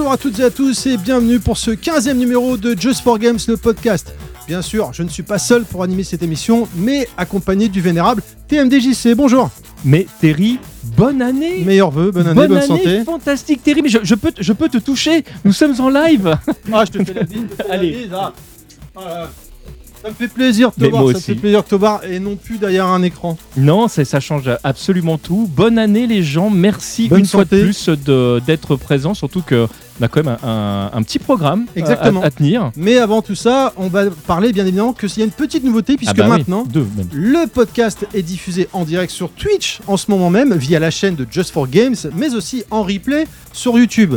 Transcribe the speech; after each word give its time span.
Bonjour 0.00 0.12
à 0.14 0.16
toutes 0.16 0.38
et 0.38 0.44
à 0.44 0.50
tous 0.50 0.86
et 0.86 0.96
bienvenue 0.96 1.40
pour 1.40 1.58
ce 1.58 1.72
15e 1.72 2.14
numéro 2.14 2.56
de 2.56 2.74
Just 2.74 3.02
for 3.02 3.18
Games, 3.18 3.36
le 3.46 3.58
podcast. 3.58 4.14
Bien 4.48 4.62
sûr, 4.62 4.94
je 4.94 5.02
ne 5.02 5.10
suis 5.10 5.22
pas 5.22 5.38
seul 5.38 5.64
pour 5.64 5.82
animer 5.82 6.04
cette 6.04 6.22
émission, 6.22 6.66
mais 6.74 7.06
accompagné 7.18 7.68
du 7.68 7.82
vénérable 7.82 8.22
TMDJC. 8.48 9.14
Bonjour. 9.14 9.50
Mais 9.84 10.06
Terry, 10.18 10.58
bonne 10.96 11.20
année 11.20 11.62
Meilleurs 11.66 11.90
vœux, 11.90 12.12
bonne 12.12 12.28
année, 12.28 12.34
bonne, 12.34 12.56
année, 12.56 12.66
santé. 12.66 13.04
fantastique 13.04 13.62
Terry, 13.62 13.82
mais 13.82 13.90
je, 13.90 13.98
je 14.02 14.14
peux, 14.14 14.32
te- 14.32 14.42
je 14.42 14.54
peux 14.54 14.70
te 14.70 14.78
toucher, 14.78 15.22
nous 15.44 15.52
sommes 15.52 15.78
en 15.78 15.90
live 15.90 16.34
Ah, 16.72 16.84
je 16.86 16.92
te 16.98 17.04
fais 17.04 17.12
la 17.12 17.24
bise. 17.24 17.42
je 17.50 17.56
te 17.56 17.62
fais 17.62 17.68
la 17.68 17.74
Allez. 17.74 17.90
bise, 17.92 18.08
ah. 18.14 18.32
Voilà. 18.94 19.30
Ça 20.02 20.08
me 20.08 20.14
fait 20.14 20.28
plaisir 20.28 20.70
de 20.78 20.86
te 20.86 20.90
voir, 20.90 21.02
ça 21.02 21.08
me 21.10 21.14
aussi. 21.14 21.24
fait 21.26 21.34
plaisir 21.34 21.62
de 21.62 21.68
te 21.68 21.74
voir 21.74 22.02
et 22.06 22.18
non 22.20 22.36
plus 22.36 22.56
derrière 22.56 22.86
un 22.86 23.02
écran. 23.02 23.36
Non, 23.58 23.86
ça, 23.86 24.18
change 24.18 24.50
absolument 24.64 25.18
tout. 25.18 25.46
Bonne 25.54 25.78
année 25.78 26.06
les 26.06 26.22
gens, 26.22 26.48
merci 26.48 27.08
Bonne 27.10 27.18
une 27.20 27.26
fois 27.26 27.44
de 27.44 27.50
plus 27.60 27.90
d'être 28.46 28.76
présents, 28.76 29.12
surtout 29.12 29.42
qu'on 30.00 30.04
a 30.04 30.08
quand 30.08 30.24
même 30.24 30.36
un, 30.42 30.90
un- 30.92 30.98
un 30.98 31.02
petit 31.02 31.18
programme 31.18 31.66
à- 31.76 31.78
Exactement. 31.78 32.22
À, 32.22 32.26
à 32.26 32.30
tenir. 32.30 32.70
Mais 32.76 32.98
avant 32.98 33.22
tout 33.22 33.34
ça, 33.34 33.72
on 33.76 33.88
va 33.88 34.04
parler 34.26 34.52
bien 34.52 34.66
évidemment 34.66 34.92
que 34.92 35.06
s'il 35.08 35.20
y 35.20 35.22
a 35.22 35.26
une 35.26 35.32
petite 35.32 35.62
nouveauté, 35.64 35.96
puisque 35.96 36.12
Ah 36.18 36.22
bah 36.22 36.24
oui, 36.30 36.38
maintenant, 36.38 36.64
deux. 36.64 36.86
Le 37.12 37.46
podcast 37.46 38.06
est 38.14 38.22
diffusé 38.22 38.68
en 38.72 38.84
direct 38.84 39.12
sur 39.12 39.30
Twitch 39.30 39.80
en 39.86 39.96
ce 39.96 40.10
moment 40.10 40.30
même 40.30 40.54
via 40.54 40.78
la 40.78 40.90
chaîne 40.90 41.14
de 41.14 41.26
Just 41.30 41.50
for 41.52 41.68
Games, 41.68 41.96
mais 42.16 42.34
aussi 42.34 42.64
en 42.70 42.82
replay 42.82 43.26
sur 43.52 43.78
YouTube. 43.78 44.16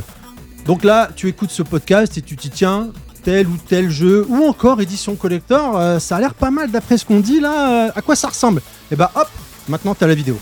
Donc 0.66 0.84
là, 0.84 1.10
tu 1.16 1.28
écoutes 1.28 1.52
ce 1.52 1.62
podcast 1.64 2.18
et 2.18 2.22
tu 2.22 2.36
t'y 2.38 2.50
tiens, 2.50 2.90
tel 3.24 3.48
ou 3.48 3.58
tel 3.68 3.90
jeu, 3.90 4.26
ou 4.30 4.46
encore 4.48 4.80
édition 4.82 5.16
collector, 5.16 5.78
euh, 5.78 6.00
ça 6.00 6.16
a 6.18 6.20
l'air 6.20 6.34
pas 6.34 6.52
mal 6.52 6.72
d'après 6.72 6.98
ce 6.98 7.06
qu'on 7.06 7.20
dit 7.20 7.40
là, 7.40 7.88
euh, 7.88 7.92
à 7.96 8.02
quoi 8.02 8.16
ça 8.16 8.30
ressemble? 8.30 8.62
Et 8.92 8.96
bah 8.96 9.12
hop, 9.16 9.28
maintenant 9.68 9.94
t'as 9.96 10.08
la 10.08 10.16
vidéo. 10.16 10.38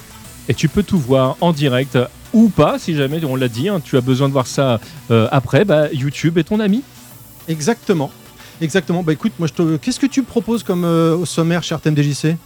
Et 0.49 0.53
tu 0.53 0.67
peux 0.67 0.83
tout 0.83 0.99
voir 0.99 1.37
en 1.41 1.53
direct 1.53 1.97
ou 2.33 2.49
pas, 2.49 2.79
si 2.79 2.95
jamais, 2.95 3.23
on 3.25 3.35
l'a 3.35 3.47
dit, 3.47 3.69
hein, 3.69 3.81
tu 3.83 3.97
as 3.97 4.01
besoin 4.01 4.27
de 4.27 4.33
voir 4.33 4.47
ça 4.47 4.79
euh, 5.09 5.27
après, 5.31 5.65
bah, 5.65 5.91
YouTube 5.91 6.37
est 6.37 6.43
ton 6.45 6.59
ami. 6.59 6.83
Exactement. 7.47 8.11
Exactement. 8.61 9.01
Bah 9.01 9.13
écoute, 9.13 9.33
moi 9.39 9.47
je 9.47 9.53
te... 9.53 9.77
Qu'est-ce 9.77 9.99
que 9.99 10.05
tu 10.05 10.21
proposes 10.21 10.63
comme 10.63 10.85
euh, 10.85 11.17
au 11.17 11.25
sommaire, 11.25 11.63
cher 11.63 11.81
TMDJC 11.81 12.37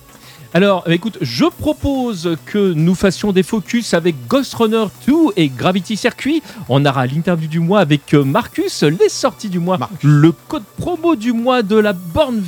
Alors, 0.53 0.85
euh, 0.87 0.91
écoute, 0.91 1.17
je 1.19 1.43
propose 1.43 2.37
que 2.45 2.71
nous 2.71 2.95
fassions 2.95 3.33
des 3.33 3.43
focus 3.43 3.93
avec 3.93 4.15
Ghost 4.27 4.53
Runner 4.53 4.85
2 5.05 5.13
et 5.35 5.49
Gravity 5.49 5.97
Circuit. 5.97 6.41
On 6.69 6.85
aura 6.85 7.05
l'interview 7.05 7.49
du 7.49 7.59
mois 7.59 7.81
avec 7.81 8.13
euh, 8.13 8.23
Marcus, 8.23 8.83
les 8.83 9.09
sorties 9.09 9.49
du 9.49 9.59
mois, 9.59 9.77
Marcus. 9.77 9.99
le 10.03 10.31
code 10.31 10.63
promo 10.77 11.17
du 11.17 11.33
mois 11.33 11.61
de 11.61 11.75
la 11.75 11.91
borne 11.91 12.39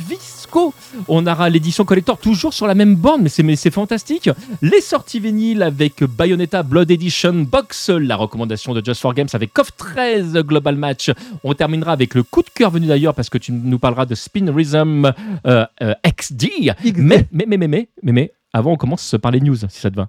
On 1.08 1.26
aura 1.26 1.48
l'édition 1.48 1.84
collector 1.84 2.18
toujours 2.18 2.54
sur 2.54 2.66
la 2.66 2.74
même 2.74 2.94
borne, 2.94 3.22
mais 3.22 3.28
c'est 3.28 3.42
mais 3.42 3.56
c'est 3.56 3.70
fantastique. 3.70 4.30
Les 4.62 4.80
sorties 4.80 5.20
vinyles 5.20 5.62
avec 5.62 6.02
Bayonetta 6.04 6.62
Blood 6.62 6.90
Edition 6.90 7.32
Box, 7.34 7.90
la 7.90 8.16
recommandation 8.16 8.74
de 8.74 8.84
Just 8.84 9.00
for 9.00 9.14
Games 9.14 9.28
avec 9.32 9.52
KOF 9.52 9.76
13 9.76 10.34
Global 10.38 10.76
Match. 10.76 11.10
On 11.44 11.54
terminera 11.54 11.92
avec 11.92 12.14
le 12.14 12.22
coup 12.22 12.42
de 12.42 12.50
cœur 12.50 12.70
venu 12.70 12.86
d'ailleurs 12.86 13.14
parce 13.14 13.30
que 13.30 13.38
tu 13.38 13.52
nous 13.52 13.78
parleras 13.78 14.06
de 14.06 14.14
Spin 14.14 14.52
Rhythm 14.52 15.12
euh, 15.46 15.66
euh, 15.82 15.94
XD. 16.06 16.72
Mais, 16.96 17.26
mais, 17.32 17.46
mais, 17.46 17.56
mais, 17.56 17.68
mais, 17.68 17.88
mais, 18.02 18.12
mais, 18.12 18.32
avant, 18.52 18.72
on 18.72 18.76
commence 18.76 19.16
par 19.20 19.30
les 19.30 19.40
news, 19.40 19.56
si 19.56 19.80
ça 19.80 19.90
te 19.90 19.96
va. 19.96 20.08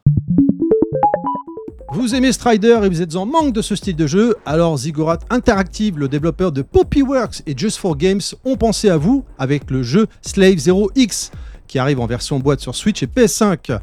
Vous 1.92 2.14
aimez 2.14 2.32
Strider 2.32 2.82
et 2.84 2.90
vous 2.90 3.02
êtes 3.02 3.16
en 3.16 3.26
manque 3.26 3.52
de 3.52 3.64
ce 3.64 3.76
style 3.76 3.96
de 3.96 4.06
jeu, 4.06 4.36
alors 4.46 4.78
Ziggurat 4.78 5.18
Interactive, 5.32 5.98
le 5.98 6.08
développeur 6.08 6.52
de 6.52 6.62
Poppyworks 6.62 7.42
et 7.48 7.58
Just 7.58 7.78
for 7.78 7.98
Games, 7.98 8.22
ont 8.46 8.58
pensé 8.58 8.90
à 8.90 8.98
vous 8.98 9.26
avec 9.40 9.72
le 9.72 9.82
jeu 9.82 10.06
Slave 10.22 10.58
0X, 10.58 11.32
qui 11.68 11.80
arrive 11.80 12.00
en 12.00 12.06
version 12.06 12.38
boîte 12.38 12.60
sur 12.60 12.76
Switch 12.76 13.02
et 13.02 13.08
PS5. 13.08 13.80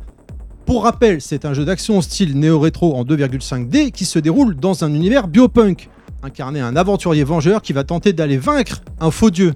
Pour 0.66 0.84
rappel, 0.84 1.20
c'est 1.20 1.44
un 1.44 1.53
jeu 1.53 1.64
d'action 1.64 2.00
style 2.00 2.38
néo-rétro 2.38 2.94
en 2.94 3.04
2,5D 3.04 3.91
qui 3.91 4.04
se 4.04 4.20
déroule 4.20 4.54
dans 4.54 4.84
un 4.84 4.94
univers 4.94 5.26
biopunk. 5.26 5.88
Incarner 6.22 6.60
un 6.60 6.76
aventurier 6.76 7.25
vengeur 7.25 7.60
qui 7.60 7.72
va 7.72 7.82
tenter 7.82 8.12
d'aller 8.12 8.38
vaincre 8.38 8.82
un 9.00 9.10
faux 9.10 9.31
dieu. 9.31 9.52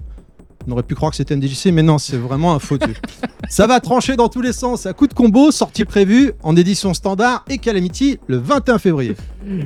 On 0.67 0.71
aurait 0.71 0.83
pu 0.83 0.95
croire 0.95 1.11
que 1.11 1.17
c'était 1.17 1.35
un 1.35 1.41
DJC, 1.41 1.71
mais 1.71 1.81
non, 1.81 1.97
c'est 1.97 2.17
vraiment 2.17 2.53
un 2.53 2.59
faux 2.59 2.77
dieu. 2.77 2.93
Ça 3.49 3.67
va 3.67 3.79
trancher 3.79 4.15
dans 4.15 4.29
tous 4.29 4.41
les 4.41 4.53
sens 4.53 4.85
à 4.85 4.93
coup 4.93 5.07
de 5.07 5.13
combo, 5.13 5.51
sortie 5.51 5.85
prévue 5.85 6.31
en 6.43 6.55
édition 6.55 6.93
standard 6.93 7.43
et 7.49 7.57
Calamity 7.57 8.19
le 8.27 8.37
21 8.37 8.77
février. 8.77 9.15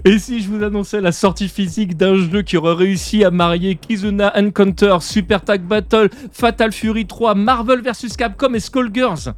Et 0.06 0.18
si 0.18 0.42
je 0.42 0.50
vous 0.50 0.64
annonçais 0.64 1.02
la 1.02 1.12
sortie 1.12 1.50
physique 1.50 1.98
d'un 1.98 2.16
jeu 2.16 2.42
qui 2.42 2.58
aurait 2.58 2.74
réussi 2.74 3.24
à 3.24 3.32
marier 3.32 3.76
Kizuna 3.76 4.34
Encounter, 4.36 4.98
Super 5.02 5.44
Tag 5.44 5.62
Battle, 5.62 6.10
Fatal 6.32 6.72
Fury 6.72 7.06
3, 7.06 7.36
Marvel 7.36 7.82
vs 7.82 8.16
Capcom 8.18 8.54
et 8.54 8.60
Skullgirls? 8.60 9.34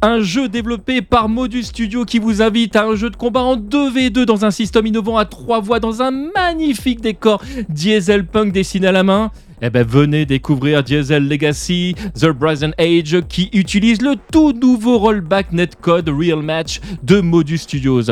Un 0.00 0.20
jeu 0.20 0.48
développé 0.48 1.02
par 1.02 1.28
Modus 1.28 1.64
Studio 1.64 2.04
qui 2.04 2.18
vous 2.18 2.42
invite 2.42 2.74
à 2.74 2.84
un 2.84 2.96
jeu 2.96 3.10
de 3.10 3.16
combat 3.16 3.42
en 3.42 3.56
2v2 3.56 4.24
dans 4.24 4.44
un 4.44 4.50
système 4.50 4.86
innovant 4.86 5.16
à 5.16 5.24
trois 5.24 5.60
voix 5.60 5.78
dans 5.78 6.02
un 6.02 6.10
magnifique 6.10 7.00
décor 7.00 7.42
diesel 7.68 8.26
punk 8.26 8.52
dessiné 8.52 8.88
à 8.88 8.92
la 8.92 9.04
main. 9.04 9.30
Eh 9.64 9.70
ben 9.70 9.86
venez 9.86 10.26
découvrir 10.26 10.82
Diesel 10.82 11.28
Legacy, 11.28 11.94
The 12.18 12.26
Brazen 12.30 12.74
Age 12.78 13.20
qui 13.28 13.48
utilise 13.52 14.02
le 14.02 14.16
tout 14.32 14.52
nouveau 14.52 14.98
rollback 14.98 15.52
netcode 15.52 16.08
Real 16.08 16.42
Match 16.42 16.80
de 17.04 17.20
Modus 17.20 17.58
Studios, 17.58 18.02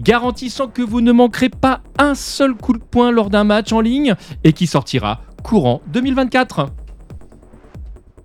garantissant 0.00 0.66
que 0.66 0.82
vous 0.82 1.00
ne 1.00 1.12
manquerez 1.12 1.48
pas 1.48 1.80
un 1.98 2.16
seul 2.16 2.54
coup 2.54 2.72
de 2.72 2.80
poing 2.82 3.12
lors 3.12 3.30
d'un 3.30 3.44
match 3.44 3.72
en 3.72 3.80
ligne 3.80 4.14
et 4.42 4.52
qui 4.52 4.66
sortira 4.66 5.20
courant 5.44 5.80
2024. 5.92 6.70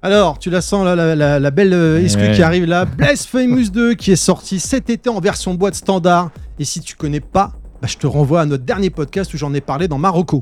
Alors, 0.01 0.39
tu 0.39 0.49
la 0.49 0.61
sens 0.61 0.83
là, 0.83 0.95
la, 0.95 1.15
la- 1.15 1.39
la 1.39 1.51
belle 1.51 1.73
euh, 1.75 2.01
exclue 2.01 2.23
Ouais. 2.29 2.31
qui 2.33 2.41
arrive 2.41 2.65
là. 2.65 2.85
Blasphemous 2.85 3.69
2 3.69 3.93
qui 3.93 4.11
est 4.11 4.15
sorti 4.15 4.59
cet 4.59 4.89
été 4.89 5.07
en 5.11 5.19
version 5.19 5.53
boîte 5.53 5.75
standard. 5.75 6.31
Et 6.57 6.65
si 6.65 6.81
tu 6.81 6.95
connais 6.95 7.19
pas, 7.19 7.51
bah, 7.79 7.87
je 7.87 7.97
te 7.97 8.07
renvoie 8.07 8.41
à 8.41 8.45
notre 8.47 8.63
dernier 8.63 8.89
podcast 8.89 9.31
où 9.35 9.37
j'en 9.37 9.53
ai 9.53 9.61
parlé 9.61 9.87
dans 9.87 9.99
Marocco. 9.99 10.41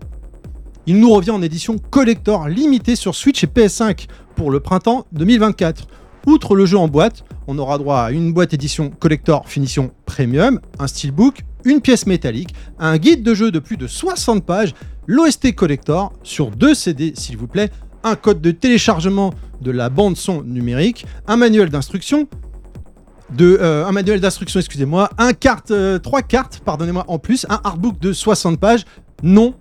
Il 0.85 0.99
nous 0.99 1.11
revient 1.11 1.31
en 1.31 1.41
édition 1.41 1.77
collector 1.89 2.47
limitée 2.47 2.95
sur 2.95 3.15
Switch 3.15 3.43
et 3.43 3.47
PS5 3.47 4.07
pour 4.35 4.51
le 4.51 4.59
printemps 4.59 5.05
2024. 5.11 5.87
Outre 6.25 6.55
le 6.55 6.65
jeu 6.65 6.77
en 6.77 6.87
boîte, 6.87 7.23
on 7.47 7.57
aura 7.57 7.77
droit 7.77 7.99
à 8.01 8.11
une 8.11 8.33
boîte 8.33 8.53
édition 8.53 8.89
collector 8.89 9.47
finition 9.47 9.91
premium, 10.05 10.59
un 10.79 10.87
steelbook, 10.87 11.43
une 11.65 11.81
pièce 11.81 12.05
métallique, 12.05 12.53
un 12.77 12.97
guide 12.97 13.23
de 13.23 13.33
jeu 13.33 13.51
de 13.51 13.59
plus 13.59 13.77
de 13.77 13.87
60 13.87 14.45
pages, 14.45 14.73
l'OST 15.07 15.55
collector 15.55 16.13
sur 16.23 16.51
deux 16.51 16.73
CD 16.73 17.13
s'il 17.15 17.37
vous 17.37 17.47
plaît, 17.47 17.69
un 18.03 18.15
code 18.15 18.41
de 18.41 18.51
téléchargement 18.51 19.33
de 19.61 19.71
la 19.71 19.89
bande 19.89 20.17
son 20.17 20.43
numérique, 20.43 21.05
un 21.27 21.35
manuel 21.35 21.69
d'instruction, 21.69 22.27
de, 23.35 23.57
euh, 23.61 23.85
un 23.85 23.91
manuel 23.91 24.19
d'instruction, 24.19 24.59
excusez-moi, 24.59 25.09
un 25.17 25.33
carte, 25.33 25.71
euh, 25.71 25.99
trois 25.99 26.21
cartes, 26.21 26.61
pardonnez-moi, 26.65 27.05
en 27.07 27.19
plus, 27.19 27.45
un 27.49 27.59
artbook 27.63 27.99
de 27.99 28.13
60 28.13 28.59
pages. 28.59 28.85
Non, 29.21 29.53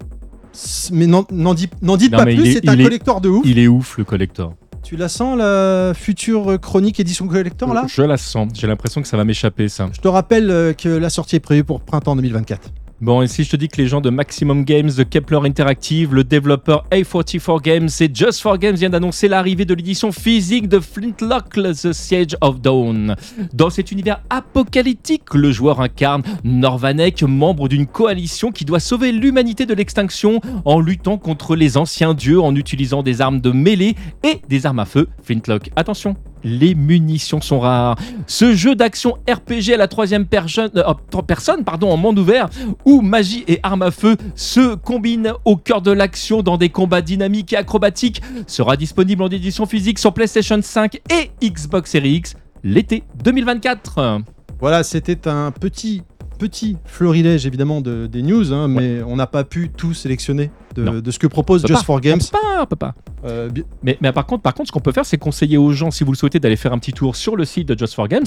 mais 0.93 1.07
n'en 1.07 1.55
dites 1.55 2.11
pas 2.11 2.25
plus, 2.25 2.53
c'est 2.53 2.69
un 2.69 2.77
collector 2.77 3.21
de 3.21 3.29
ouf. 3.29 3.47
Il 3.47 3.59
est 3.59 3.69
ouf 3.69 3.99
le 3.99 4.05
collector. 4.05 4.55
Tu 4.83 4.97
la 4.97 5.09
sens, 5.09 5.37
la 5.37 5.93
future 5.95 6.59
chronique 6.61 6.99
édition 6.99 7.27
collector, 7.27 7.75
là? 7.75 7.85
Je 7.87 8.03
la 8.03 8.17
sens, 8.17 8.49
j'ai 8.55 8.67
l'impression 8.67 9.03
que 9.03 9.09
ça 9.09 9.17
va 9.17 9.25
m'échapper 9.25 9.69
ça. 9.69 9.89
Je 9.93 10.01
te 10.01 10.09
rappelle 10.09 10.51
euh, 10.51 10.73
que 10.73 10.89
la 10.89 11.11
sortie 11.11 11.37
est 11.37 11.41
prévue 11.41 11.65
pour 11.65 11.81
printemps 11.81 12.17
2024. 12.17 12.71
Bon, 13.01 13.23
et 13.23 13.29
si 13.29 13.45
je 13.45 13.51
te 13.51 13.55
dis 13.55 13.69
que 13.69 13.81
les 13.81 13.87
gens 13.87 14.01
de 14.01 14.11
Maximum 14.11 14.65
Games, 14.65 14.91
de 14.91 15.05
Kepler 15.05 15.39
Interactive, 15.45 16.17
le 16.17 16.25
développeur 16.25 16.85
A44 16.91 17.63
Games 17.63 17.89
et 18.01 18.11
Just 18.13 18.41
for 18.41 18.59
Games 18.59 18.75
viennent 18.75 18.91
d'annoncer 18.91 19.29
l'arrivée 19.29 19.65
de 19.65 19.73
l'édition 19.73 20.11
physique 20.11 20.69
de 20.69 20.81
Flintlock, 20.81 21.51
The 21.51 21.93
Siege 21.93 22.35
of 22.41 22.61
Dawn. 22.61 23.15
Dans 23.55 23.71
cet 23.71 23.93
univers 23.93 24.21
apocalyptique, 24.31 25.33
le 25.35 25.53
joueur 25.53 25.81
incarne 25.81 26.23
Norvanek, 26.43 27.23
membre 27.23 27.69
d'une 27.69 27.87
coalition 27.87 28.51
qui 28.51 28.65
doit 28.65 28.81
sauver 28.81 29.13
l'humanité 29.13 29.65
de 29.65 29.75
l'extinction 29.75 30.41
en 30.65 30.81
luttant 30.81 31.19
contre 31.19 31.55
les 31.55 31.77
anciens 31.77 32.15
dieux 32.15 32.41
en 32.41 32.57
utilisant 32.57 33.05
des 33.05 33.21
armes 33.21 33.41
de 33.41 33.53
mêlée 33.53 33.95
et 34.25 34.41
des 34.49 34.67
armes 34.67 34.81
à 34.81 34.87
feu 34.87 35.07
Flintlock. 35.23 35.71
Attention, 35.77 36.17
les 36.45 36.75
munitions 36.75 37.41
sont 37.41 37.61
rares. 37.61 37.97
Ce 38.27 38.55
jeu 38.55 38.75
d'action 38.75 39.19
RPG 39.29 39.73
à 39.75 39.77
la 39.77 39.89
troisième 39.89 40.27
personne, 40.27 40.71
euh, 40.77 41.23
personne 41.27 41.65
en 41.83 41.97
monde 41.97 42.19
ouvert 42.19 42.49
où 42.85 43.01
magie 43.01 43.45
et 43.49 43.61
armes 43.63 43.83
à 43.83 43.91
feu 43.91 44.17
se 44.35 44.75
combinent 44.75 45.33
au 45.45 45.57
cœur 45.57 45.83
de 45.83 45.91
l'action 45.91 46.43
dans 46.43 46.57
des 46.57 46.69
combats 46.69 47.03
dynamiques 47.03 47.53
et 47.53 47.57
acrobatiques 47.57 48.23
sera 48.47 48.77
disponible 48.77 49.23
en 49.23 49.29
édition 49.29 49.67
physique 49.67 49.99
sur 49.99 50.13
PlayStation 50.13 50.59
5 50.61 51.01
et 51.11 51.31
Xbox 51.43 51.91
Series 51.91 52.15
X 52.17 52.35
l'été 52.65 53.05
2024. 53.23 54.21
Voilà, 54.61 54.83
c'était 54.83 55.29
un 55.29 55.53
petit, 55.53 56.03
petit 56.39 56.77
florilège 56.85 57.47
évidemment 57.47 57.81
de, 57.81 58.07
des 58.07 58.23
news, 58.23 58.53
hein, 58.53 58.69
mais 58.69 59.03
on 59.03 59.17
n'a 59.17 59.27
pas 59.27 59.45
pu 59.45 59.71
tout 59.77 59.93
sélectionner 59.93 60.51
de, 60.75 61.01
de 61.01 61.11
ce 61.11 61.19
que 61.19 61.27
propose 61.27 61.63
Just 61.67 61.81
pas. 61.81 61.85
for 61.85 62.01
Games. 62.01 62.19
On 62.21 62.25
peut 62.25 62.39
pas, 62.41 62.63
on 62.63 62.67
peut 62.67 62.77
pas. 62.77 62.95
Euh, 63.25 63.51
Mais, 63.83 63.99
mais 64.01 64.13
par 64.13 64.25
contre, 64.27 64.43
par 64.43 64.55
contre, 64.55 64.69
ce 64.69 64.73
qu'on 64.73 64.81
peut 64.81 64.93
faire, 64.93 65.05
c'est 65.05 65.19
conseiller 65.19 65.59
aux 65.59 65.73
gens, 65.73 65.91
si 65.91 66.05
vous 66.05 66.13
le 66.13 66.17
souhaitez, 66.17 66.39
d'aller 66.41 66.57
faire 66.57 66.73
un 66.73 66.79
petit 66.79 66.93
tour 66.93 67.17
sur 67.17 67.37
le 67.37 67.45
site 67.45 67.69
de 67.69 67.79
Just 67.79 67.95
for 67.95 68.09
Games 68.09 68.25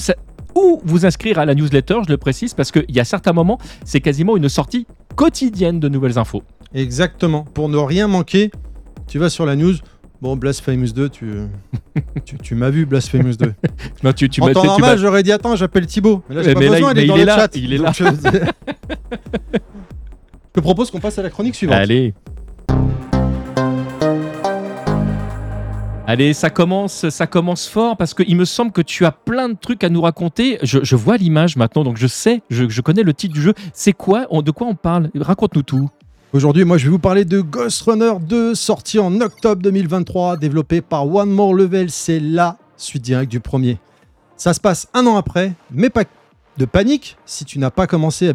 ou 0.54 0.80
vous 0.84 1.06
inscrire 1.06 1.38
à 1.38 1.46
la 1.46 1.54
newsletter, 1.54 2.00
je 2.06 2.10
le 2.12 2.18
précise, 2.18 2.52
parce 2.52 2.70
qu'il 2.70 2.84
y 2.90 3.00
a 3.00 3.04
certains 3.04 3.32
moments, 3.32 3.58
c'est 3.84 4.00
quasiment 4.00 4.36
une 4.36 4.50
sortie 4.50 4.86
quotidienne 5.16 5.80
de 5.80 5.88
nouvelles 5.88 6.18
infos. 6.18 6.42
exactement. 6.74 7.44
Pour 7.54 7.68
ne 7.70 7.78
rien 7.78 8.06
manquer, 8.06 8.50
tu 9.08 9.18
vas 9.18 9.30
sur 9.30 9.46
la 9.46 9.56
news. 9.56 9.74
Bon, 10.22 10.36
Blasphemous 10.36 10.92
2, 10.92 11.08
tu, 11.08 11.32
tu, 12.24 12.38
tu 12.38 12.54
m'as 12.54 12.70
vu, 12.70 12.86
Blasphemous 12.86 13.34
2. 13.36 13.54
Non, 14.04 14.12
tu, 14.12 14.28
tu 14.28 14.40
en 14.40 14.52
temps 14.52 14.62
normal, 14.64 14.96
j'aurais 14.96 15.24
dit 15.24 15.32
attends, 15.32 15.56
j'appelle 15.56 15.84
Thibaut. 15.84 16.22
Mais 16.28 16.36
là, 16.36 16.42
j'ai 16.44 16.48
Mais 16.50 16.54
pas 16.54 16.60
là, 16.60 16.70
besoin, 16.70 16.92
il- 16.94 16.98
il 16.98 17.00
est 17.00 17.02
mais 17.02 17.06
dans 17.08 17.14
il 17.14 17.16
le 17.16 17.22
est 17.22 17.26
là, 17.26 17.48
il 17.54 17.72
est 17.72 17.78
Je 19.52 19.58
te 20.52 20.60
propose 20.60 20.92
qu'on 20.92 21.00
passe 21.00 21.18
à 21.18 21.22
la 21.22 21.30
chronique 21.30 21.56
suivante. 21.56 21.76
Allez. 21.76 22.14
Allez, 26.06 26.34
ça 26.34 26.50
commence, 26.50 27.08
ça 27.08 27.26
commence 27.26 27.66
fort 27.68 27.96
parce 27.96 28.14
qu'il 28.14 28.36
me 28.36 28.44
semble 28.44 28.70
que 28.70 28.82
tu 28.82 29.04
as 29.04 29.10
plein 29.12 29.48
de 29.48 29.56
trucs 29.60 29.82
à 29.82 29.88
nous 29.88 30.02
raconter. 30.02 30.58
Je, 30.62 30.80
je 30.84 30.94
vois 30.94 31.16
l'image 31.16 31.56
maintenant, 31.56 31.82
donc 31.82 31.96
je 31.96 32.06
sais, 32.06 32.42
je, 32.48 32.68
je 32.68 32.80
connais 32.80 33.02
le 33.02 33.12
titre 33.14 33.34
du 33.34 33.40
jeu. 33.42 33.54
C'est 33.72 33.92
quoi 33.92 34.26
on- 34.30 34.42
De 34.42 34.52
quoi 34.52 34.68
on 34.68 34.74
parle? 34.76 35.10
Raconte-nous 35.16 35.62
tout. 35.62 35.90
Aujourd'hui, 36.32 36.64
moi, 36.64 36.78
je 36.78 36.84
vais 36.84 36.90
vous 36.90 36.98
parler 36.98 37.26
de 37.26 37.42
Ghost 37.42 37.82
Runner 37.82 38.14
2, 38.18 38.54
sorti 38.54 38.98
en 38.98 39.20
octobre 39.20 39.60
2023, 39.60 40.38
développé 40.38 40.80
par 40.80 41.06
One 41.06 41.28
More 41.28 41.52
Level. 41.52 41.90
C'est 41.90 42.20
la 42.20 42.56
suite 42.78 43.02
directe 43.02 43.30
du 43.30 43.38
premier. 43.38 43.78
Ça 44.38 44.54
se 44.54 44.60
passe 44.60 44.88
un 44.94 45.06
an 45.06 45.16
après, 45.16 45.52
mais 45.70 45.90
pas 45.90 46.04
de 46.56 46.64
panique. 46.64 47.18
Si 47.26 47.44
tu 47.44 47.58
n'as 47.58 47.68
pas 47.68 47.86
commencé 47.86 48.32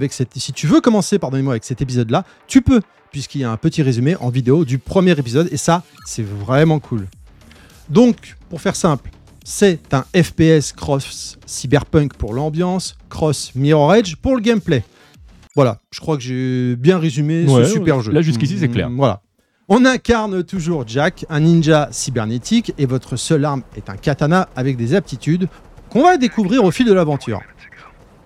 veux 0.68 0.80
commencer, 0.80 1.18
avec 1.50 1.64
cet 1.64 1.82
épisode-là, 1.82 2.24
tu 2.46 2.62
peux, 2.62 2.82
puisqu'il 3.12 3.42
y 3.42 3.46
a 3.46 3.50
un 3.50 3.58
petit 3.58 3.82
résumé 3.82 4.16
en 4.18 4.30
vidéo 4.30 4.64
du 4.64 4.78
premier 4.78 5.18
épisode, 5.18 5.50
et 5.52 5.58
ça, 5.58 5.82
c'est 6.06 6.24
vraiment 6.24 6.78
cool. 6.78 7.08
Donc, 7.90 8.38
pour 8.52 8.62
faire 8.62 8.76
simple, 8.76 9.10
c'est 9.44 9.92
un 9.96 10.06
FPS 10.16 10.72
cross 10.72 11.40
cyberpunk 11.48 12.14
pour 12.14 12.36
l'ambiance, 12.36 12.96
cross 13.10 13.54
Mirror 13.56 13.96
Edge 13.96 14.18
pour 14.18 14.36
le 14.36 14.42
gameplay. 14.42 14.84
Voilà, 15.58 15.80
je 15.92 16.00
crois 16.00 16.16
que 16.18 16.24
j'ai 16.24 16.76
bien 16.78 17.00
résumé 17.00 17.44
Ouais, 17.46 17.66
ce 17.66 17.72
super 17.72 18.00
jeu. 18.00 18.12
là, 18.14 18.22
jusqu'ici, 18.22 18.58
c'est 18.60 18.68
Mm, 18.70 18.72
clair. 18.74 18.90
Voilà. 18.96 19.22
On 19.68 19.84
incarne 19.86 20.44
toujours 20.44 20.88
Jack, 20.88 21.26
un 21.30 21.40
ninja 21.42 21.90
cybernétique, 21.92 22.74
et 22.78 22.86
votre 22.86 23.16
seule 23.18 23.44
arme 23.44 23.64
est 23.76 23.90
un 23.90 23.98
katana 23.98 24.48
avec 24.56 24.78
des 24.78 24.94
aptitudes 24.94 25.48
qu'on 25.90 26.04
va 26.04 26.18
découvrir 26.18 26.64
au 26.64 26.70
fil 26.72 26.86
de 26.86 26.94
l'aventure. 26.94 27.42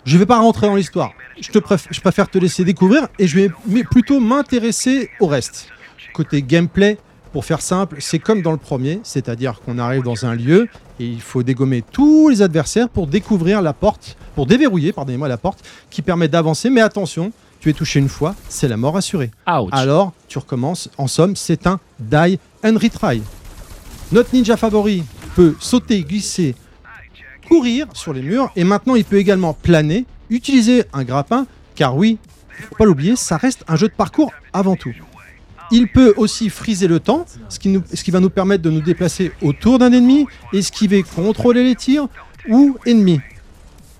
Je 0.06 0.18
vais 0.18 0.26
pas 0.26 0.40
rentrer 0.40 0.68
dans 0.68 0.76
l'histoire. 0.76 1.14
Je, 1.40 1.50
te 1.52 1.58
préf- 1.60 1.88
je 1.90 2.02
préfère 2.02 2.30
te 2.30 2.38
laisser 2.38 2.64
découvrir 2.66 3.08
et 3.18 3.28
je 3.28 3.36
vais 3.40 3.84
plutôt 3.86 4.20
m'intéresser 4.20 5.10
au 5.22 5.28
reste. 5.28 5.70
Côté 6.14 6.42
gameplay, 6.44 6.98
pour 7.32 7.46
faire 7.46 7.62
simple, 7.62 7.98
c'est 8.00 8.20
comme 8.20 8.42
dans 8.42 8.52
le 8.52 8.58
premier, 8.58 9.00
c'est-à-dire 9.04 9.62
qu'on 9.62 9.80
arrive 9.80 10.04
dans 10.04 10.26
un 10.26 10.36
lieu 10.36 10.68
et 11.00 11.06
il 11.06 11.22
faut 11.22 11.44
dégommer 11.44 11.82
tous 11.82 12.30
les 12.30 12.42
adversaires 12.42 12.90
pour 12.90 13.08
découvrir 13.08 13.62
la 13.62 13.74
porte, 13.74 14.18
pour 14.36 14.46
déverrouiller, 14.46 14.92
pardonnez-moi, 14.92 15.28
la 15.28 15.38
porte 15.38 15.64
qui 15.90 16.02
permet 16.02 16.28
d'avancer. 16.28 16.70
Mais 16.70 16.82
attention, 16.82 17.32
tu 17.60 17.70
es 17.70 17.74
touché 17.74 18.00
une 18.00 18.10
fois, 18.10 18.36
c'est 18.50 18.68
la 18.68 18.78
mort 18.78 18.98
assurée. 18.98 19.32
Ouch. 19.48 19.70
Alors, 19.72 20.14
tu 20.28 20.38
recommences. 20.40 20.90
En 20.98 21.08
somme, 21.08 21.36
c'est 21.36 21.68
un 21.68 21.80
die 22.00 22.38
and 22.64 22.78
retry. 22.82 23.22
Notre 24.12 24.36
ninja 24.36 24.58
favori 24.58 25.04
peut 25.36 25.56
sauter, 25.60 26.04
glisser, 26.04 26.56
courir 27.48 27.88
sur 27.94 28.14
les 28.14 28.22
murs 28.22 28.52
et 28.56 28.66
maintenant 28.66 28.96
il 28.96 29.06
peut 29.06 29.18
également 29.18 29.54
planer, 29.54 30.06
utiliser 30.30 30.84
un 30.92 31.04
grappin, 31.04 31.48
car 31.76 31.96
oui, 31.96 32.18
faut 32.70 32.76
pas 32.76 32.86
l'oublier, 32.86 33.16
ça 33.16 33.38
reste 33.38 33.64
un 33.68 33.76
jeu 33.76 33.88
de 33.88 33.94
parcours 33.94 34.32
avant 34.54 34.76
tout. 34.76 34.94
Il 35.72 35.88
peut 35.88 36.14
aussi 36.18 36.50
friser 36.50 36.88
le 36.88 37.00
temps, 37.00 37.26
ce 37.50 37.60
qui, 37.60 38.12
va 38.12 38.20
nous 38.20 38.30
permettre 38.30 38.64
de 38.64 38.70
nous 38.70 38.82
déplacer 38.82 39.32
autour 39.42 39.80
d'un 39.80 39.92
ennemi, 39.92 40.26
esquiver, 40.54 41.04
contrôler 41.04 41.64
les 41.64 41.76
tirs 41.76 42.08
ou 42.50 42.78
ennemis. 42.86 43.22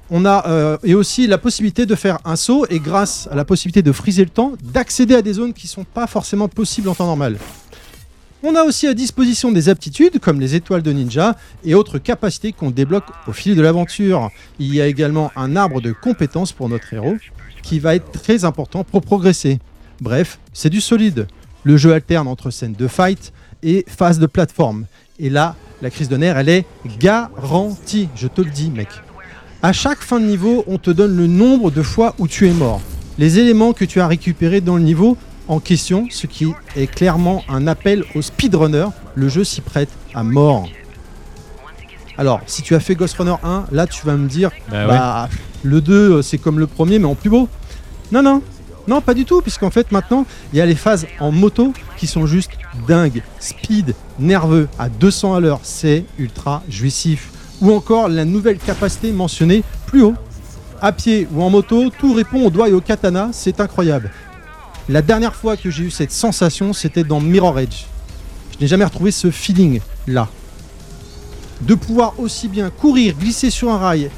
On 0.10 0.26
a 0.26 0.46
euh, 0.48 0.78
et 0.84 0.94
aussi 0.94 1.26
la 1.28 1.38
possibilité 1.38 1.86
de 1.86 1.96
faire 1.96 2.20
un 2.26 2.36
saut 2.36 2.66
et 2.70 2.80
grâce 2.80 3.30
à 3.32 3.36
la 3.36 3.46
possibilité 3.46 3.82
de 3.82 3.94
friser 3.94 4.26
le 4.26 4.30
temps, 4.30 4.54
d'accéder 4.62 5.16
à 5.16 5.22
des 5.22 5.34
zones 5.34 5.54
qui 5.54 5.68
sont 5.68 5.86
pas 5.86 6.08
forcément 6.08 6.50
possibles 6.50 6.90
en 6.90 6.96
temps 6.96 7.06
normal. 7.06 7.38
On 8.44 8.56
a 8.56 8.64
aussi 8.64 8.88
à 8.88 8.94
disposition 8.94 9.52
des 9.52 9.70
aptitudes 9.70 10.20
comme 10.20 10.42
les 10.42 10.56
étoiles 10.56 10.82
de 10.82 10.92
ninja 10.92 11.38
et 11.64 11.76
autres 11.76 12.00
capacités 12.00 12.52
qu'on 12.52 12.72
débloque 12.72 13.06
au 13.28 13.32
fil 13.32 13.56
de 13.56 13.62
l'aventure. 13.62 14.30
Il 14.60 14.74
y 14.74 14.82
a 14.82 14.88
également 14.88 15.32
un 15.38 15.56
arbre 15.56 15.80
de 15.80 15.94
compétences 15.94 16.52
pour 16.52 16.68
notre 16.68 16.92
héros 16.94 17.18
qui 17.62 17.80
va 17.80 17.96
être 17.96 18.12
très 18.12 18.44
important 18.44 18.84
pour 18.84 19.04
progresser. 19.04 19.60
Bref, 20.02 20.40
c'est 20.52 20.72
du 20.72 20.82
solide. 20.82 21.28
Le 21.64 21.78
jeu 21.78 21.94
alterne 21.94 22.28
entre 22.28 22.50
scènes 22.50 22.74
de 22.74 22.88
fight 22.88 23.32
et 23.64 23.86
phases 23.88 24.20
de 24.20 24.26
plateforme. 24.26 24.86
Et 25.20 25.30
là, 25.30 25.56
la 25.82 25.90
crise 25.90 26.10
de 26.10 26.18
nerfs, 26.18 26.38
elle 26.38 26.50
est 26.50 26.66
garantie. 27.00 28.10
Je 28.16 28.28
te 28.28 28.42
le 28.42 28.50
dis, 28.50 28.70
mec. 28.72 28.88
À 29.64 29.74
chaque 29.74 30.00
fin 30.00 30.20
de 30.20 30.26
niveau, 30.26 30.64
on 30.68 30.78
te 30.80 30.90
donne 30.90 31.16
le 31.16 31.28
nombre 31.28 31.70
de 31.70 31.84
fois 31.84 32.16
où 32.18 32.28
tu 32.28 32.48
es 32.48 32.54
mort. 32.54 32.82
Les 33.20 33.38
éléments 33.38 33.74
que 33.74 33.86
tu 33.86 34.02
as 34.02 34.08
récupérés 34.08 34.62
dans 34.62 34.76
le 34.78 34.82
niveau 34.84 35.18
en 35.48 35.60
question, 35.60 36.08
ce 36.10 36.26
qui 36.28 36.48
est 36.76 36.88
clairement 36.88 37.44
un 37.50 37.68
appel 37.68 38.04
au 38.16 38.22
speedrunner. 38.22 38.88
Le 39.16 39.30
jeu 39.30 39.44
s'y 39.44 39.62
prête 39.62 39.90
à 40.16 40.24
mort. 40.24 40.68
Alors, 42.18 42.42
si 42.46 42.62
tu 42.62 42.74
as 42.76 42.80
fait 42.80 42.96
Ghost 42.96 43.16
Runner 43.18 43.36
1, 43.44 43.66
là 43.72 43.86
tu 43.88 44.06
vas 44.06 44.16
me 44.16 44.28
dire, 44.28 44.52
Bah 44.70 44.82
ouais. 44.82 44.88
bah, 44.88 45.30
le 45.64 45.82
2 45.82 45.94
euh, 45.94 46.22
c'est 46.22 46.38
comme 46.38 46.60
le 46.60 46.68
premier 46.68 47.00
mais 47.00 47.06
en 47.06 47.16
plus 47.16 47.30
beau. 47.30 47.48
Non, 48.12 48.22
non, 48.22 48.42
non, 48.88 49.02
pas 49.02 49.14
du 49.14 49.26
tout, 49.26 49.42
puisqu'en 49.42 49.70
fait 49.70 49.92
maintenant 49.92 50.26
il 50.54 50.60
y 50.60 50.62
a 50.62 50.66
les 50.66 50.76
phases 50.76 51.06
en 51.20 51.32
moto 51.32 51.74
qui 51.98 52.08
sont 52.08 52.26
juste 52.26 52.52
dingues. 52.88 53.22
Speed, 53.40 53.96
nerveux, 54.20 54.68
à 54.80 54.90
200 54.90 55.36
à 55.36 55.40
l'heure, 55.40 55.60
c'est 55.64 56.06
ultra 56.18 56.64
jouissif. 56.70 57.30
Ou 57.62 57.72
encore 57.72 58.10
la 58.10 58.26
nouvelle 58.26 58.58
capacité 58.58 59.12
mentionnée 59.12 59.64
plus 59.86 60.02
haut. 60.02 60.16
À 60.82 60.92
pied 60.92 61.28
ou 61.32 61.44
en 61.44 61.52
moto, 61.52 61.92
tout 61.92 62.14
répond 62.14 62.48
au 62.48 62.50
doigt 62.50 62.70
et 62.70 62.74
au 62.74 62.82
katana, 62.82 63.30
c'est 63.34 63.60
incroyable. 63.60 64.10
La 64.90 65.04
dernière 65.04 65.36
fois 65.36 65.56
que 65.56 65.70
j'ai 65.70 65.84
eu 65.84 65.92
cette 65.92 66.12
sensation, 66.12 66.74
c'était 66.74 67.04
dans 67.04 67.22
Mirror 67.22 67.60
Edge. 67.60 67.86
Je 68.54 68.62
n'ai 68.62 68.68
jamais 68.68 68.86
retrouvé 68.86 69.12
ce 69.12 69.30
feeling 69.30 69.80
là. 70.08 70.28
De 71.62 71.76
pouvoir 71.76 72.20
aussi 72.20 72.48
bien 72.48 72.72
courir, 72.72 73.14
glisser 73.14 73.52
sur 73.52 73.70
un 73.72 73.78
rail, 73.78 74.10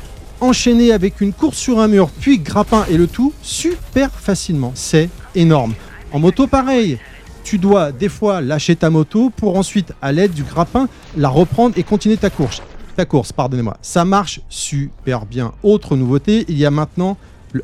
enchaîner 0.43 0.91
avec 0.91 1.21
une 1.21 1.33
course 1.33 1.57
sur 1.57 1.79
un 1.79 1.87
mur, 1.87 2.09
puis 2.19 2.37
grappin 2.39 2.85
et 2.89 2.97
le 2.97 3.07
tout 3.07 3.33
super 3.41 4.11
facilement. 4.11 4.73
C'est 4.75 5.09
énorme. 5.35 5.73
En 6.11 6.19
moto, 6.19 6.47
pareil. 6.47 6.99
Tu 7.43 7.57
dois 7.57 7.91
des 7.91 8.09
fois 8.09 8.41
lâcher 8.41 8.75
ta 8.75 8.89
moto 8.89 9.29
pour 9.29 9.57
ensuite, 9.57 9.93
à 10.01 10.11
l'aide 10.11 10.33
du 10.33 10.43
grappin, 10.43 10.87
la 11.17 11.29
reprendre 11.29 11.77
et 11.77 11.83
continuer 11.83 12.17
ta 12.17 12.29
course. 12.29 12.61
Ta 12.95 13.05
course, 13.05 13.31
pardonnez-moi. 13.31 13.77
Ça 13.81 14.05
marche 14.05 14.41
super 14.49 15.25
bien. 15.25 15.53
Autre 15.63 15.95
nouveauté, 15.95 16.45
il 16.47 16.57
y 16.57 16.65
a 16.65 16.71
maintenant 16.71 17.17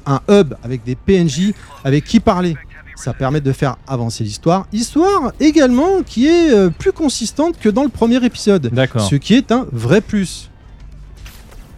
un 0.05 0.21
hub 0.29 0.53
avec 0.63 0.83
des 0.83 0.95
PNJ 0.95 1.53
avec 1.83 2.05
qui 2.05 2.19
parler. 2.19 2.55
Ça 2.95 3.13
permet 3.13 3.39
de 3.39 3.53
faire 3.53 3.77
avancer 3.87 4.23
l'histoire. 4.23 4.67
Histoire 4.73 5.31
également 5.39 6.03
qui 6.05 6.27
est 6.27 6.51
euh, 6.51 6.69
plus 6.69 6.91
consistante 6.91 7.57
que 7.57 7.69
dans 7.69 7.83
le 7.83 7.89
premier 7.89 8.23
épisode. 8.25 8.69
D'accord. 8.73 9.01
Ce 9.01 9.15
qui 9.15 9.35
est 9.35 9.53
un 9.53 9.65
vrai 9.71 10.01
plus. 10.01 10.48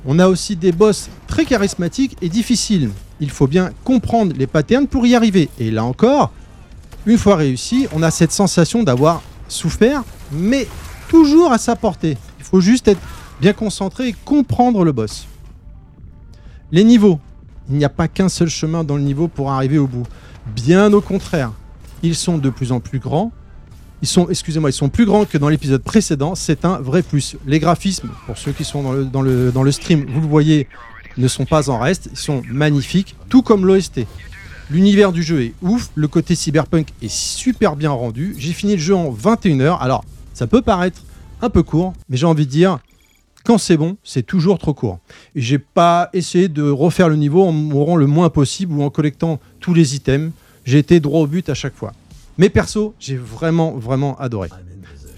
On 0.06 0.18
a 0.20 0.28
aussi 0.28 0.56
des 0.56 0.72
boss 0.72 1.10
très 1.28 1.46
charismatiques 1.46 2.18
et 2.22 2.30
difficiles. 2.30 2.90
Il 3.20 3.30
faut 3.30 3.48
bien 3.48 3.72
comprendre 3.84 4.34
les 4.36 4.48
patterns 4.48 4.88
pour 4.88 5.06
y 5.06 5.16
arriver. 5.16 5.50
Et 5.60 5.70
là 5.70 5.84
encore, 5.84 6.32
une 7.06 7.18
fois 7.18 7.36
réussi, 7.36 7.88
on 7.94 8.02
a 8.02 8.12
cette 8.12 8.32
sensation 8.32 8.84
d'avoir 8.84 9.22
souffert, 9.48 10.04
mais 10.32 10.68
toujours 11.08 11.52
à 11.52 11.58
sa 11.58 11.76
portée. 11.76 12.18
Il 12.40 12.46
faut 12.46 12.62
juste 12.62 12.88
être 12.88 13.02
bien 13.40 13.54
concentré 13.54 14.10
et 14.10 14.16
comprendre 14.26 14.84
le 14.84 14.92
boss. 14.92 15.28
Les 16.72 16.84
niveaux. 16.84 17.20
Il 17.70 17.78
n'y 17.78 17.86
a 17.86 17.90
pas 17.90 18.08
qu'un 18.08 18.30
seul 18.30 18.50
chemin 18.50 18.84
dans 18.84 18.98
le 18.98 19.04
niveau 19.04 19.28
pour 19.28 19.52
arriver 19.52 19.78
au 19.78 19.88
bout. 19.88 20.06
Bien 20.56 20.92
au 20.94 21.02
contraire. 21.02 21.52
Ils 22.04 22.16
sont 22.16 22.38
de 22.38 22.50
plus 22.50 22.72
en 22.72 22.80
plus 22.80 23.00
grands, 23.00 23.32
ils 24.02 24.08
sont, 24.08 24.28
excusez-moi, 24.30 24.70
ils 24.70 24.74
sont 24.74 24.90
plus 24.90 25.06
grands 25.06 25.26
que 25.26 25.38
dans 25.38 25.50
l'épisode 25.50 25.84
précédent. 25.84 26.34
C'est 26.36 26.66
un 26.66 26.80
vrai 26.80 27.04
plus. 27.04 27.36
Les 27.46 27.60
graphismes, 27.60 28.10
pour 28.26 28.38
ceux 28.38 28.52
qui 28.52 28.64
sont 28.64 29.04
dans 29.04 29.22
le, 29.22 29.72
stream, 29.72 30.06
vous 30.08 30.22
le 30.22 30.28
voyez, 30.28 30.68
ne 31.18 31.28
sont 31.28 31.46
pas 31.46 31.70
en 31.70 31.78
reste. 31.78 32.10
Ils 32.12 32.18
sont 32.18 32.42
magnifiques, 32.50 33.16
tout 33.30 33.44
comme 33.44 33.66
l'OST. 33.66 34.02
L'univers 34.72 35.12
du 35.12 35.22
jeu 35.22 35.44
est 35.44 35.54
ouf. 35.62 35.90
Le 35.96 36.08
côté 36.08 36.34
cyberpunk 36.34 36.88
est 37.02 37.12
super 37.12 37.76
bien 37.76 37.92
rendu. 37.92 38.36
J'ai 38.38 38.54
fini 38.54 38.74
le 38.74 38.82
jeu 38.82 38.96
en 38.96 39.12
21 39.12 39.60
heures. 39.60 39.82
Alors, 39.82 40.04
ça 40.34 40.48
peut 40.48 40.62
paraître 40.62 41.04
un 41.42 41.50
peu 41.50 41.62
court, 41.62 41.94
mais 42.10 42.18
j'ai 42.18 42.26
envie 42.26 42.46
de 42.46 42.52
dire, 42.52 42.80
quand 43.44 43.58
c'est 43.58 43.78
bon, 43.78 43.98
c'est 44.04 44.26
toujours 44.26 44.58
trop 44.58 44.74
court. 44.74 45.00
Et 45.36 45.42
j'ai 45.42 45.60
pas 45.60 46.10
essayé 46.14 46.48
de 46.48 46.64
refaire 46.64 47.10
le 47.10 47.18
niveau 47.18 47.44
en 47.44 47.52
mourant 47.52 47.98
le 47.98 48.08
moins 48.08 48.30
possible 48.30 48.74
ou 48.74 48.82
en 48.82 48.90
collectant 48.90 49.40
tous 49.60 49.74
les 49.74 49.96
items. 49.96 50.32
J'ai 50.66 50.80
été 50.80 51.00
droit 51.00 51.22
au 51.22 51.28
but 51.28 51.50
à 51.50 51.54
chaque 51.54 51.76
fois. 51.76 51.92
Mais 52.42 52.50
perso, 52.50 52.96
j'ai 52.98 53.18
vraiment, 53.18 53.74
vraiment 53.74 54.18
adoré. 54.18 54.50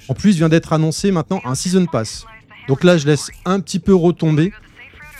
En 0.09 0.13
plus, 0.13 0.35
vient 0.35 0.49
d'être 0.49 0.73
annoncé 0.73 1.09
maintenant 1.09 1.39
un 1.45 1.55
Season 1.55 1.85
Pass. 1.85 2.25
Donc 2.67 2.83
là, 2.83 2.97
je 2.97 3.07
laisse 3.07 3.31
un 3.45 3.61
petit 3.61 3.79
peu 3.79 3.95
retomber. 3.95 4.51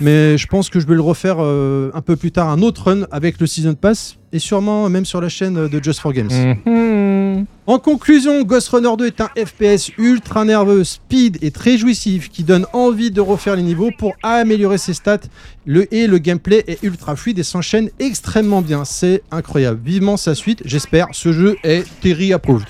Mais 0.01 0.38
je 0.38 0.45
pense 0.48 0.69
que 0.69 0.81
je 0.81 0.86
vais 0.86 0.95
le 0.95 1.01
refaire 1.01 1.38
euh, 1.39 1.91
un 1.93 2.01
peu 2.01 2.17
plus 2.17 2.33
tard, 2.33 2.50
un 2.50 2.62
autre 2.62 2.91
run 2.91 3.07
avec 3.10 3.39
le 3.39 3.48
Season 3.48 3.74
Pass. 3.74 4.17
Et 4.33 4.39
sûrement 4.39 4.89
même 4.89 5.05
sur 5.05 5.22
la 5.22 5.29
chaîne 5.29 5.69
de 5.69 5.81
Just 5.81 6.01
for 6.01 6.12
Games. 6.12 6.57
Mhm. 6.65 7.45
En 7.65 7.79
conclusion, 7.79 8.43
Ghost 8.43 8.67
Runner 8.70 8.89
2 8.98 9.05
est 9.05 9.22
un 9.22 9.29
FPS 9.38 9.91
ultra 9.98 10.43
nerveux, 10.43 10.84
speed 10.84 11.38
et 11.41 11.50
très 11.50 11.77
jouissif 11.77 12.29
qui 12.29 12.43
donne 12.43 12.65
envie 12.74 13.10
de 13.10 13.22
refaire 13.22 13.55
les 13.55 13.63
niveaux 13.63 13.89
pour 13.98 14.13
améliorer 14.22 14.77
ses 14.77 14.93
stats. 14.93 15.20
Le 15.65 15.91
et 15.93 16.08
le 16.08 16.17
gameplay 16.17 16.65
est 16.67 16.84
ultra 16.84 17.15
fluide 17.15 17.39
et 17.39 17.43
s'enchaîne 17.43 17.89
extrêmement 18.00 18.62
bien. 18.62 18.84
C'est 18.84 19.24
incroyable. 19.32 19.79
Vivement 19.82 20.17
sa 20.17 20.36
suite. 20.36 20.62
J'espère. 20.65 21.08
Ce 21.13 21.32
jeu 21.32 21.55
est 21.63 21.86
Terry 22.01 22.34
approved. 22.34 22.67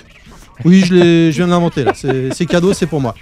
Oui, 0.64 0.84
je, 0.86 0.94
je 0.94 1.36
viens 1.36 1.46
de 1.46 1.50
l'inventer 1.50 1.84
c'est 1.94 2.46
cadeau, 2.46 2.72
c'est 2.72 2.86
pour 2.86 3.00
moi. 3.00 3.16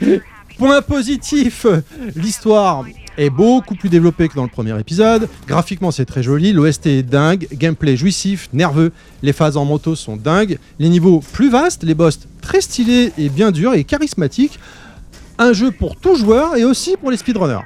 Point 0.58 0.82
positif, 0.82 1.66
l'histoire. 2.14 2.84
Est 3.18 3.30
beaucoup 3.30 3.74
plus 3.74 3.88
développé 3.88 4.28
que 4.28 4.34
dans 4.34 4.42
le 4.44 4.48
premier 4.48 4.78
épisode. 4.78 5.28
Graphiquement, 5.46 5.90
c'est 5.90 6.04
très 6.06 6.22
joli, 6.22 6.52
l'OST 6.52 6.86
est 6.86 7.02
dingue, 7.02 7.46
gameplay 7.52 7.96
jouissif, 7.96 8.48
nerveux, 8.52 8.92
les 9.22 9.32
phases 9.32 9.56
en 9.56 9.64
moto 9.64 9.94
sont 9.94 10.16
dingues, 10.16 10.58
les 10.78 10.88
niveaux 10.88 11.20
plus 11.32 11.50
vastes, 11.50 11.82
les 11.82 11.94
boss 11.94 12.20
très 12.40 12.60
stylés 12.60 13.12
et 13.18 13.28
bien 13.28 13.50
durs 13.50 13.74
et 13.74 13.84
charismatiques. 13.84 14.58
Un 15.38 15.52
jeu 15.52 15.70
pour 15.70 15.96
tout 15.96 16.14
joueur 16.16 16.56
et 16.56 16.64
aussi 16.64 16.96
pour 17.00 17.10
les 17.10 17.16
speedrunners. 17.16 17.64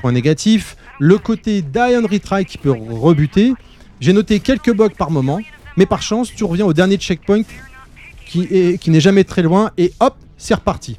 Point 0.00 0.12
négatif, 0.12 0.76
le 0.98 1.18
côté 1.18 1.62
die 1.62 1.96
retry 2.10 2.44
qui 2.44 2.58
peut 2.58 2.70
rebuter. 2.72 3.52
J'ai 4.00 4.12
noté 4.12 4.40
quelques 4.40 4.72
bugs 4.74 4.90
par 4.96 5.10
moment, 5.10 5.40
mais 5.76 5.86
par 5.86 6.02
chance, 6.02 6.32
tu 6.34 6.44
reviens 6.44 6.66
au 6.66 6.72
dernier 6.72 6.96
checkpoint 6.96 7.42
qui 8.26 8.42
est- 8.50 8.78
qui 8.80 8.90
n'est 8.90 9.00
jamais 9.00 9.24
très 9.24 9.42
loin 9.42 9.70
et 9.78 9.92
hop, 10.00 10.16
c'est 10.36 10.54
reparti. 10.54 10.98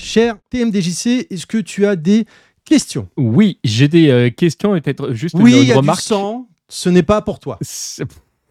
Cher 0.00 0.36
TMDJC, 0.50 1.26
est-ce 1.30 1.46
que 1.46 1.58
tu 1.58 1.86
as 1.86 1.96
des 1.96 2.24
questions? 2.64 3.08
Oui, 3.16 3.58
j'ai 3.64 3.88
des 3.88 4.08
euh, 4.10 4.30
questions 4.30 4.74
et 4.76 4.80
peut-être 4.80 5.12
juste 5.12 5.34
Oui, 5.38 5.52
une, 5.52 5.56
il 5.58 5.62
une 5.62 5.68
y 5.68 5.72
a 5.72 5.76
remarque. 5.76 5.98
du 5.98 6.04
sang, 6.04 6.48
ce 6.68 6.88
n'est 6.88 7.02
pas 7.02 7.20
pour 7.22 7.38
toi. 7.38 7.58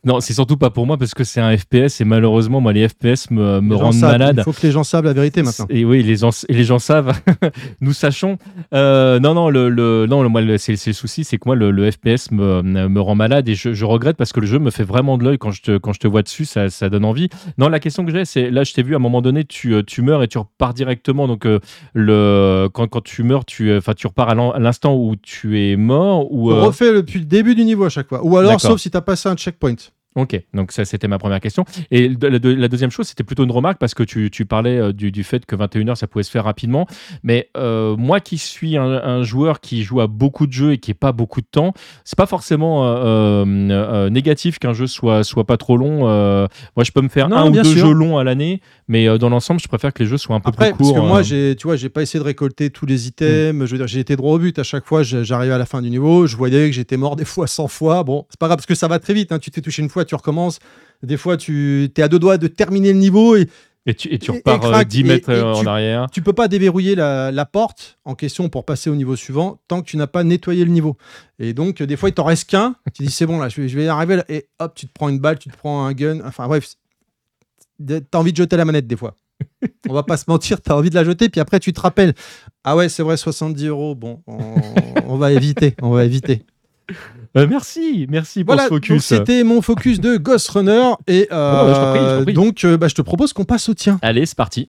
Non, 0.06 0.20
c'est 0.22 0.34
surtout 0.34 0.58
pas 0.58 0.70
pour 0.70 0.86
moi 0.88 0.98
parce 0.98 1.14
que 1.14 1.24
c'est 1.24 1.42
un 1.42 1.56
FPS 1.58 2.00
et 2.02 2.06
malheureusement, 2.06 2.62
moi, 2.62 2.74
les 2.74 2.88
FPS 2.88 3.30
me, 3.32 3.60
me 3.62 3.74
Les 3.74 3.78
gens 3.78 3.84
rendent 3.86 3.94
savent, 3.96 4.12
malade. 4.12 4.36
Il 4.40 4.44
faut 4.44 4.54
que 4.54 4.66
les 4.66 4.72
gens 4.72 4.84
savent 4.84 5.04
la 5.06 5.14
vérité 5.14 5.44
maintenant. 5.44 5.66
Et 5.70 5.84
oui, 5.86 6.04
les 6.04 6.18
gens, 6.18 6.30
et 6.48 6.54
les 6.54 6.64
gens 6.64 6.80
savent, 6.80 7.14
nous 7.82 7.94
sachons. 7.94 8.38
Euh, 8.74 9.20
non, 9.20 9.34
non, 9.34 9.50
le, 9.50 9.70
le- 9.70 10.06
non, 10.08 10.24
le, 10.24 10.30
moi, 10.30 10.42
c'est 10.58 10.74
le 10.86 10.94
souci, 10.94 11.24
c'est 11.24 11.38
que 11.38 11.44
moi, 11.48 11.56
le, 11.56 11.72
le 11.72 11.92
FPS 11.92 12.32
me, 12.32 12.62
me 12.62 13.00
rend 13.02 13.16
malade 13.16 13.48
et 13.50 13.56
je, 13.56 13.74
je 13.74 13.86
regrette 13.86 14.18
parce 14.18 14.32
que 14.34 14.40
le 14.40 14.48
jeu 14.48 14.60
me 14.60 14.72
fait 14.72 14.84
vraiment 14.84 15.18
de 15.18 15.24
l'œil 15.26 15.38
quand 15.38 15.52
je 15.52 15.62
te, 15.62 15.78
quand 15.78 15.94
je 15.94 16.00
te 16.00 16.08
vois 16.08 16.22
dessus, 16.22 16.46
ça, 16.46 16.70
ça 16.70 16.90
donne 16.90 17.06
envie. 17.06 17.30
Non, 17.58 17.68
la 17.70 17.80
question 17.80 18.06
que 18.06 18.12
j'ai, 18.12 18.26
c'est 18.26 18.50
là, 18.52 18.64
je 18.64 18.74
t'ai 18.74 18.84
vu 18.84 18.94
à 18.94 18.98
un 18.98 19.00
moment 19.00 19.22
donné, 19.22 19.44
tu, 19.46 19.74
euh, 19.74 19.84
tu 19.84 20.02
meurs 20.02 20.24
et 20.24 20.28
tu 20.28 20.38
repars 20.38 20.74
directement. 20.74 21.28
Donc, 21.28 21.46
euh, 21.46 21.60
le, 21.94 22.70
quand, 22.74 22.88
quand 22.88 23.02
tu 23.04 23.24
meurs, 23.24 23.46
tu, 23.46 23.76
enfin, 23.76 23.94
tu 23.94 24.08
repars 24.08 24.30
à 24.30 24.60
l'instant 24.60 24.96
où 24.96 25.16
tu 25.22 25.60
es 25.62 25.76
mort 25.76 26.32
ou. 26.32 26.52
On 26.52 26.56
euh, 26.56 26.62
refait 26.64 26.94
depuis 26.94 27.20
le 27.20 27.26
début 27.26 27.56
du 27.56 27.66
niveau 27.66 27.86
à 27.86 27.90
chaque 27.90 28.08
fois. 28.08 28.24
Ou 28.24 28.38
alors, 28.38 28.60
sauf 28.62 28.80
si 28.80 28.90
tu 28.92 28.98
as 28.98 29.02
passé 29.02 29.30
un 29.30 29.36
checkpoint. 29.36 29.76
Ok, 30.16 30.42
donc 30.56 30.72
ça 30.72 30.86
c'était 30.86 31.08
ma 31.08 31.20
première 31.20 31.40
question. 31.40 31.66
Et 31.92 32.10
la, 32.10 32.40
de- 32.40 32.50
la 32.50 32.68
deuxième 32.68 32.90
chose, 32.90 33.08
c'était 33.08 33.24
plutôt 33.24 33.44
une 33.44 33.52
remarque 33.52 33.78
parce 33.78 33.94
que 33.94 34.02
tu, 34.02 34.32
tu 34.32 34.44
parlais 34.46 34.78
euh, 34.78 34.92
du, 34.92 35.12
du 35.12 35.24
fait 35.24 35.46
que 35.46 35.56
21h 35.56 35.96
ça 35.96 36.08
pouvait 36.08 36.24
se 36.24 36.32
faire 36.32 36.44
rapidement. 36.46 36.88
Mais 37.22 37.50
euh, 37.58 37.96
moi 37.96 38.20
qui 38.20 38.40
suis 38.40 38.76
un, 38.76 38.84
un 38.84 39.22
joueur 39.22 39.62
qui 39.62 39.84
joue 39.84 40.02
à 40.02 40.08
beaucoup 40.08 40.48
de 40.48 40.52
jeux 40.52 40.74
et 40.74 40.78
qui 40.80 40.92
n'a 40.92 40.96
pas 40.96 41.12
beaucoup 41.12 41.42
de 41.42 41.48
temps, 41.50 41.74
c'est 42.06 42.18
pas 42.18 42.26
forcément 42.26 42.86
euh, 42.86 44.10
négatif 44.10 44.60
qu'un 44.60 44.74
jeu 44.74 44.88
soit, 44.88 45.24
soit 45.24 45.46
pas 45.46 45.58
trop 45.58 45.78
long. 45.78 46.00
Moi 46.00 46.84
je 46.84 46.92
peux 46.92 47.02
me 47.02 47.10
faire 47.10 47.30
Non, 47.30 47.38
un 47.38 47.48
ou 47.50 47.52
deux 47.52 47.64
sûr. 47.64 47.88
jeux 47.88 47.94
longs 47.94 48.18
à 48.18 48.24
l'année, 48.24 48.62
mais 48.90 49.08
euh, 49.08 49.18
dans 49.18 49.30
l'ensemble, 49.30 49.62
je 49.62 49.68
préfère 49.70 49.94
que 49.94 50.04
les 50.04 50.10
jeux 50.10 50.18
soient 50.18 50.36
un 50.36 50.42
peu 50.42 50.50
Après, 50.50 50.72
plus 50.74 50.80
parce 50.80 50.90
courts. 50.92 51.02
que 51.04 51.08
moi, 51.08 51.20
euh. 51.20 51.24
j'ai, 51.24 51.56
tu 51.56 51.68
vois, 51.68 51.78
j'ai 51.78 51.88
pas 51.88 52.02
essayé 52.02 52.20
de 52.20 52.26
récolter 52.26 52.70
tous 52.72 52.86
les 52.86 52.96
Mm. 52.96 53.08
items. 53.08 53.66
Je 53.68 53.72
veux 53.72 53.78
dire, 53.78 53.88
j'ai 53.88 54.00
été 54.02 54.18
droit 54.18 54.34
au 54.36 54.40
but 54.40 54.60
à 54.60 54.64
chaque 54.64 54.86
fois. 54.86 55.04
J'arrivais 55.04 55.54
à 55.54 55.58
la 55.58 55.66
fin 55.66 55.82
du 55.82 55.90
niveau, 55.90 56.28
je 56.28 56.36
voyais 56.36 56.66
que 56.68 56.76
j'étais 56.76 56.98
mort 56.98 57.16
des 57.16 57.24
fois 57.26 57.48
100 57.48 57.70
fois. 57.70 58.04
Bon, 58.04 58.26
c'est 58.30 58.38
pas 58.40 58.48
grave 58.48 58.58
parce 58.58 58.66
que 58.66 58.76
ça 58.76 58.90
va 58.90 59.00
très 59.00 59.14
vite. 59.14 59.32
hein. 59.32 59.40
Tu 59.40 59.50
t'es 59.52 59.62
touché 59.62 59.82
une 59.82 59.90
fois, 59.90 60.04
tu 60.04 60.16
recommences. 60.16 60.60
Des 61.04 61.16
fois, 61.16 61.38
tu 61.38 61.90
es 61.96 62.02
à 62.02 62.10
deux 62.10 62.20
doigts 62.20 62.38
de 62.38 62.48
terminer 62.48 62.92
le 62.92 63.00
niveau 63.00 63.38
et 63.38 63.48
et, 63.86 63.94
tu, 63.96 64.10
et 64.14 64.20
tu 64.20 64.30
repars 64.30 64.62
et 64.62 64.68
euh, 64.68 64.72
crac, 64.72 64.88
10 64.90 65.00
et- 65.00 65.04
mètres 65.04 65.30
euh, 65.32 65.54
en 65.54 65.62
tu- 65.62 65.68
arrière. 65.68 66.08
tu 66.12 66.22
peux 66.22 66.34
pas 66.34 66.48
déverrouiller 66.50 66.96
la, 66.96 67.32
la 67.32 67.46
porte 67.46 67.98
en 68.06 68.14
question 68.14 68.50
pour 68.50 68.66
passer 68.66 68.90
au 68.90 68.96
niveau 68.96 69.16
suivant 69.16 69.60
tant 69.70 69.82
que 69.82 69.88
tu 69.90 69.96
n'as 69.98 70.06
pas 70.06 70.24
nettoyé 70.26 70.66
le 70.66 70.70
niveau. 70.72 70.98
Et 71.40 71.54
donc, 71.54 71.80
euh, 71.82 71.88
des 71.88 71.96
fois, 71.96 72.10
il 72.10 72.12
t'en 72.12 72.26
reste 72.26 72.50
qu'un. 72.50 72.76
Tu 72.94 73.04
dis, 73.04 73.10
c'est 73.10 73.26
bon, 73.26 73.40
là, 73.40 73.48
je 73.50 73.62
vais, 73.62 73.70
je 73.70 73.78
vais 73.78 73.86
y 73.86 73.88
arriver. 73.88 74.18
là. 74.18 74.26
Et 74.30 74.48
hop, 74.60 74.74
tu 74.76 74.86
te 74.86 74.92
prends 74.94 75.10
une 75.10 75.20
balle, 75.20 75.40
tu 75.40 75.50
te 75.50 75.56
prends 75.58 75.86
un 75.86 75.94
gun. 75.94 76.20
Enfin, 76.26 76.46
bref, 76.48 76.68
t'as 78.12 78.18
envie 78.20 78.32
de 78.32 78.38
jeter 78.38 78.58
la 78.58 78.66
manette 78.66 78.88
des 78.88 78.96
fois. 78.98 79.16
On 79.90 79.94
va 79.94 80.04
pas 80.04 80.18
se 80.18 80.26
mentir, 80.28 80.62
t'as 80.62 80.76
envie 80.76 80.90
de 80.90 80.96
la 80.96 81.04
jeter, 81.04 81.30
puis 81.30 81.40
après, 81.42 81.60
tu 81.60 81.72
te 81.74 81.80
rappelles. 81.82 82.14
Ah 82.64 82.76
ouais, 82.76 82.90
c'est 82.90 83.04
vrai, 83.04 83.16
70 83.18 83.66
euros. 83.68 83.96
Bon, 83.96 84.22
on, 84.28 84.38
on 85.08 85.18
va 85.18 85.32
éviter. 85.32 85.76
On 85.82 85.92
va 85.92 86.06
éviter. 86.06 86.44
Euh, 87.38 87.46
merci, 87.48 88.08
merci 88.10 88.44
pour 88.44 88.56
Voilà, 88.56 88.64
ce 88.68 88.74
focus. 88.74 89.06
c'était 89.06 89.44
mon 89.44 89.62
focus 89.62 90.00
de 90.00 90.18
Ghost 90.18 90.50
Runner. 90.50 90.90
Et 91.08 91.28
euh, 91.32 91.62
Oh, 91.64 91.68
je 91.70 91.74
t'en 91.74 91.92
prie, 91.92 92.00
je 92.00 92.18
t'en 92.18 92.24
prie. 92.24 92.34
donc, 92.34 92.64
euh, 92.66 92.78
bah, 92.78 92.88
je 92.88 92.96
te 92.96 93.02
propose 93.02 93.32
qu'on 93.34 93.46
passe 93.46 93.70
au 93.70 93.74
tien. 93.76 94.00
Allez, 94.02 94.26
c'est 94.26 94.36
parti. 94.38 94.70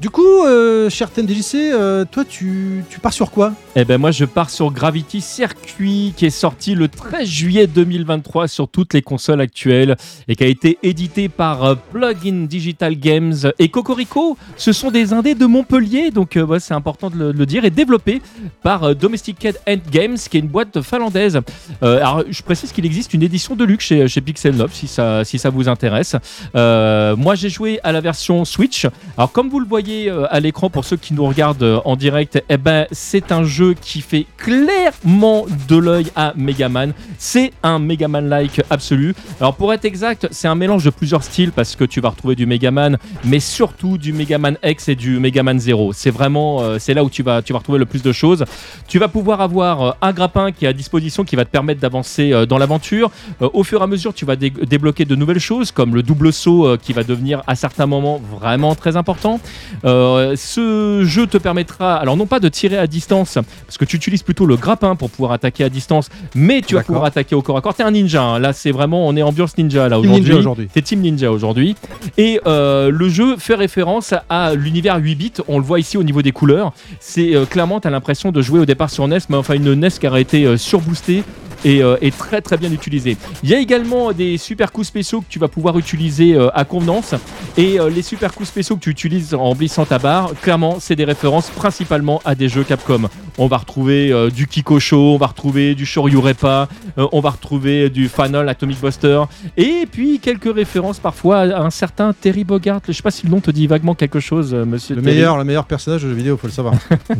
Du 0.00 0.08
coup, 0.08 0.46
euh, 0.46 0.88
cher 0.88 1.10
TMDJC, 1.10 1.56
euh, 1.56 2.06
toi, 2.10 2.24
tu, 2.24 2.82
pars 3.02 3.12
sur 3.12 3.30
quoi? 3.30 3.52
Eh 3.76 3.84
ben 3.84 3.98
moi 3.98 4.10
je 4.10 4.24
pars 4.24 4.48
sur 4.50 4.72
Gravity 4.72 5.20
Circuit 5.20 6.14
qui 6.16 6.26
est 6.26 6.30
sorti 6.30 6.74
le 6.74 6.88
13 6.88 7.28
juillet 7.28 7.66
2023 7.66 8.48
sur 8.48 8.66
toutes 8.66 8.94
les 8.94 9.02
consoles 9.02 9.40
actuelles 9.40 9.96
et 10.26 10.34
qui 10.34 10.42
a 10.42 10.46
été 10.48 10.78
édité 10.82 11.28
par 11.28 11.64
euh, 11.64 11.74
Plugin 11.92 12.46
Digital 12.46 12.96
Games 12.96 13.36
et 13.58 13.68
Cocorico. 13.68 14.36
Ce 14.56 14.72
sont 14.72 14.90
des 14.90 15.12
indés 15.12 15.34
de 15.34 15.46
Montpellier 15.46 16.10
donc 16.10 16.36
c'est 16.58 16.74
important 16.74 17.10
de 17.10 17.30
le, 17.30 17.46
dire 17.46 17.64
et 17.64 17.70
développé 17.70 18.22
par 18.62 18.96
Domesticated 18.96 19.60
End 19.68 19.78
Games 19.90 20.16
qui 20.16 20.38
est 20.38 20.40
une 20.40 20.48
boîte 20.48 20.80
finlandaise. 20.82 21.38
Alors 21.80 22.24
je 22.28 22.42
précise 22.42 22.72
qu'il 22.72 22.86
existe 22.86 23.14
une 23.14 23.22
édition 23.22 23.54
de 23.54 23.64
luxe 23.64 23.84
chez, 23.84 24.20
Pixel 24.20 24.56
9 24.56 24.74
si 24.74 24.88
ça, 24.88 25.24
si 25.24 25.38
ça 25.38 25.50
vous 25.50 25.68
intéresse. 25.68 26.16
Moi 26.54 27.34
j'ai 27.36 27.50
joué 27.50 27.78
à 27.84 27.92
la 27.92 28.00
version 28.00 28.44
Switch. 28.44 28.86
Alors 29.16 29.30
comme 29.30 29.48
vous 29.48 29.60
le 29.60 29.66
voyez 29.66 29.89
euh, 29.90 30.26
à 30.30 30.40
l'écran 30.40 30.70
pour 30.70 30.84
ceux 30.84 30.96
qui 30.96 31.14
nous 31.14 31.24
regardent 31.26 31.62
euh, 31.62 31.80
en 31.84 31.96
direct, 31.96 32.42
eh 32.48 32.56
ben 32.56 32.86
c'est 32.92 33.32
un 33.32 33.44
jeu 33.44 33.74
qui 33.74 34.00
fait 34.00 34.26
clairement 34.36 35.46
de 35.68 35.76
l'œil 35.76 36.06
à 36.16 36.32
Megaman. 36.36 36.92
C'est 37.18 37.52
un 37.62 37.78
Megaman-like 37.78 38.62
absolu. 38.70 39.14
Alors 39.40 39.54
pour 39.54 39.72
être 39.72 39.84
exact, 39.84 40.28
c'est 40.30 40.48
un 40.48 40.54
mélange 40.54 40.84
de 40.84 40.90
plusieurs 40.90 41.22
styles 41.22 41.52
parce 41.52 41.76
que 41.76 41.84
tu 41.84 42.00
vas 42.00 42.10
retrouver 42.10 42.34
du 42.34 42.46
Megaman, 42.46 42.98
mais 43.24 43.40
surtout 43.40 43.98
du 43.98 44.12
Megaman 44.12 44.56
X 44.64 44.88
et 44.88 44.94
du 44.94 45.18
Megaman 45.18 45.58
Zero. 45.58 45.92
C'est 45.92 46.10
vraiment, 46.10 46.60
euh, 46.60 46.78
c'est 46.78 46.94
là 46.94 47.02
où 47.04 47.10
tu 47.10 47.22
vas, 47.22 47.42
tu 47.42 47.52
vas 47.52 47.58
retrouver 47.58 47.78
le 47.78 47.86
plus 47.86 48.02
de 48.02 48.12
choses. 48.12 48.44
Tu 48.86 48.98
vas 48.98 49.08
pouvoir 49.08 49.40
avoir 49.40 49.96
un 50.00 50.12
grappin 50.12 50.52
qui 50.52 50.64
est 50.64 50.68
à 50.68 50.72
disposition 50.72 51.24
qui 51.24 51.36
va 51.36 51.44
te 51.44 51.50
permettre 51.50 51.80
d'avancer 51.80 52.46
dans 52.46 52.58
l'aventure. 52.58 53.10
Au 53.40 53.64
fur 53.64 53.80
et 53.80 53.84
à 53.84 53.86
mesure, 53.86 54.14
tu 54.14 54.24
vas 54.24 54.36
dé- 54.36 54.50
débloquer 54.50 55.04
de 55.04 55.14
nouvelles 55.16 55.38
choses 55.40 55.72
comme 55.72 55.94
le 55.94 56.02
double 56.02 56.32
saut 56.32 56.76
qui 56.82 56.92
va 56.92 57.02
devenir 57.04 57.42
à 57.46 57.54
certains 57.54 57.86
moments 57.86 58.20
vraiment 58.40 58.74
très 58.74 58.96
important. 58.96 59.40
Euh, 59.84 60.34
ce 60.36 61.04
jeu 61.04 61.26
te 61.26 61.38
permettra, 61.38 61.96
alors 61.96 62.16
non 62.16 62.26
pas 62.26 62.40
de 62.40 62.48
tirer 62.48 62.78
à 62.78 62.86
distance, 62.86 63.38
parce 63.66 63.78
que 63.78 63.84
tu 63.84 63.96
utilises 63.96 64.22
plutôt 64.22 64.46
le 64.46 64.56
grappin 64.56 64.96
pour 64.96 65.10
pouvoir 65.10 65.32
attaquer 65.32 65.64
à 65.64 65.68
distance, 65.68 66.08
mais 66.34 66.60
tu 66.60 66.74
vas 66.74 66.82
pouvoir 66.82 67.04
attaquer 67.04 67.34
au 67.34 67.42
corps 67.42 67.56
à 67.56 67.60
corps. 67.60 67.74
T'es 67.74 67.82
un 67.82 67.90
ninja, 67.90 68.22
hein. 68.22 68.38
là 68.38 68.52
c'est 68.52 68.72
vraiment, 68.72 69.06
on 69.06 69.16
est 69.16 69.22
ambiance 69.22 69.56
ninja 69.56 69.88
là 69.88 69.98
aujourd'hui. 69.98 70.22
Ninja 70.22 70.38
aujourd'hui. 70.38 70.68
C'est 70.74 70.82
Team 70.82 71.00
Ninja 71.00 71.30
aujourd'hui. 71.30 71.76
Et 72.18 72.40
euh, 72.46 72.90
le 72.90 73.08
jeu 73.08 73.36
fait 73.36 73.54
référence 73.54 74.14
à 74.28 74.54
l'univers 74.54 74.96
8 74.98 75.14
bits. 75.14 75.32
On 75.48 75.58
le 75.58 75.64
voit 75.64 75.80
ici 75.80 75.96
au 75.96 76.02
niveau 76.02 76.22
des 76.22 76.32
couleurs. 76.32 76.72
C'est 77.00 77.34
euh, 77.34 77.44
clairement, 77.44 77.80
tu 77.80 77.88
as 77.88 77.90
l'impression 77.90 78.32
de 78.32 78.42
jouer 78.42 78.60
au 78.60 78.66
départ 78.66 78.90
sur 78.90 79.06
NES, 79.08 79.18
mais 79.28 79.36
enfin 79.36 79.54
une 79.54 79.74
NES 79.74 79.90
qui 79.90 80.06
a 80.06 80.20
été 80.20 80.44
euh, 80.44 80.56
surboostée 80.56 81.22
et, 81.64 81.82
euh, 81.82 81.96
très 82.16 82.40
très 82.40 82.56
bien 82.56 82.72
utilisée. 82.72 83.16
Il 83.42 83.50
y 83.50 83.54
a 83.54 83.58
également 83.58 84.12
des 84.12 84.38
super 84.38 84.72
coups 84.72 84.86
spéciaux 84.86 85.20
que 85.20 85.26
tu 85.28 85.38
vas 85.38 85.48
pouvoir 85.48 85.78
utiliser 85.78 86.34
euh, 86.34 86.50
à 86.54 86.64
convenance. 86.64 87.14
Et 87.56 87.78
euh, 87.78 87.90
les 87.90 88.02
super 88.02 88.34
coups 88.34 88.48
spéciaux 88.48 88.76
que 88.76 88.80
tu 88.80 88.90
utilises 88.90 89.34
en 89.34 89.54
blissant 89.70 89.84
ta 89.84 89.98
barre, 90.00 90.32
clairement, 90.42 90.78
c'est 90.80 90.96
des 90.96 91.04
références 91.04 91.48
principalement 91.48 92.20
à 92.24 92.34
des 92.34 92.48
jeux 92.48 92.64
Capcom. 92.64 93.02
On 93.38 93.46
va 93.46 93.58
retrouver 93.58 94.10
euh, 94.10 94.28
du 94.28 94.48
Kikosho, 94.48 95.14
on 95.14 95.16
va 95.16 95.28
retrouver 95.28 95.76
du 95.76 95.86
Shoryurepa, 95.86 96.68
euh, 96.98 97.06
on 97.12 97.20
va 97.20 97.30
retrouver 97.30 97.88
du 97.88 98.08
Final 98.08 98.48
Atomic 98.48 98.80
Buster, 98.80 99.22
et 99.56 99.86
puis 99.88 100.18
quelques 100.18 100.52
références 100.52 100.98
parfois 100.98 101.38
à 101.42 101.60
un 101.60 101.70
certain 101.70 102.12
Terry 102.12 102.42
Bogart. 102.42 102.80
Je 102.88 102.90
sais 102.90 103.02
pas 103.02 103.12
si 103.12 103.26
le 103.26 103.30
nom 103.30 103.38
te 103.38 103.52
dit 103.52 103.68
vaguement 103.68 103.94
quelque 103.94 104.18
chose, 104.18 104.52
euh, 104.52 104.64
monsieur 104.64 104.96
Le 104.96 105.02
Terry. 105.02 105.14
meilleur, 105.14 105.38
le 105.38 105.44
meilleur 105.44 105.66
personnage 105.66 106.02
de 106.02 106.08
jeu 106.08 106.14
vidéo, 106.14 106.36
faut 106.36 106.48
le 106.48 106.52
savoir. 106.52 106.74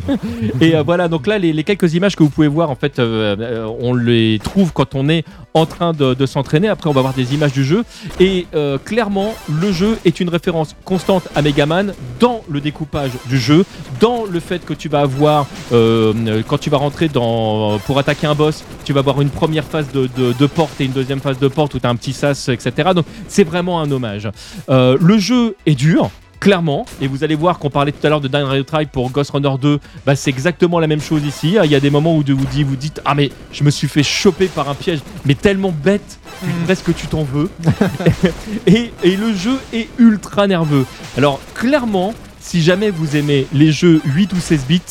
Et 0.61 0.75
euh, 0.75 0.83
voilà, 0.83 1.07
donc 1.07 1.29
là, 1.29 1.39
les, 1.39 1.53
les 1.53 1.63
quelques 1.63 1.95
images 1.95 2.17
que 2.17 2.25
vous 2.25 2.31
pouvez 2.31 2.49
voir, 2.49 2.69
en 2.71 2.75
fait, 2.75 2.99
on 2.99 3.95
les 3.95 4.41
trouve 4.43 4.73
quand 4.73 4.97
on 4.97 5.09
est 5.09 5.25
en 5.55 5.67
train 5.67 5.93
de, 5.93 6.15
de 6.15 6.27
s'entraîner. 6.27 6.67
Après, 6.67 6.91
on 6.91 6.93
va 6.95 7.01
voir 7.01 7.15
des 7.15 7.33
images 7.33 7.53
du 7.53 7.65
jeu. 7.65 7.85
Et 8.19 8.47
clairement, 8.85 9.35
le 9.49 9.71
jeu 9.71 9.99
est 10.05 10.19
une 10.19 10.29
référence 10.29 10.75
constante 10.85 11.29
à 11.37 11.43
Megaman 11.43 11.95
dans 12.19 12.40
le 12.49 12.61
découpage 12.61 13.11
du 13.27 13.39
jeu, 13.39 13.65
dans 14.01 14.25
le 14.25 14.41
fait 14.41 14.65
que 14.65 14.73
tu 14.75 14.89
vas 14.89 15.01
avoir, 15.01 15.47
euh, 15.73 16.43
quand 16.47 16.59
tu 16.59 16.71
vas 16.71 16.77
rentrer 16.79 17.09
dans, 17.09 17.79
pour 17.81 17.99
attaquer 17.99 18.27
un 18.27 18.35
boss, 18.35 18.65
tu 18.85 18.93
vas 18.93 19.01
avoir 19.01 19.21
une 19.21 19.31
première 19.31 19.65
phase 19.65 19.87
de, 19.93 20.09
de- 20.17 20.33
de 20.33 20.47
porte 20.47 20.81
et 20.81 20.85
une 20.85 20.93
deuxième 20.93 21.21
phase 21.21 21.39
de 21.39 21.49
porte 21.49 21.75
où 21.75 21.79
tu 21.79 21.87
as 21.87 21.91
un 21.91 21.97
petit 21.97 22.13
sas, 22.13 22.49
etc. 22.49 22.91
Donc, 22.95 23.07
c'est 23.29 23.45
vraiment 23.45 23.81
un 23.81 23.91
hommage. 23.91 24.29
Euh, 24.69 24.97
le 25.01 25.19
jeu 25.19 25.57
est 25.67 25.75
dur. 25.75 26.11
Clairement, 26.39 26.87
et 27.03 27.07
vous 27.07 27.23
allez 27.23 27.35
voir 27.35 27.59
qu'on 27.59 27.69
parlait 27.69 27.93
tout 27.93 28.07
à 28.07 28.09
l'heure 28.09 28.23
de 28.23 28.27
Dying 28.27 28.45
Rail 28.45 28.65
Tribe 28.65 28.89
pour 28.91 29.11
Ghost 29.11 29.31
Runner 29.33 29.51
2, 29.61 29.79
bah 30.07 30.17
c'est 30.17 30.31
exactement 30.31 30.79
la 30.81 30.87
même 30.87 31.03
chose 31.03 31.23
ici. 31.23 31.59
Il 31.63 31.71
y 31.71 31.75
a 31.75 31.81
des 31.81 31.91
moments 31.91 32.15
où 32.17 32.23
vous 32.27 32.47
dites, 32.47 32.67
vous 32.67 32.77
dites 32.77 32.99
Ah, 33.05 33.15
mais 33.15 33.31
je 33.53 33.63
me 33.63 33.69
suis 33.71 33.89
fait 33.89 34.03
choper 34.03 34.47
par 34.47 34.67
un 34.71 34.75
piège, 34.75 35.01
mais 35.27 35.35
tellement 35.35 35.71
bête, 35.71 36.19
que 36.41 36.65
presque 36.65 36.95
tu 36.95 37.09
t'en 37.09 37.25
veux. 37.25 37.51
et, 38.67 38.91
et 39.03 39.17
le 39.17 39.35
jeu 39.35 39.59
est 39.75 39.89
ultra 39.99 40.47
nerveux. 40.47 40.87
Alors, 41.19 41.41
clairement, 41.55 42.15
si 42.51 42.63
jamais 42.63 42.91
vous 42.91 43.15
aimez 43.15 43.47
les 43.53 43.71
jeux 43.71 44.01
8 44.05 44.33
ou 44.33 44.41
16 44.41 44.67
bits, 44.67 44.83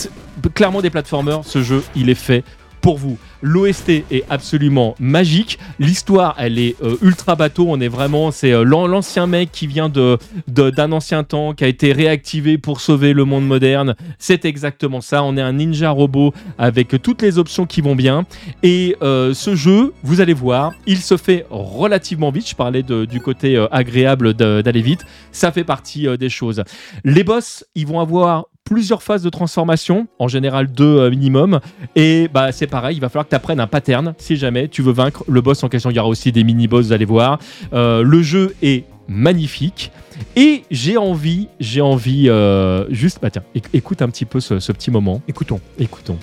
clairement 0.53 0.81
des 0.81 0.89
platformers, 0.89 1.41
ce 1.43 1.61
jeu, 1.61 1.83
il 1.93 2.09
est 2.09 2.15
fait 2.15 2.45
pour 2.81 2.97
vous. 2.97 3.17
L'OST 3.41 3.89
est 4.11 4.23
absolument 4.29 4.95
magique. 4.99 5.59
L'histoire, 5.79 6.35
elle 6.37 6.59
est 6.59 6.75
euh, 6.83 6.95
ultra 7.01 7.35
bateau. 7.35 7.65
On 7.69 7.79
est 7.79 7.87
vraiment, 7.87 8.31
c'est 8.31 8.51
euh, 8.51 8.63
l'an- 8.63 8.87
l'ancien 8.87 9.27
mec 9.27 9.51
qui 9.51 9.67
vient 9.67 9.89
de 9.89 10.17
d'un 10.47 10.91
ancien 10.91 11.23
temps, 11.23 11.53
qui 11.53 11.63
a 11.63 11.67
été 11.67 11.93
réactivé 11.93 12.57
pour 12.57 12.81
sauver 12.81 13.13
le 13.13 13.23
monde 13.25 13.45
moderne. 13.47 13.95
C'est 14.17 14.45
exactement 14.45 15.01
ça. 15.01 15.23
On 15.23 15.37
est 15.37 15.41
un 15.41 15.53
ninja 15.53 15.89
robot 15.91 16.33
avec 16.57 17.01
toutes 17.01 17.21
les 17.21 17.37
options 17.37 17.65
qui 17.65 17.81
vont 17.81 17.95
bien. 17.95 18.25
Et 18.63 18.95
euh, 19.01 19.33
ce 19.33 19.55
jeu, 19.55 19.93
vous 20.03 20.21
allez 20.21 20.33
voir, 20.33 20.73
il 20.85 20.97
se 20.97 21.17
fait 21.17 21.45
relativement 21.49 22.31
vite. 22.31 22.49
Je 22.49 22.55
parlais 22.55 22.83
du 22.83 23.19
côté 23.21 23.57
agréable 23.71 24.33
d'aller 24.33 24.81
vite. 24.81 25.05
Ça 25.31 25.51
fait 25.51 25.63
partie 25.63 26.07
des 26.17 26.29
choses. 26.29 26.63
Les 27.03 27.23
boss, 27.23 27.63
ils 27.75 27.87
vont 27.87 27.99
avoir 27.99 28.45
plusieurs 28.69 29.01
phases 29.03 29.23
de 29.23 29.29
transformation, 29.29 30.07
en 30.19 30.27
général 30.27 30.67
deux 30.71 30.97
euh, 30.99 31.09
minimum. 31.09 31.59
Et 31.95 32.29
bah 32.33 32.51
c'est 32.51 32.67
pareil, 32.67 32.97
il 32.97 32.99
va 32.99 33.09
falloir 33.09 33.25
que 33.25 33.31
tu 33.31 33.35
apprennes 33.35 33.59
un 33.59 33.67
pattern 33.67 34.13
si 34.17 34.35
jamais 34.37 34.67
tu 34.67 34.81
veux 34.83 34.93
vaincre 34.93 35.23
le 35.27 35.41
boss 35.41 35.63
en 35.63 35.69
question. 35.69 35.89
Il 35.89 35.95
y 35.95 35.99
aura 35.99 36.07
aussi 36.07 36.31
des 36.31 36.43
mini-boss, 36.43 36.85
vous 36.87 36.93
allez 36.93 37.05
voir. 37.05 37.39
Euh, 37.73 38.03
le 38.03 38.21
jeu 38.21 38.55
est 38.61 38.85
magnifique. 39.07 39.91
Et 40.35 40.63
j'ai 40.69 40.97
envie, 40.97 41.47
j'ai 41.59 41.81
envie, 41.81 42.27
euh, 42.29 42.85
juste, 42.89 43.19
bah 43.21 43.29
tiens, 43.31 43.43
éc- 43.55 43.69
écoute 43.73 44.01
un 44.01 44.09
petit 44.09 44.25
peu 44.25 44.39
ce, 44.41 44.59
ce 44.59 44.71
petit 44.73 44.91
moment. 44.91 45.21
Écoutons. 45.27 45.59
Écoutons. 45.79 46.17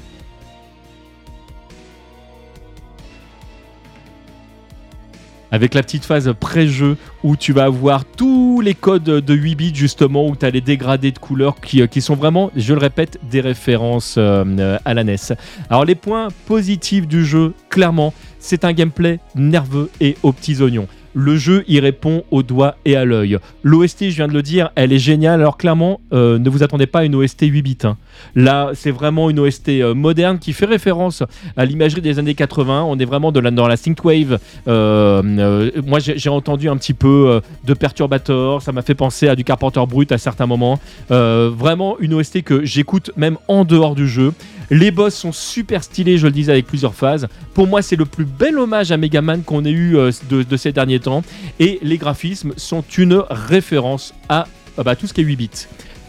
Avec 5.51 5.75
la 5.75 5.83
petite 5.83 6.05
phase 6.05 6.33
pré-jeu 6.39 6.97
où 7.23 7.37
tu 7.37 7.53
vas 7.53 7.65
avoir 7.65 8.05
tous 8.05 8.61
les 8.61 8.75
codes 8.75 9.05
de 9.05 9.35
8 9.35 9.55
bits 9.55 9.75
justement, 9.75 10.27
où 10.27 10.35
tu 10.35 10.45
as 10.45 10.51
les 10.51 10.61
dégradés 10.61 11.13
de 11.13 11.19
couleurs 11.19 11.61
qui, 11.61 11.83
euh, 11.83 11.87
qui 11.87 12.01
sont 12.01 12.17
vraiment, 12.17 12.51
je 12.57 12.75
le 12.75 12.81
répète, 12.81 13.19
des 13.31 13.41
références 13.41 14.17
euh, 14.19 14.45
euh, 14.59 14.79
à 14.85 14.95
la 14.95 15.05
NES. 15.05 15.17
Alors 15.71 15.85
les 15.85 15.95
points 15.95 16.29
positifs 16.47 17.07
du 17.07 17.25
jeu, 17.25 17.55
clairement, 17.71 18.13
c'est 18.39 18.65
un 18.65 18.73
gameplay 18.73 19.21
nerveux 19.35 19.91
et 20.01 20.17
aux 20.23 20.33
petits 20.33 20.61
oignons. 20.63 20.89
Le 21.19 21.39
jeu 21.39 21.65
y 21.67 21.81
répond 21.81 22.25
au 22.31 22.43
doigt 22.43 22.77
et 22.85 22.95
à 22.95 23.07
l'œil. 23.07 23.39
L'OST, 23.63 24.11
je 24.11 24.17
viens 24.17 24.29
de 24.29 24.35
le 24.35 24.43
dire, 24.43 24.71
elle 24.75 24.93
est 24.93 24.99
géniale. 24.99 25.41
Alors 25.41 25.57
clairement, 25.57 25.99
euh, 26.13 26.39
ne 26.39 26.51
vous 26.51 26.63
attendez 26.63 26.87
pas 26.87 26.99
à 26.99 27.05
une 27.05 27.15
OST 27.15 27.47
8 27.47 27.63
bits. 27.63 27.79
hein. 27.85 27.97
Là, 28.35 28.73
c'est 28.75 28.91
vraiment 28.91 29.31
une 29.31 29.41
OST 29.41 29.71
euh, 29.71 29.95
moderne 29.95 30.39
qui 30.39 30.53
fait 30.53 30.67
référence 30.67 31.23
à 31.57 31.65
l'imagerie 31.65 32.03
des 32.03 32.19
années 32.19 32.35
80. 32.35 32.85
On 32.87 32.99
est 32.99 33.07
vraiment 33.07 33.33
dans 33.33 33.67
la 33.67 33.77
synthwave. 33.79 34.39
Euh, 34.69 35.71
moi, 35.87 36.01
j'ai 36.01 36.29
entendu 36.29 36.69
un 36.69 36.77
petit 36.77 36.93
peu 36.93 37.41
de 37.65 37.73
Perturbator. 37.73 38.61
Ça 38.61 38.73
m'a 38.73 38.83
fait 38.83 38.95
penser 38.95 39.27
à 39.29 39.37
du 39.37 39.43
Carpenter 39.43 39.83
Brut 39.89 40.13
à 40.13 40.19
certains 40.19 40.47
moments. 40.47 40.79
Vraiment 41.09 41.97
une 41.99 42.13
OST 42.13 42.43
que 42.43 42.63
j'écoute 42.67 43.11
même 43.17 43.39
en 43.49 43.65
dehors 43.65 43.95
du 43.95 44.07
jeu. 44.07 44.35
Les 44.71 44.91
boss 44.91 45.15
sont 45.15 45.33
super 45.33 45.85
stylés, 45.85 46.19
je 46.19 46.27
le 46.27 46.33
disais, 46.33 46.53
avec 46.53 46.67
plusieurs 46.67 46.95
phases. 46.95 47.29
Pour 47.55 47.67
moi, 47.67 47.83
c'est 47.83 47.97
le 47.97 48.05
plus 48.05 48.25
bel 48.25 48.59
hommage 48.59 48.91
à 48.91 48.97
Megaman 48.97 49.43
qu'on 49.43 49.65
ait 49.65 49.71
eu 49.71 49.97
euh, 49.97 50.11
de, 50.29 50.57
ces 50.57 50.73
derniers 50.73 51.01
temps. 51.01 51.23
Et 51.61 51.79
les 51.83 51.99
graphismes 51.99 52.53
sont 52.57 52.85
une 52.97 53.23
référence 53.31 54.13
à 54.29 54.47
euh, 54.79 54.83
bah, 54.83 54.97
tout 54.97 55.07
ce 55.07 55.15
qui 55.15 55.21
est 55.21 55.25
8 55.25 55.37
bits. 55.37 55.51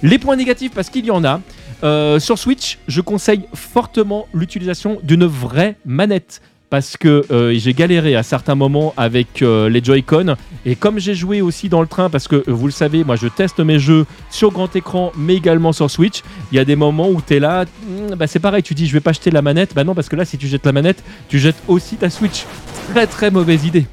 Les 0.02 0.18
points 0.18 0.36
négatifs, 0.36 0.72
parce 0.74 0.90
qu'il 0.90 1.06
y 1.06 1.12
en 1.12 1.24
a. 1.24 1.42
Euh, 1.84 2.20
sur 2.20 2.40
Switch, 2.40 2.80
je 2.88 3.02
conseille 3.02 3.44
fortement 3.54 4.28
l'utilisation 4.34 5.00
d'une 5.04 5.26
vraie 5.26 5.76
manette. 5.86 6.42
Parce 6.70 6.98
que 6.98 7.26
euh, 7.32 7.54
j'ai 7.58 7.74
galéré 7.74 8.16
à 8.16 8.24
certains 8.24 8.56
moments 8.56 8.94
avec 8.98 9.42
euh, 9.42 9.70
les 9.70 9.82
Joy-Con. 9.82 10.36
Et 10.66 10.76
comme 10.76 11.00
j'ai 11.00 11.16
joué 11.16 11.42
aussi 11.42 11.70
dans 11.70 11.80
le 11.80 11.88
train, 11.88 12.10
parce 12.10 12.28
que 12.28 12.36
euh, 12.36 12.44
vous 12.48 12.66
le 12.66 12.74
savez, 12.74 13.06
moi 13.06 13.16
je 13.16 13.28
teste 13.28 13.60
mes 13.60 13.80
jeux 13.80 14.06
sur 14.30 14.52
grand 14.52 14.76
écran, 14.76 15.14
mais 15.16 15.36
également 15.36 15.72
sur 15.72 15.90
Switch, 15.90 16.24
il 16.52 16.58
y 16.58 16.60
a 16.60 16.66
des 16.66 16.76
moments 16.76 17.10
où 17.10 17.22
tu 17.26 17.36
es 17.36 17.40
là, 17.40 17.64
hmm, 17.64 18.16
bah, 18.16 18.28
c'est 18.28 18.40
pareil, 18.40 18.64
tu 18.64 18.74
dis 18.74 18.86
je 18.86 18.94
vais 18.94 19.00
pas 19.00 19.12
acheter 19.12 19.32
la 19.32 19.42
manette. 19.42 19.74
Bah 19.74 19.86
non, 19.86 19.96
parce 19.96 20.10
que 20.10 20.18
là, 20.18 20.26
si 20.26 20.38
tu 20.38 20.48
jettes 20.48 20.66
la 20.66 20.74
manette, 20.74 21.04
tu 21.30 21.40
jettes 21.40 21.62
aussi 21.70 21.96
ta 21.96 22.10
Switch. 22.10 22.46
Très 22.94 23.08
très 23.08 23.32
mauvaise 23.32 23.66
idée. 23.66 23.86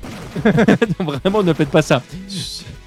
Vraiment, 0.99 1.45
ne 1.45 1.53
faites 1.53 1.71
pas 1.71 1.83
ça. 1.83 2.03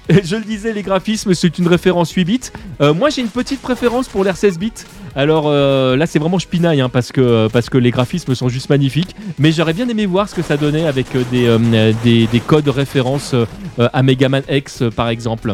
Je 0.24 0.36
le 0.36 0.42
disais, 0.42 0.72
les 0.72 0.82
graphismes, 0.82 1.34
c'est 1.34 1.58
une 1.58 1.68
référence 1.68 2.12
8 2.12 2.24
bits. 2.24 2.40
Euh, 2.80 2.94
moi, 2.94 3.10
j'ai 3.10 3.20
une 3.20 3.28
petite 3.28 3.60
préférence 3.60 4.08
pour 4.08 4.24
l'air 4.24 4.36
16 4.36 4.58
bits. 4.58 4.72
Alors 5.14 5.44
euh, 5.46 5.96
là, 5.96 6.06
c'est 6.06 6.18
vraiment 6.18 6.38
spinaille 6.38 6.80
hein, 6.80 6.88
parce, 6.88 7.12
que, 7.12 7.78
les 7.78 7.90
graphismes 7.90 8.34
sont 8.34 8.48
juste 8.48 8.70
magnifiques. 8.70 9.14
Mais 9.38 9.52
j'aurais 9.52 9.74
bien 9.74 9.88
aimé 9.88 10.06
voir 10.06 10.28
ce 10.28 10.34
que 10.34 10.42
ça 10.42 10.56
donnait 10.56 10.86
avec 10.86 11.14
euh, 11.14 11.22
des, 11.30 11.94
des, 12.04 12.26
des 12.26 12.40
codes 12.40 12.68
références 12.68 13.34
à 13.78 14.02
Megaman 14.02 14.42
X, 14.48 14.84
par 14.96 15.08
exemple. 15.08 15.52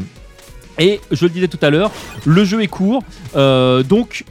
Et 0.79 1.01
je 1.11 1.25
le 1.25 1.31
disais 1.31 1.49
tout 1.49 1.59
à 1.63 1.71
l'heure, 1.71 1.91
le 2.25 2.45
jeu 2.45 2.63
est 2.63 2.69
court. 2.69 3.03
donc, 3.35 4.25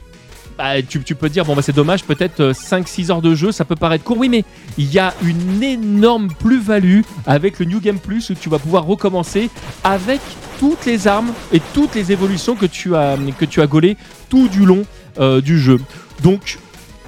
bah, 0.56 0.82
tu, 0.82 1.00
peux 1.14 1.28
dire, 1.28 1.44
bon, 1.44 1.56
bah, 1.56 1.62
c'est 1.62 1.74
dommage, 1.74 2.04
peut-être 2.04 2.40
euh, 2.40 2.52
5-6 2.52 3.10
heures 3.10 3.22
de 3.22 3.34
jeu, 3.34 3.50
ça 3.52 3.64
peut 3.64 3.74
paraître 3.74 4.04
court. 4.04 4.18
Oui, 4.18 4.28
mais 4.28 4.44
il 4.78 4.92
y 4.92 4.98
a 4.98 5.14
une 5.24 5.62
énorme 5.62 6.28
plus-value 6.28 7.00
avec 7.26 7.58
le 7.58 7.66
New 7.66 7.80
Game 7.80 7.98
Plus 7.98 8.30
où 8.30 8.34
tu 8.34 8.48
vas 8.48 8.58
pouvoir 8.58 8.84
recommencer 8.84 9.50
avec 9.82 10.20
toutes 10.60 10.86
les 10.86 11.08
armes 11.08 11.32
et 11.52 11.60
toutes 11.72 11.94
les 11.94 12.12
évolutions 12.12 12.54
que 12.54 12.66
tu 12.66 12.94
as, 12.94 13.16
que 13.38 13.64
gaulées 13.66 13.96
tout 14.28 14.48
du 14.48 14.64
long 14.64 14.84
euh, 15.18 15.40
du 15.40 15.58
jeu. 15.58 15.80
Donc, 16.22 16.58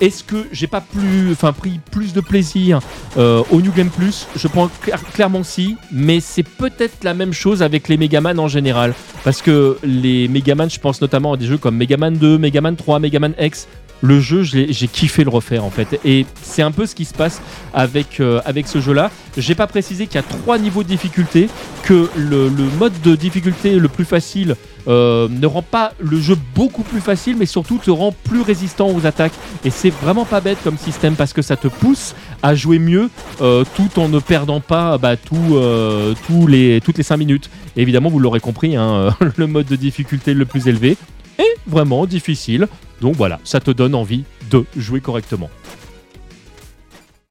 est-ce 0.00 0.22
que 0.24 0.46
j'ai 0.52 0.66
pas 0.66 0.80
plus, 0.80 1.32
enfin 1.32 1.52
pris 1.52 1.80
plus 1.90 2.12
de 2.12 2.20
plaisir 2.20 2.80
euh, 3.16 3.42
au 3.50 3.60
New 3.60 3.72
Game 3.72 3.88
Plus? 3.90 4.26
Je 4.36 4.48
pense 4.48 4.70
cla- 4.84 4.98
clairement 5.14 5.42
si, 5.42 5.76
mais 5.90 6.20
c'est 6.20 6.42
peut-être 6.42 7.02
la 7.04 7.14
même 7.14 7.32
chose 7.32 7.62
avec 7.62 7.88
les 7.88 7.96
Megaman 7.96 8.38
en 8.38 8.48
général, 8.48 8.94
parce 9.24 9.40
que 9.42 9.78
les 9.84 10.28
Megaman, 10.28 10.68
je 10.68 10.78
pense 10.80 11.00
notamment 11.00 11.32
à 11.32 11.36
des 11.36 11.46
jeux 11.46 11.58
comme 11.58 11.76
Megaman 11.76 12.14
2, 12.16 12.38
Megaman 12.38 12.76
3, 12.76 12.98
Megaman 12.98 13.34
X. 13.40 13.66
Le 14.02 14.20
jeu, 14.20 14.42
j'ai 14.42 14.88
kiffé 14.88 15.24
le 15.24 15.30
refaire 15.30 15.64
en 15.64 15.70
fait, 15.70 15.98
et 16.04 16.26
c'est 16.42 16.62
un 16.62 16.70
peu 16.70 16.86
ce 16.86 16.94
qui 16.94 17.06
se 17.06 17.14
passe 17.14 17.40
avec, 17.72 18.20
euh, 18.20 18.40
ce 18.66 18.80
jeu-là. 18.80 19.10
J'ai 19.36 19.54
pas 19.54 19.66
précisé 19.66 20.06
qu'il 20.06 20.16
y 20.16 20.18
a 20.18 20.22
trois 20.22 20.58
niveaux 20.58 20.82
de 20.82 20.88
difficulté, 20.88 21.48
que 21.82 22.10
le, 22.16 22.50
mode 22.78 22.92
de 23.02 23.16
difficulté 23.16 23.78
le 23.78 23.88
plus 23.88 24.04
facile 24.04 24.56
euh, 24.88 25.28
ne 25.30 25.46
rend 25.46 25.62
pas 25.62 25.92
le 25.98 26.20
jeu 26.20 26.36
beaucoup 26.54 26.82
plus 26.82 27.00
facile, 27.00 27.36
mais 27.36 27.46
surtout 27.46 27.78
te 27.78 27.90
rend 27.90 28.12
plus 28.12 28.42
résistant 28.42 28.90
aux 28.90 29.06
attaques. 29.06 29.32
Et 29.64 29.70
c'est 29.70 29.90
vraiment 29.90 30.24
pas 30.24 30.40
bête 30.40 30.58
comme 30.62 30.78
système 30.78 31.14
parce 31.14 31.32
que 31.32 31.42
ça 31.42 31.56
te 31.56 31.68
pousse 31.68 32.14
à 32.42 32.54
jouer 32.54 32.78
mieux 32.78 33.10
euh, 33.40 33.64
tout 33.76 33.98
en 33.98 34.08
ne 34.08 34.18
perdant 34.18 34.60
pas 34.60 34.98
bah, 34.98 35.16
toutes 35.16 36.48
les 36.48 36.80
5 37.02 37.16
minutes. 37.16 37.50
Évidemment, 37.76 38.10
vous 38.10 38.18
l'aurez 38.18 38.40
compris, 38.40 38.76
hein, 38.76 39.14
le 39.36 39.46
mode 39.46 39.66
de 39.66 39.76
difficulté 39.76 40.34
le 40.34 40.44
plus 40.44 40.68
élevé 40.68 40.96
est 41.38 41.56
vraiment 41.66 42.06
difficile. 42.06 42.68
Donc 43.00 43.14
voilà, 43.16 43.40
ça 43.44 43.60
te 43.60 43.70
donne 43.70 43.94
envie 43.94 44.24
de 44.50 44.64
jouer 44.76 45.00
correctement. 45.00 45.50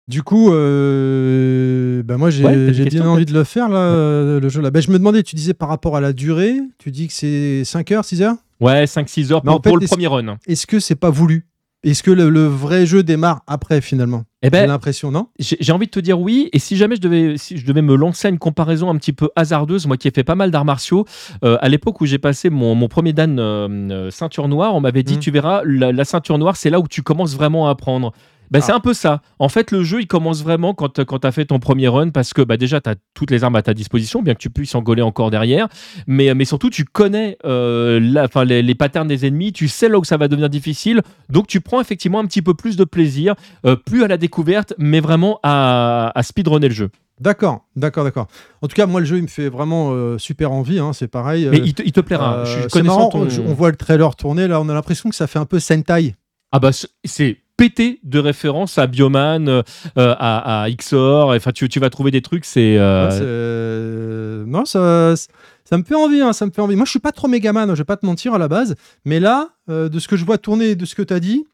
Du 0.07 0.21
coup, 0.21 0.53
euh, 0.53 2.03
bah 2.03 2.17
moi 2.17 2.29
j'ai 2.29 2.45
Ouais, 2.45 2.71
bien 2.85 3.07
envie 3.07 3.25
de 3.25 3.33
le 3.33 3.43
faire 3.43 3.69
là, 3.69 4.39
le 4.39 4.49
jeu 4.49 4.61
là. 4.61 4.69
Bah, 4.69 4.79
je 4.79 4.91
me 4.91 4.99
demandais, 4.99 5.23
tu 5.23 5.35
disais 5.35 5.55
par 5.55 5.67
rapport 5.69 5.97
à 5.97 6.01
la 6.01 6.13
durée, 6.13 6.59
tu 6.77 6.91
dis 6.91 7.07
que 7.07 7.13
c'est 7.13 7.63
5 7.65 7.91
heures, 7.91 8.05
6 8.05 8.21
heures? 8.21 8.35
Ouais, 8.61 8.85
5-6 8.85 9.33
heures 9.33 9.41
pour, 9.41 9.55
en 9.55 9.61
fait, 9.61 9.69
pour 9.69 9.77
le 9.79 9.87
premier 9.87 10.07
run. 10.07 10.37
Est-ce 10.47 10.67
que 10.67 10.79
c'est 10.79 10.95
pas 10.95 11.09
voulu? 11.09 11.47
Est-ce 11.83 12.03
que 12.03 12.11
le, 12.11 12.29
le 12.29 12.45
vrai 12.45 12.85
jeu 12.85 13.01
démarre 13.03 13.41
après 13.47 13.81
finalement? 13.81 14.25
Eh 14.45 14.49
J'ai 14.55 14.61
ben, 14.61 14.67
l'impression, 14.67 15.11
non? 15.11 15.27
J'ai 15.39 15.57
j'ai 15.59 15.71
envie 15.71 15.87
de 15.87 15.91
te 15.91 15.99
dire 15.99 16.19
oui, 16.19 16.49
et 16.53 16.59
si 16.59 16.77
jamais 16.77 16.95
je 16.95 17.01
devais, 17.01 17.37
si 17.37 17.57
je 17.57 17.65
devais 17.65 17.81
me 17.81 17.95
lancer 17.95 18.27
à 18.27 18.31
une 18.31 18.37
comparaison 18.37 18.89
un 18.89 18.95
petit 18.97 19.13
peu 19.13 19.29
hasardeuse, 19.35 19.87
moi 19.87 19.97
qui 19.97 20.07
ai 20.07 20.11
fait 20.11 20.23
pas 20.23 20.35
mal 20.35 20.51
d'arts 20.51 20.65
martiaux, 20.65 21.05
euh, 21.43 21.57
à 21.61 21.69
l'époque 21.69 21.99
où 22.01 22.05
j'ai 22.05 22.19
passé 22.19 22.49
mon, 22.49 22.75
mon 22.75 22.87
premier 22.87 23.11
dan 23.13 23.39
euh, 23.39 23.67
euh, 23.69 24.11
ceinture 24.11 24.47
noire, 24.47 24.75
on 24.75 24.81
m'avait 24.81 25.03
dit 25.03 25.15
Mhm. 25.15 25.19
tu 25.19 25.31
verras, 25.31 25.61
la, 25.65 25.91
la 25.91 26.05
ceinture 26.05 26.37
noire 26.37 26.55
c'est 26.57 26.69
là 26.69 26.79
où 26.79 26.87
tu 26.87 27.01
commences 27.01 27.35
vraiment 27.35 27.67
à 27.67 27.71
apprendre. 27.71 28.13
Ben, 28.51 28.61
C'est 28.61 28.71
Ah. 28.71 28.75
un 28.75 28.79
peu 28.79 28.93
ça. 28.93 29.21
En 29.39 29.49
fait, 29.49 29.71
le 29.71 29.83
jeu, 29.83 30.01
il 30.01 30.07
commence 30.07 30.43
vraiment 30.43 30.73
quand, 30.73 31.03
quand 31.03 31.19
tu 31.19 31.27
as 31.27 31.31
fait 31.31 31.45
ton 31.45 31.59
premier 31.59 31.87
run 31.87 32.09
parce 32.09 32.33
que 32.33 32.41
bah, 32.41 32.57
déjà, 32.57 32.79
tu 32.81 32.89
as 32.89 32.95
toutes 33.13 33.31
les 33.31 33.43
armes 33.43 33.55
à 33.55 33.61
ta 33.61 33.73
disposition, 33.73 34.21
bien 34.21 34.33
que 34.33 34.39
tu 34.39 34.49
puisses 34.49 34.75
en 34.75 34.81
gauler 34.81 35.01
encore 35.01 35.31
derrière. 35.31 35.67
Mais, 36.07 36.33
mais 36.33 36.45
surtout, 36.45 36.69
tu 36.69 36.85
connais 36.85 37.37
euh, 37.45 37.99
la- 37.99 38.43
les, 38.45 38.61
les 38.61 38.75
patterns 38.75 39.07
des 39.07 39.25
ennemis, 39.25 39.51
tu 39.53 39.67
sais 39.67 39.89
là 39.89 39.97
où 39.99 40.03
ça 40.03 40.17
va 40.17 40.27
devenir 40.27 40.49
difficile. 40.49 41.01
Donc, 41.29 41.47
tu 41.47 41.61
prends 41.61 41.81
effectivement 41.81 42.19
un 42.19 42.25
petit 42.25 42.41
peu 42.41 42.53
plus 42.53 42.75
de 42.77 42.83
plaisir, 42.83 43.35
euh, 43.65 43.75
plus 43.75 44.03
à 44.03 44.07
la 44.07 44.17
découverte, 44.17 44.73
mais 44.77 44.99
vraiment 44.99 45.39
à, 45.43 46.11
à 46.17 46.23
speedrunner 46.23 46.67
le 46.69 46.73
jeu. 46.75 46.89
D'accord, 47.21 47.63
d'accord, 47.77 48.03
d'accord. 48.03 48.27
En 48.61 48.67
tout 48.67 48.75
cas, 48.75 48.85
moi 48.87 48.99
le 48.99 49.05
jeu 49.05 49.15
il 49.15 49.21
me 49.23 49.27
fait 49.27 49.47
vraiment 49.47 49.91
euh, 49.93 50.17
super 50.17 50.51
envie, 50.51 50.79
hein, 50.79 50.91
c'est 50.91 51.07
pareil. 51.07 51.47
Mais 51.49 51.61
euh, 51.61 51.63
il 51.65 51.73
te, 51.73 51.81
il 51.81 51.93
te 51.93 52.01
plaira. 52.01 52.43
Je 52.43 52.59
suis 52.59 52.69
c'est 52.69 52.83
marrant, 52.83 53.07
ton- 53.07 53.25
on, 53.25 53.47
on 53.51 53.53
voit 53.53 53.69
le 53.71 53.77
trailer 53.77 54.13
tourner 54.17 54.49
là, 54.49 54.59
on 54.59 54.67
a 54.67 54.73
l'impression 54.73 55.09
que 55.09 55.15
ça 55.15 55.25
fait 55.25 55.39
un 55.39 55.45
peu 55.45 55.59
Sentai. 55.59 56.15
Ah 56.51 56.59
bah 56.59 56.71
c'est 57.05 57.37
pété 57.57 57.99
de 58.03 58.19
références 58.19 58.77
à 58.77 58.87
Bioman, 58.87 59.47
euh, 59.49 59.63
à, 59.95 60.63
à 60.63 60.69
XOR. 60.71 61.29
Enfin, 61.29 61.51
tu, 61.51 61.69
tu 61.69 61.79
vas 61.79 61.89
trouver 61.89 62.11
des 62.11 62.21
trucs. 62.21 62.45
C'est 62.45 62.77
euh, 62.77 63.09
Ouais, 63.09 63.19
euh, 63.21 64.43
Non, 64.45 64.65
ça, 64.65 65.15
ça 65.63 65.77
me 65.77 65.83
fait 65.83 65.95
envie, 65.95 66.21
hein, 66.21 66.31
ça 66.33 66.45
me 66.45 66.51
fait 66.51 66.61
envie. 66.61 66.75
Moi, 66.75 66.85
je 66.85 66.91
suis 66.91 66.99
pas 66.99 67.11
trop 67.11 67.27
Megaman, 67.27 67.69
je 67.69 67.75
vais 67.75 67.83
pas 67.83 67.97
te 67.97 68.05
mentir 68.05 68.33
à 68.33 68.37
la 68.37 68.47
base, 68.47 68.75
mais 69.03 69.19
là, 69.19 69.49
euh, 69.69 69.89
de 69.89 69.99
ce 69.99 70.07
que 70.07 70.15
je 70.15 70.23
vois 70.23 70.37
tourner, 70.37 70.75
de 70.75 70.85
ce 70.85 70.95
que 70.95 71.01
tu 71.01 71.13
as 71.13 71.19
dit, 71.19 71.45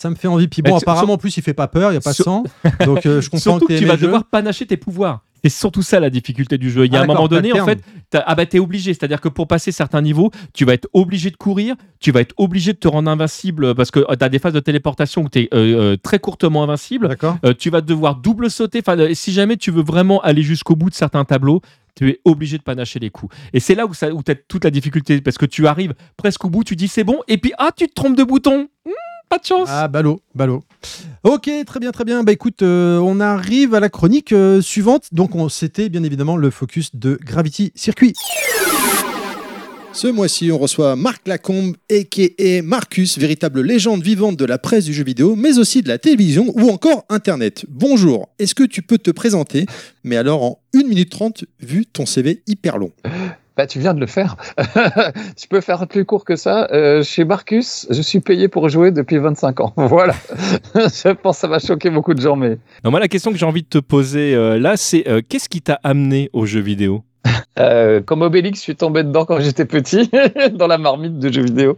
ça 0.00 0.10
me 0.10 0.16
fait 0.16 0.28
envie. 0.28 0.48
Puis 0.48 0.62
bon, 0.62 0.76
apparemment, 0.76 1.14
en 1.14 1.18
plus, 1.18 1.36
il 1.36 1.42
fait 1.42 1.54
pas 1.54 1.68
peur, 1.68 1.92
il 1.92 1.94
y 1.94 1.98
a 1.98 2.00
pas 2.00 2.10
de 2.10 2.16
sang, 2.16 2.42
donc 2.84 3.06
euh, 3.06 3.20
je 3.20 3.30
comprends 3.30 3.38
surtout 3.38 3.66
que 3.66 3.74
que 3.74 3.78
tu 3.78 3.84
vas 3.84 3.96
devoir 3.96 4.24
panacher 4.24 4.66
tes 4.66 4.76
pouvoirs. 4.76 5.22
C'est 5.44 5.50
surtout 5.50 5.82
ça 5.82 5.98
la 5.98 6.08
difficulté 6.10 6.56
du 6.58 6.70
jeu. 6.70 6.86
Il 6.86 6.92
y 6.92 6.96
a 6.96 7.00
Ah, 7.00 7.02
un 7.02 7.06
moment 7.06 7.26
donné, 7.26 7.52
en 7.52 7.64
fait, 7.66 7.80
t'as- 8.10 8.22
ah 8.26 8.34
bah 8.36 8.46
t'es 8.46 8.58
obligé. 8.60 8.94
C'est-à-dire 8.94 9.20
que 9.20 9.28
pour 9.28 9.48
passer 9.48 9.72
certains 9.72 10.00
niveaux, 10.00 10.30
tu 10.54 10.64
vas 10.64 10.74
être 10.74 10.88
obligé 10.92 11.30
de 11.30 11.36
courir, 11.36 11.74
tu 11.98 12.12
vas 12.12 12.20
être 12.20 12.34
obligé 12.36 12.72
de 12.72 12.78
te 12.78 12.86
rendre 12.86 13.10
invincible 13.10 13.74
parce 13.74 13.90
que 13.90 14.00
tu 14.00 14.24
as 14.24 14.28
des 14.28 14.38
phases 14.38 14.52
de 14.52 14.60
téléportation 14.60 15.22
où 15.22 15.28
tu 15.28 15.40
es 15.40 15.96
très 16.02 16.20
courtement 16.20 16.62
invincible. 16.62 17.08
D'accord. 17.08 17.38
Euh, 17.44 17.54
tu 17.58 17.70
vas 17.70 17.80
devoir 17.80 18.14
double 18.16 18.50
sauter. 18.50 18.80
Enfin, 18.86 18.98
euh, 18.98 19.14
si 19.14 19.32
jamais 19.32 19.56
tu 19.56 19.70
veux 19.72 19.82
vraiment 19.82 20.20
aller 20.22 20.42
jusqu'au 20.42 20.76
bout 20.76 20.90
de 20.90 20.94
certains 20.94 21.24
tableaux, 21.24 21.60
tu 21.96 22.08
es 22.08 22.20
obligé 22.24 22.56
de 22.56 22.62
panacher 22.62 22.98
les 23.00 23.10
coups. 23.10 23.34
Et 23.52 23.58
c'est 23.60 23.74
là 23.74 23.84
où, 23.86 23.94
ça, 23.94 24.10
où 24.12 24.22
tu 24.22 24.30
as 24.30 24.34
toute 24.36 24.64
la 24.64 24.70
difficulté 24.70 25.20
parce 25.20 25.38
que 25.38 25.46
tu 25.46 25.66
arrives 25.66 25.92
presque 26.16 26.44
au 26.44 26.50
bout, 26.50 26.62
tu 26.64 26.76
dis 26.76 26.88
c'est 26.88 27.04
bon, 27.04 27.18
et 27.28 27.36
puis 27.36 27.52
ah, 27.58 27.70
tu 27.76 27.88
te 27.88 27.92
trompes 27.94 28.16
de 28.16 28.24
bouton. 28.24 28.68
Hmm, 28.86 28.90
pas 29.28 29.38
de 29.38 29.44
chance. 29.44 29.68
Ah, 29.70 29.88
ballot, 29.88 30.20
ballot. 30.34 30.62
Ok, 31.24 31.48
très 31.66 31.78
bien, 31.80 31.92
très 31.92 32.04
bien. 32.04 32.24
Bah 32.24 32.32
écoute, 32.32 32.62
euh, 32.62 32.98
on 32.98 33.20
arrive 33.20 33.74
à 33.74 33.80
la 33.80 33.88
chronique 33.88 34.32
euh, 34.32 34.60
suivante. 34.60 35.04
Donc, 35.12 35.34
on- 35.36 35.48
c'était 35.48 35.88
bien 35.88 36.02
évidemment 36.02 36.36
le 36.36 36.50
focus 36.50 36.96
de 36.96 37.18
Gravity 37.24 37.72
Circuit. 37.76 38.12
Ce 39.92 40.08
mois-ci, 40.08 40.50
on 40.50 40.58
reçoit 40.58 40.96
Marc 40.96 41.28
Lacombe, 41.28 41.76
a.k.a. 41.90 42.62
Marcus, 42.62 43.18
véritable 43.18 43.60
légende 43.60 44.02
vivante 44.02 44.36
de 44.38 44.44
la 44.46 44.56
presse 44.58 44.86
du 44.86 44.94
jeu 44.94 45.04
vidéo, 45.04 45.36
mais 45.36 45.58
aussi 45.58 45.82
de 45.82 45.88
la 45.88 45.98
télévision 45.98 46.50
ou 46.56 46.70
encore 46.70 47.04
Internet. 47.10 47.66
Bonjour, 47.68 48.30
est-ce 48.38 48.54
que 48.54 48.64
tu 48.64 48.80
peux 48.82 48.96
te 48.98 49.10
présenter? 49.10 49.66
Mais 50.02 50.16
alors 50.16 50.42
en 50.42 50.58
1 50.74 50.84
minute 50.88 51.10
30, 51.10 51.44
vu 51.60 51.84
ton 51.84 52.06
CV 52.06 52.42
hyper 52.46 52.78
long. 52.78 52.90
Bah, 53.62 53.68
tu 53.68 53.78
viens 53.78 53.94
de 53.94 54.00
le 54.00 54.06
faire. 54.06 54.34
je 54.58 55.46
peux 55.48 55.60
faire 55.60 55.86
plus 55.86 56.04
court 56.04 56.24
que 56.24 56.34
ça. 56.34 56.66
Euh, 56.72 57.04
chez 57.04 57.24
Marcus, 57.24 57.86
je 57.90 58.02
suis 58.02 58.18
payé 58.18 58.48
pour 58.48 58.68
jouer 58.68 58.90
depuis 58.90 59.18
25 59.18 59.60
ans. 59.60 59.72
Voilà. 59.92 60.14
je 60.74 61.12
pense 61.12 61.36
que 61.36 61.40
ça 61.42 61.46
va 61.46 61.60
choquer 61.60 61.88
beaucoup 61.88 62.12
de 62.12 62.20
gens, 62.20 62.34
mais 62.34 62.58
Non, 62.82 62.90
moi, 62.90 62.98
la 62.98 63.06
question 63.06 63.30
que 63.30 63.38
j'ai 63.38 63.46
envie 63.46 63.62
de 63.62 63.68
te 63.68 63.78
poser 63.78 64.34
euh, 64.34 64.58
là, 64.58 64.76
c'est 64.76 65.06
euh, 65.06 65.20
qu'est-ce 65.28 65.48
qui 65.48 65.62
t'a 65.62 65.78
amené 65.84 66.28
au 66.32 66.44
jeu 66.44 66.58
vidéo? 66.58 67.04
Euh, 67.58 68.00
comme 68.00 68.22
Obélix, 68.22 68.58
je 68.58 68.62
suis 68.62 68.76
tombé 68.76 69.02
dedans 69.02 69.24
quand 69.24 69.40
j'étais 69.40 69.64
petit, 69.64 70.10
dans 70.52 70.66
la 70.66 70.78
marmite 70.78 71.18
de 71.18 71.32
jeux 71.32 71.42
vidéo. 71.42 71.76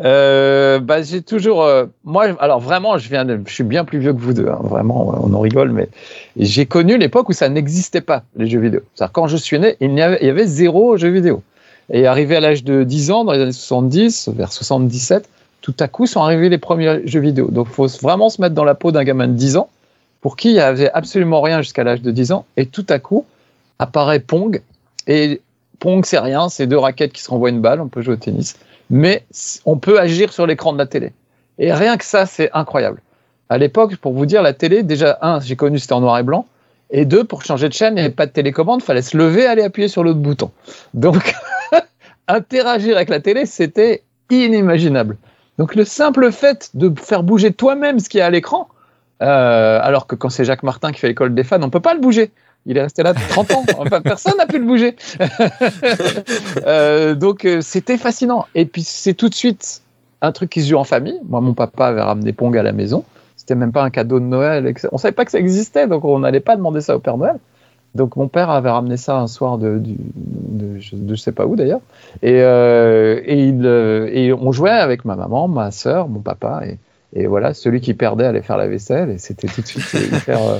Euh, 0.00 0.80
bah, 0.80 1.02
j'ai 1.02 1.22
toujours, 1.22 1.62
euh, 1.62 1.86
moi, 2.04 2.26
alors 2.40 2.60
vraiment, 2.60 2.98
je 2.98 3.08
viens, 3.08 3.24
de, 3.24 3.40
je 3.46 3.52
suis 3.52 3.64
bien 3.64 3.84
plus 3.84 3.98
vieux 3.98 4.12
que 4.12 4.20
vous 4.20 4.32
deux. 4.32 4.48
hein, 4.48 4.58
vraiment, 4.62 5.14
on 5.22 5.32
en 5.32 5.40
rigole, 5.40 5.70
mais 5.70 5.88
j'ai 6.36 6.66
connu 6.66 6.98
l'époque 6.98 7.28
où 7.28 7.32
ça 7.32 7.48
n'existait 7.48 8.00
pas 8.00 8.24
les 8.36 8.46
jeux 8.46 8.60
vidéo. 8.60 8.80
C'est-à-dire 8.94 9.12
quand 9.12 9.28
je 9.28 9.36
suis 9.36 9.58
né, 9.58 9.76
il 9.80 9.92
y 9.92 10.02
avait, 10.02 10.28
avait 10.28 10.46
zéro 10.46 10.96
jeu 10.96 11.08
vidéo. 11.08 11.42
Et 11.90 12.06
arrivé 12.06 12.36
à 12.36 12.40
l'âge 12.40 12.64
de 12.64 12.84
10 12.84 13.10
ans, 13.10 13.24
dans 13.24 13.32
les 13.32 13.40
années 13.40 13.52
70, 13.52 14.30
vers 14.34 14.52
77, 14.52 15.28
tout 15.60 15.74
à 15.78 15.88
coup 15.88 16.06
sont 16.06 16.20
arrivés 16.20 16.48
les 16.48 16.58
premiers 16.58 17.06
jeux 17.06 17.20
vidéo. 17.20 17.48
Donc, 17.50 17.68
il 17.70 17.74
faut 17.74 17.86
vraiment 17.86 18.28
se 18.28 18.40
mettre 18.40 18.54
dans 18.54 18.64
la 18.64 18.74
peau 18.74 18.92
d'un 18.92 19.04
gamin 19.04 19.28
de 19.28 19.34
10 19.34 19.56
ans, 19.56 19.68
pour 20.20 20.36
qui 20.36 20.50
il 20.50 20.54
n'y 20.54 20.60
avait 20.60 20.90
absolument 20.90 21.40
rien 21.40 21.62
jusqu'à 21.62 21.84
l'âge 21.84 22.02
de 22.02 22.10
10 22.10 22.32
ans, 22.32 22.46
et 22.56 22.66
tout 22.66 22.86
à 22.88 22.98
coup 22.98 23.24
apparaît 23.78 24.20
Pong. 24.20 24.62
Et 25.06 25.40
Pong, 25.78 26.04
c'est 26.04 26.18
rien, 26.18 26.48
c'est 26.48 26.66
deux 26.66 26.78
raquettes 26.78 27.12
qui 27.12 27.22
se 27.22 27.30
renvoient 27.30 27.50
une 27.50 27.60
balle, 27.60 27.80
on 27.80 27.88
peut 27.88 28.02
jouer 28.02 28.14
au 28.14 28.18
tennis, 28.18 28.56
mais 28.90 29.24
on 29.64 29.76
peut 29.76 29.98
agir 29.98 30.32
sur 30.32 30.46
l'écran 30.46 30.72
de 30.72 30.78
la 30.78 30.86
télé. 30.86 31.12
Et 31.58 31.72
rien 31.72 31.96
que 31.96 32.04
ça, 32.04 32.26
c'est 32.26 32.50
incroyable. 32.52 33.00
À 33.48 33.58
l'époque, 33.58 33.96
pour 33.96 34.12
vous 34.12 34.26
dire, 34.26 34.42
la 34.42 34.52
télé, 34.52 34.82
déjà, 34.82 35.18
un, 35.22 35.40
j'ai 35.40 35.56
connu, 35.56 35.78
c'était 35.78 35.92
en 35.92 36.00
noir 36.00 36.18
et 36.18 36.22
blanc, 36.22 36.46
et 36.90 37.04
deux, 37.04 37.24
pour 37.24 37.42
changer 37.42 37.68
de 37.68 37.74
chaîne, 37.74 37.94
il 37.94 37.96
n'y 37.96 38.00
avait 38.02 38.10
pas 38.10 38.26
de 38.26 38.32
télécommande, 38.32 38.82
fallait 38.82 39.02
se 39.02 39.16
lever, 39.16 39.46
aller 39.46 39.62
appuyer 39.62 39.88
sur 39.88 40.04
l'autre 40.04 40.20
bouton. 40.20 40.50
Donc, 40.94 41.34
interagir 42.28 42.96
avec 42.96 43.08
la 43.08 43.20
télé, 43.20 43.46
c'était 43.46 44.02
inimaginable. 44.30 45.16
Donc, 45.58 45.74
le 45.74 45.84
simple 45.84 46.30
fait 46.32 46.70
de 46.74 46.92
faire 47.00 47.22
bouger 47.22 47.52
toi-même 47.52 47.98
ce 47.98 48.08
qui 48.08 48.18
est 48.18 48.22
à 48.22 48.30
l'écran, 48.30 48.68
euh, 49.22 49.78
alors 49.82 50.06
que 50.06 50.14
quand 50.16 50.30
c'est 50.30 50.44
Jacques 50.44 50.62
Martin 50.62 50.92
qui 50.92 51.00
fait 51.00 51.08
l'école 51.08 51.34
des 51.34 51.44
fans, 51.44 51.62
on 51.62 51.70
peut 51.70 51.80
pas 51.80 51.94
le 51.94 52.00
bouger. 52.00 52.30
Il 52.66 52.76
est 52.78 52.82
resté 52.82 53.02
là 53.02 53.12
30 53.14 53.50
ans. 53.52 53.64
Enfin, 53.78 54.00
personne 54.00 54.34
n'a 54.38 54.46
pu 54.46 54.58
le 54.58 54.64
bouger. 54.64 54.94
euh, 56.66 57.14
donc, 57.14 57.44
euh, 57.44 57.60
c'était 57.60 57.96
fascinant. 57.96 58.46
Et 58.54 58.64
puis, 58.66 58.82
c'est 58.82 59.14
tout 59.14 59.28
de 59.28 59.34
suite 59.34 59.82
un 60.20 60.32
truc 60.32 60.50
qui 60.50 60.62
se 60.62 60.68
joue 60.70 60.76
en 60.76 60.84
famille. 60.84 61.18
Moi, 61.28 61.40
mon 61.40 61.54
papa 61.54 61.86
avait 61.86 62.02
ramené 62.02 62.32
Pong 62.32 62.56
à 62.56 62.62
la 62.62 62.72
maison. 62.72 63.04
C'était 63.36 63.56
même 63.56 63.72
pas 63.72 63.82
un 63.82 63.90
cadeau 63.90 64.20
de 64.20 64.24
Noël. 64.24 64.72
On 64.92 64.98
savait 64.98 65.12
pas 65.12 65.24
que 65.24 65.32
ça 65.32 65.38
existait, 65.38 65.88
donc 65.88 66.04
on 66.04 66.20
n'allait 66.20 66.40
pas 66.40 66.54
demander 66.56 66.80
ça 66.80 66.94
au 66.94 67.00
Père 67.00 67.16
Noël. 67.16 67.36
Donc, 67.94 68.16
mon 68.16 68.28
père 68.28 68.48
avait 68.48 68.70
ramené 68.70 68.96
ça 68.96 69.18
un 69.18 69.26
soir 69.26 69.58
de, 69.58 69.78
du- 69.78 69.96
de, 69.98 70.78
je, 70.80 70.96
de 70.96 71.14
je 71.14 71.20
sais 71.20 71.32
pas 71.32 71.44
où 71.46 71.56
d'ailleurs. 71.56 71.80
Et, 72.22 72.40
euh, 72.40 73.20
et, 73.24 73.44
il, 73.48 73.66
euh, 73.66 74.08
et 74.10 74.32
on 74.32 74.50
jouait 74.52 74.70
avec 74.70 75.04
ma 75.04 75.14
maman, 75.16 75.46
ma 75.48 75.70
sœur, 75.72 76.08
mon 76.08 76.20
papa. 76.20 76.62
Et, 76.66 76.78
et 77.14 77.26
voilà, 77.26 77.52
celui 77.52 77.80
qui 77.82 77.92
perdait 77.92 78.24
allait 78.24 78.40
faire 78.40 78.56
la 78.56 78.66
vaisselle. 78.68 79.10
Et 79.10 79.18
c'était 79.18 79.48
tout 79.48 79.60
de 79.60 79.66
suite 79.66 79.92
hyper 79.92 80.40
euh, 80.42 80.58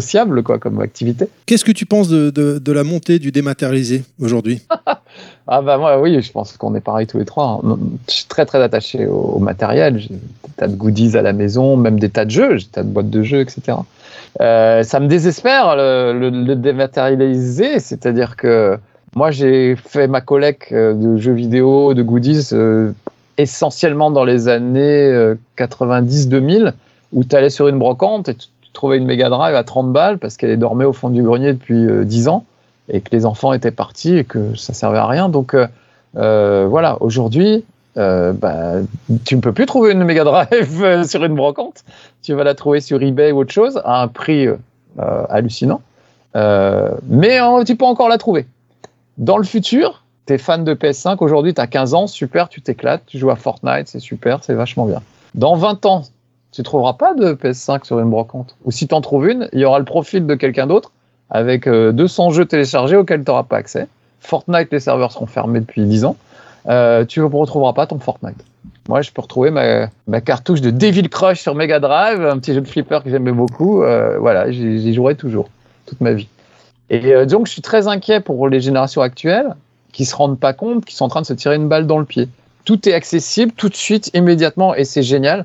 sociable, 0.00 0.42
quoi, 0.42 0.58
comme 0.58 0.80
activité. 0.80 1.28
Qu'est-ce 1.46 1.64
que 1.64 1.72
tu 1.72 1.86
penses 1.86 2.08
de, 2.08 2.30
de- 2.30 2.58
de 2.58 2.72
la 2.72 2.84
montée 2.84 3.18
du 3.18 3.30
dématérialisé 3.32 4.04
aujourd'hui? 4.20 4.62
Ah 5.50 5.62
bah 5.62 5.78
moi 5.78 5.98
oui, 5.98 6.20
je 6.20 6.30
pense 6.30 6.56
qu'on 6.58 6.74
est 6.74 6.82
pareil 6.82 7.06
tous 7.06 7.16
les 7.18 7.24
trois. 7.24 7.62
hein. 7.64 7.78
Je 8.06 8.12
suis 8.16 8.26
très 8.26 8.44
très 8.44 8.62
attaché 8.62 9.06
au, 9.06 9.14
au 9.36 9.38
matériel. 9.38 9.98
J'ai 9.98 10.08
des 10.10 10.20
tas 10.58 10.68
de 10.68 10.76
goodies 10.76 11.16
à 11.16 11.22
la 11.22 11.32
maison, 11.32 11.74
même 11.78 11.98
des 11.98 12.10
tas 12.10 12.26
de 12.26 12.30
jeux, 12.30 12.58
j'ai 12.58 12.64
des 12.66 12.70
tas 12.70 12.82
de 12.82 12.90
boîtes 12.90 13.08
de 13.08 13.22
jeux, 13.22 13.40
etc. 13.40 13.78
Euh, 14.42 14.82
ça 14.82 15.00
me 15.00 15.06
désespère 15.08 15.74
le, 15.74 16.12
le, 16.12 16.28
le 16.28 16.54
dématérialiser, 16.54 17.78
c'est-à-dire 17.80 18.36
que 18.36 18.76
moi 19.16 19.30
j'ai 19.30 19.74
fait 19.76 20.06
ma 20.06 20.20
collecte 20.20 20.68
euh, 20.72 20.92
de 20.92 21.16
jeux 21.16 21.32
vidéo, 21.32 21.94
de 21.94 22.02
goodies 22.02 22.48
euh, 22.52 22.92
essentiellement 23.38 24.10
dans 24.10 24.24
les 24.24 24.48
années 24.48 25.06
euh, 25.06 25.34
90-2000 25.56 26.72
où 27.14 27.24
tu 27.24 27.34
allais 27.36 27.50
sur 27.50 27.68
une 27.68 27.78
brocante 27.78 28.28
et 28.28 28.34
tu, 28.34 28.48
tu 28.78 28.82
trouvais 28.82 28.98
une 28.98 29.06
Mega 29.06 29.28
Drive 29.28 29.56
à 29.56 29.64
30 29.64 29.92
balles 29.92 30.18
parce 30.18 30.36
qu'elle 30.36 30.56
dormait 30.56 30.84
au 30.84 30.92
fond 30.92 31.10
du 31.10 31.20
grenier 31.20 31.52
depuis 31.52 31.84
euh, 31.84 32.04
10 32.04 32.28
ans 32.28 32.44
et 32.88 33.00
que 33.00 33.08
les 33.10 33.26
enfants 33.26 33.52
étaient 33.52 33.72
partis 33.72 34.16
et 34.18 34.22
que 34.22 34.54
ça 34.54 34.72
servait 34.72 34.98
à 34.98 35.06
rien. 35.08 35.28
Donc 35.28 35.52
euh, 35.54 35.66
euh, 36.16 36.68
voilà, 36.70 36.96
aujourd'hui, 37.02 37.64
euh, 37.96 38.32
bah, 38.32 38.74
tu 39.24 39.34
ne 39.34 39.40
peux 39.40 39.52
plus 39.52 39.66
trouver 39.66 39.90
une 39.90 40.04
Mega 40.04 40.22
Drive 40.22 40.84
euh, 40.84 41.02
sur 41.08 41.24
une 41.24 41.34
brocante. 41.34 41.82
Tu 42.22 42.34
vas 42.34 42.44
la 42.44 42.54
trouver 42.54 42.80
sur 42.80 43.02
eBay 43.02 43.32
ou 43.32 43.38
autre 43.38 43.50
chose 43.50 43.82
à 43.84 44.00
un 44.00 44.06
prix 44.06 44.46
euh, 44.46 44.54
euh, 45.00 45.24
hallucinant. 45.28 45.82
Euh, 46.36 46.90
mais 47.08 47.40
euh, 47.40 47.64
tu 47.64 47.74
peux 47.74 47.84
encore 47.84 48.08
la 48.08 48.18
trouver. 48.18 48.46
Dans 49.16 49.38
le 49.38 49.44
futur, 49.44 50.04
tu 50.28 50.34
es 50.34 50.38
fan 50.38 50.62
de 50.62 50.74
PS5, 50.74 51.16
aujourd'hui 51.18 51.52
tu 51.52 51.60
as 51.60 51.66
15 51.66 51.94
ans, 51.94 52.06
super, 52.06 52.48
tu 52.48 52.62
t'éclates, 52.62 53.02
tu 53.06 53.18
joues 53.18 53.30
à 53.30 53.36
Fortnite, 53.36 53.88
c'est 53.88 53.98
super, 53.98 54.44
c'est 54.44 54.54
vachement 54.54 54.86
bien. 54.86 55.02
Dans 55.34 55.56
20 55.56 55.84
ans, 55.86 56.04
tu 56.52 56.62
trouveras 56.62 56.94
pas 56.94 57.14
de 57.14 57.32
PS5 57.32 57.84
sur 57.84 57.98
une 58.00 58.10
brocante. 58.10 58.56
Ou 58.64 58.70
si 58.70 58.88
tu 58.88 58.94
en 58.94 59.00
trouves 59.00 59.28
une, 59.28 59.48
il 59.52 59.60
y 59.60 59.64
aura 59.64 59.78
le 59.78 59.84
profil 59.84 60.26
de 60.26 60.34
quelqu'un 60.34 60.66
d'autre 60.66 60.92
avec 61.30 61.66
euh, 61.66 61.92
200 61.92 62.30
jeux 62.30 62.46
téléchargés 62.46 62.96
auxquels 62.96 63.22
tu 63.22 63.30
n'auras 63.30 63.42
pas 63.42 63.56
accès. 63.56 63.86
Fortnite, 64.20 64.68
les 64.72 64.80
serveurs 64.80 65.12
seront 65.12 65.26
fermés 65.26 65.60
depuis 65.60 65.84
10 65.84 66.04
ans. 66.04 66.16
Euh, 66.68 67.04
tu 67.04 67.20
ne 67.20 67.24
retrouveras 67.24 67.72
pas 67.72 67.86
ton 67.86 67.98
Fortnite. 67.98 68.44
Moi, 68.88 69.02
je 69.02 69.10
peux 69.10 69.20
retrouver 69.20 69.50
ma, 69.50 69.90
ma 70.06 70.20
cartouche 70.20 70.62
de 70.62 70.70
Devil 70.70 71.08
Crush 71.10 71.40
sur 71.40 71.54
Mega 71.54 71.78
Drive, 71.78 72.24
un 72.24 72.38
petit 72.38 72.54
jeu 72.54 72.62
de 72.62 72.68
flipper 72.68 73.00
que 73.04 73.10
j'aimais 73.10 73.32
beaucoup. 73.32 73.82
Euh, 73.82 74.18
voilà, 74.18 74.50
j'y 74.50 74.94
jouerai 74.94 75.14
toujours, 75.14 75.50
toute 75.86 76.00
ma 76.00 76.12
vie. 76.12 76.28
Et 76.88 77.14
euh, 77.14 77.26
donc, 77.26 77.46
je 77.46 77.52
suis 77.52 77.62
très 77.62 77.86
inquiet 77.86 78.20
pour 78.20 78.48
les 78.48 78.60
générations 78.60 79.02
actuelles 79.02 79.54
qui 79.92 80.06
se 80.06 80.16
rendent 80.16 80.38
pas 80.38 80.54
compte 80.54 80.86
qu'ils 80.86 80.96
sont 80.96 81.04
en 81.04 81.08
train 81.08 81.20
de 81.20 81.26
se 81.26 81.34
tirer 81.34 81.56
une 81.56 81.68
balle 81.68 81.86
dans 81.86 81.98
le 81.98 82.06
pied. 82.06 82.28
Tout 82.64 82.88
est 82.88 82.94
accessible 82.94 83.52
tout 83.52 83.68
de 83.68 83.74
suite, 83.74 84.10
immédiatement, 84.14 84.74
et 84.74 84.84
c'est 84.84 85.02
génial. 85.02 85.44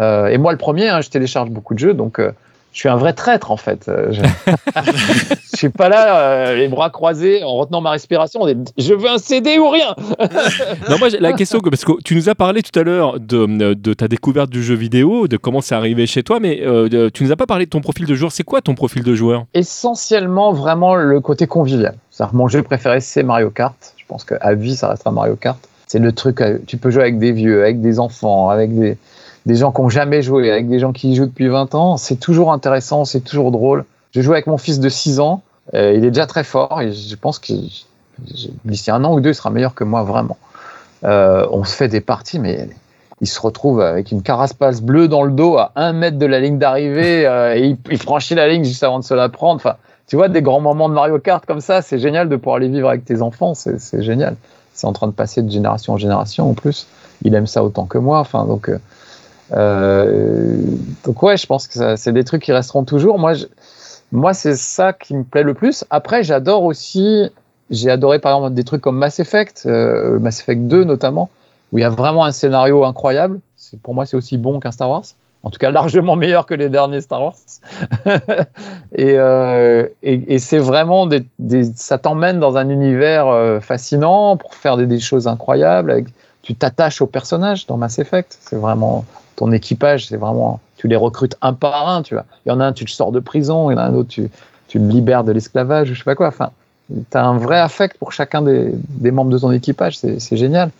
Euh, 0.00 0.26
et 0.26 0.38
moi, 0.38 0.52
le 0.52 0.58
premier, 0.58 0.88
hein, 0.88 1.00
je 1.00 1.08
télécharge 1.10 1.50
beaucoup 1.50 1.74
de 1.74 1.78
jeux, 1.78 1.94
donc 1.94 2.18
euh, 2.18 2.32
je 2.72 2.80
suis 2.80 2.88
un 2.88 2.96
vrai 2.96 3.12
traître 3.12 3.52
en 3.52 3.56
fait. 3.56 3.88
Euh, 3.88 4.08
je... 4.12 4.20
je 5.52 5.56
suis 5.56 5.68
pas 5.68 5.88
là, 5.88 6.18
euh, 6.18 6.56
les 6.56 6.66
bras 6.66 6.90
croisés, 6.90 7.44
en 7.44 7.54
retenant 7.54 7.80
ma 7.80 7.90
respiration. 7.90 8.40
Je 8.76 8.94
veux 8.94 9.08
un 9.08 9.18
CD 9.18 9.58
ou 9.58 9.68
rien. 9.70 9.94
Non, 10.90 10.98
moi, 10.98 11.08
la 11.20 11.32
question, 11.32 11.60
que- 11.60 11.70
parce 11.70 11.84
que 11.84 11.92
tu 12.04 12.14
nous 12.16 12.28
as 12.28 12.34
parlé 12.34 12.62
tout 12.62 12.76
à 12.78 12.82
l'heure 12.82 13.18
de, 13.20 13.74
de 13.74 13.94
ta 13.94 14.08
découverte 14.08 14.50
du 14.50 14.62
jeu 14.62 14.74
vidéo, 14.74 15.28
de 15.28 15.36
comment 15.36 15.60
c'est 15.60 15.74
arrivé 15.74 16.06
chez 16.06 16.22
toi, 16.22 16.40
mais 16.40 16.60
euh, 16.62 17.10
tu 17.14 17.24
nous 17.24 17.32
as 17.32 17.36
pas 17.36 17.46
parlé 17.46 17.64
de 17.66 17.70
ton 17.70 17.80
profil 17.80 18.06
de 18.06 18.14
joueur. 18.14 18.32
C'est 18.32 18.42
quoi 18.42 18.60
ton 18.60 18.74
profil 18.74 19.02
de 19.04 19.14
joueur? 19.14 19.44
Essentiellement, 19.54 20.52
vraiment 20.52 20.94
le 20.96 21.20
côté 21.20 21.46
convivial. 21.46 21.94
C'est-à-dire, 22.10 22.34
mon 22.34 22.48
jeu 22.48 22.62
préféré, 22.62 23.00
c'est 23.00 23.22
Mario 23.22 23.50
Kart. 23.50 23.76
Je 23.96 24.04
pense 24.08 24.24
qu'à 24.24 24.54
vie, 24.54 24.74
ça 24.76 24.88
restera 24.88 25.12
Mario 25.12 25.36
Kart. 25.36 25.58
C'est 25.86 25.98
le 26.00 26.12
truc, 26.12 26.42
tu 26.66 26.76
peux 26.76 26.90
jouer 26.90 27.02
avec 27.02 27.18
des 27.18 27.32
vieux, 27.32 27.62
avec 27.62 27.80
des 27.80 28.00
enfants, 28.00 28.48
avec 28.48 28.74
des, 28.76 28.96
des 29.46 29.56
gens 29.56 29.72
qui 29.72 29.82
n'ont 29.82 29.88
jamais 29.88 30.22
joué, 30.22 30.50
avec 30.50 30.68
des 30.68 30.78
gens 30.78 30.92
qui 30.92 31.12
y 31.12 31.16
jouent 31.16 31.26
depuis 31.26 31.48
20 31.48 31.74
ans. 31.74 31.96
C'est 31.96 32.16
toujours 32.16 32.52
intéressant, 32.52 33.04
c'est 33.04 33.20
toujours 33.20 33.50
drôle. 33.50 33.84
Je 34.12 34.20
joue 34.20 34.32
avec 34.32 34.46
mon 34.46 34.58
fils 34.58 34.80
de 34.80 34.88
6 34.88 35.20
ans. 35.20 35.42
euh, 35.74 35.92
il 35.94 36.04
est 36.04 36.10
déjà 36.10 36.26
très 36.26 36.44
fort 36.44 36.80
et 36.80 36.92
je 36.92 37.16
pense 37.16 37.38
que 37.38 37.52
d'ici 38.64 38.90
un 38.90 39.04
an 39.04 39.14
ou 39.14 39.20
deux, 39.20 39.30
il 39.30 39.34
sera 39.34 39.50
meilleur 39.50 39.74
que 39.74 39.84
moi, 39.84 40.02
vraiment. 40.02 40.36
Euh, 41.04 41.46
on 41.50 41.64
se 41.64 41.74
fait 41.74 41.88
des 41.88 42.00
parties, 42.00 42.38
mais 42.38 42.68
il 43.20 43.26
se 43.26 43.40
retrouve 43.40 43.80
avec 43.80 44.10
une 44.12 44.22
carapace 44.22 44.80
bleue 44.80 45.08
dans 45.08 45.22
le 45.22 45.32
dos 45.32 45.56
à 45.58 45.72
un 45.76 45.92
mètre 45.92 46.18
de 46.18 46.26
la 46.26 46.40
ligne 46.40 46.58
d'arrivée 46.58 47.26
euh, 47.26 47.54
et 47.54 47.76
il, 47.90 47.98
franchit 47.98 48.34
la 48.34 48.48
ligne 48.48 48.64
juste 48.64 48.82
avant 48.82 48.98
de 48.98 49.04
se 49.04 49.14
la 49.14 49.28
prendre. 49.28 49.56
Enfin, 49.56 49.76
tu 50.06 50.16
vois, 50.16 50.28
des 50.28 50.42
grands 50.42 50.60
moments 50.60 50.88
de 50.88 50.94
Mario 50.94 51.18
Kart 51.18 51.44
comme 51.44 51.60
ça, 51.60 51.82
c'est 51.82 51.98
génial 51.98 52.28
de 52.28 52.36
pouvoir 52.36 52.58
les 52.58 52.68
vivre 52.68 52.88
avec 52.88 53.04
tes 53.04 53.22
enfants, 53.22 53.54
c'est 53.54 54.02
génial. 54.02 54.36
C'est 54.74 54.86
en 54.86 54.92
train 54.92 55.06
de 55.06 55.12
passer 55.12 55.40
de 55.42 55.50
génération 55.50 55.94
en 55.94 55.98
génération 55.98 56.50
en 56.50 56.54
plus. 56.54 56.86
Il 57.22 57.34
aime 57.34 57.46
ça 57.46 57.62
autant 57.62 57.86
que 57.86 57.96
moi. 57.96 58.18
Enfin, 58.18 58.44
donc, 58.44 58.70
euh, 59.54 60.56
donc 61.04 61.22
ouais, 61.22 61.36
je 61.36 61.46
pense 61.46 61.68
que 61.68 61.96
c'est 61.96 62.12
des 62.12 62.24
trucs 62.24 62.42
qui 62.42 62.52
resteront 62.52 62.84
toujours. 62.84 63.18
Moi, 63.18 63.34
moi, 64.12 64.34
c'est 64.34 64.56
ça 64.56 64.92
qui 64.92 65.14
me 65.14 65.24
plaît 65.24 65.42
le 65.42 65.54
plus. 65.54 65.84
Après, 65.90 66.22
j'adore 66.22 66.64
aussi, 66.64 67.30
j'ai 67.70 67.90
adoré 67.90 68.18
par 68.18 68.36
exemple 68.36 68.54
des 68.54 68.64
trucs 68.64 68.80
comme 68.80 68.98
Mass 68.98 69.20
Effect, 69.20 69.64
euh, 69.66 70.18
Mass 70.18 70.40
Effect 70.40 70.62
2 70.62 70.84
notamment, 70.84 71.30
où 71.72 71.78
il 71.78 71.82
y 71.82 71.84
a 71.84 71.90
vraiment 71.90 72.24
un 72.24 72.32
scénario 72.32 72.84
incroyable. 72.84 73.40
Pour 73.82 73.94
moi, 73.94 74.06
c'est 74.06 74.16
aussi 74.16 74.38
bon 74.38 74.60
qu'un 74.60 74.70
Star 74.70 74.90
Wars. 74.90 75.04
En 75.42 75.50
tout 75.50 75.58
cas, 75.58 75.70
largement 75.70 76.16
meilleur 76.16 76.46
que 76.46 76.54
les 76.54 76.68
derniers 76.68 77.00
Star 77.00 77.22
Wars. 77.22 77.34
et, 78.94 79.14
euh, 79.18 79.86
et, 80.02 80.38
c'est 80.38 80.58
vraiment 80.58 81.06
des, 81.06 81.24
ça 81.74 81.98
t'emmène 81.98 82.40
dans 82.40 82.56
un 82.56 82.68
univers 82.68 83.60
fascinant 83.62 84.36
pour 84.36 84.54
faire 84.54 84.76
des, 84.76 85.00
choses 85.00 85.26
incroyables. 85.26 86.04
Tu 86.42 86.54
t'attaches 86.54 87.00
aux 87.02 87.06
personnages 87.06 87.66
dans 87.66 87.76
Mass 87.76 87.98
Effect. 87.98 88.38
C'est 88.40 88.56
vraiment 88.56 89.04
ton 89.36 89.52
équipage, 89.52 90.06
c'est 90.08 90.16
vraiment 90.16 90.60
tu 90.76 90.88
les 90.88 90.96
recrutes 90.96 91.36
un 91.40 91.52
par 91.54 91.88
un, 91.88 92.02
tu 92.02 92.14
vois. 92.14 92.24
Il 92.44 92.50
y 92.50 92.52
en 92.52 92.60
a 92.60 92.66
un, 92.66 92.72
tu 92.72 92.84
le 92.84 92.90
sors 92.90 93.12
de 93.12 93.20
prison, 93.20 93.70
il 93.70 93.74
y 93.74 93.76
en 93.76 93.80
a 93.80 93.84
un 93.84 93.94
autre, 93.94 94.08
tu, 94.08 94.30
tu 94.68 94.78
le 94.78 94.86
libères 94.86 95.24
de 95.24 95.32
l'esclavage, 95.32 95.88
je 95.88 95.94
sais 95.94 96.04
pas 96.04 96.14
quoi. 96.14 96.28
Enfin, 96.28 96.50
tu 96.88 97.16
as 97.16 97.24
un 97.24 97.38
vrai 97.38 97.58
affect 97.58 97.96
pour 97.98 98.12
chacun 98.12 98.42
des, 98.42 98.70
des 98.72 99.10
membres 99.10 99.30
de 99.30 99.38
ton 99.38 99.50
équipage, 99.50 99.96
c'est 99.98 100.36
génial. 100.36 100.70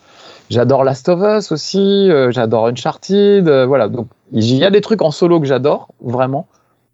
J'adore 0.51 0.85
Last 0.85 1.09
of 1.09 1.21
Us 1.23 1.53
aussi, 1.53 2.11
euh, 2.11 2.31
j'adore 2.31 2.67
Uncharted, 2.67 3.49
euh, 3.49 3.65
voilà. 3.65 3.89
Donc, 3.89 4.09
il 4.33 4.45
y 4.57 4.65
a 4.65 4.71
des 4.71 4.83
trucs 4.83 5.01
en 5.01 5.11
solo 5.11 5.41
que 5.41 5.47
j'adore, 5.47 5.89
vraiment. 6.03 6.47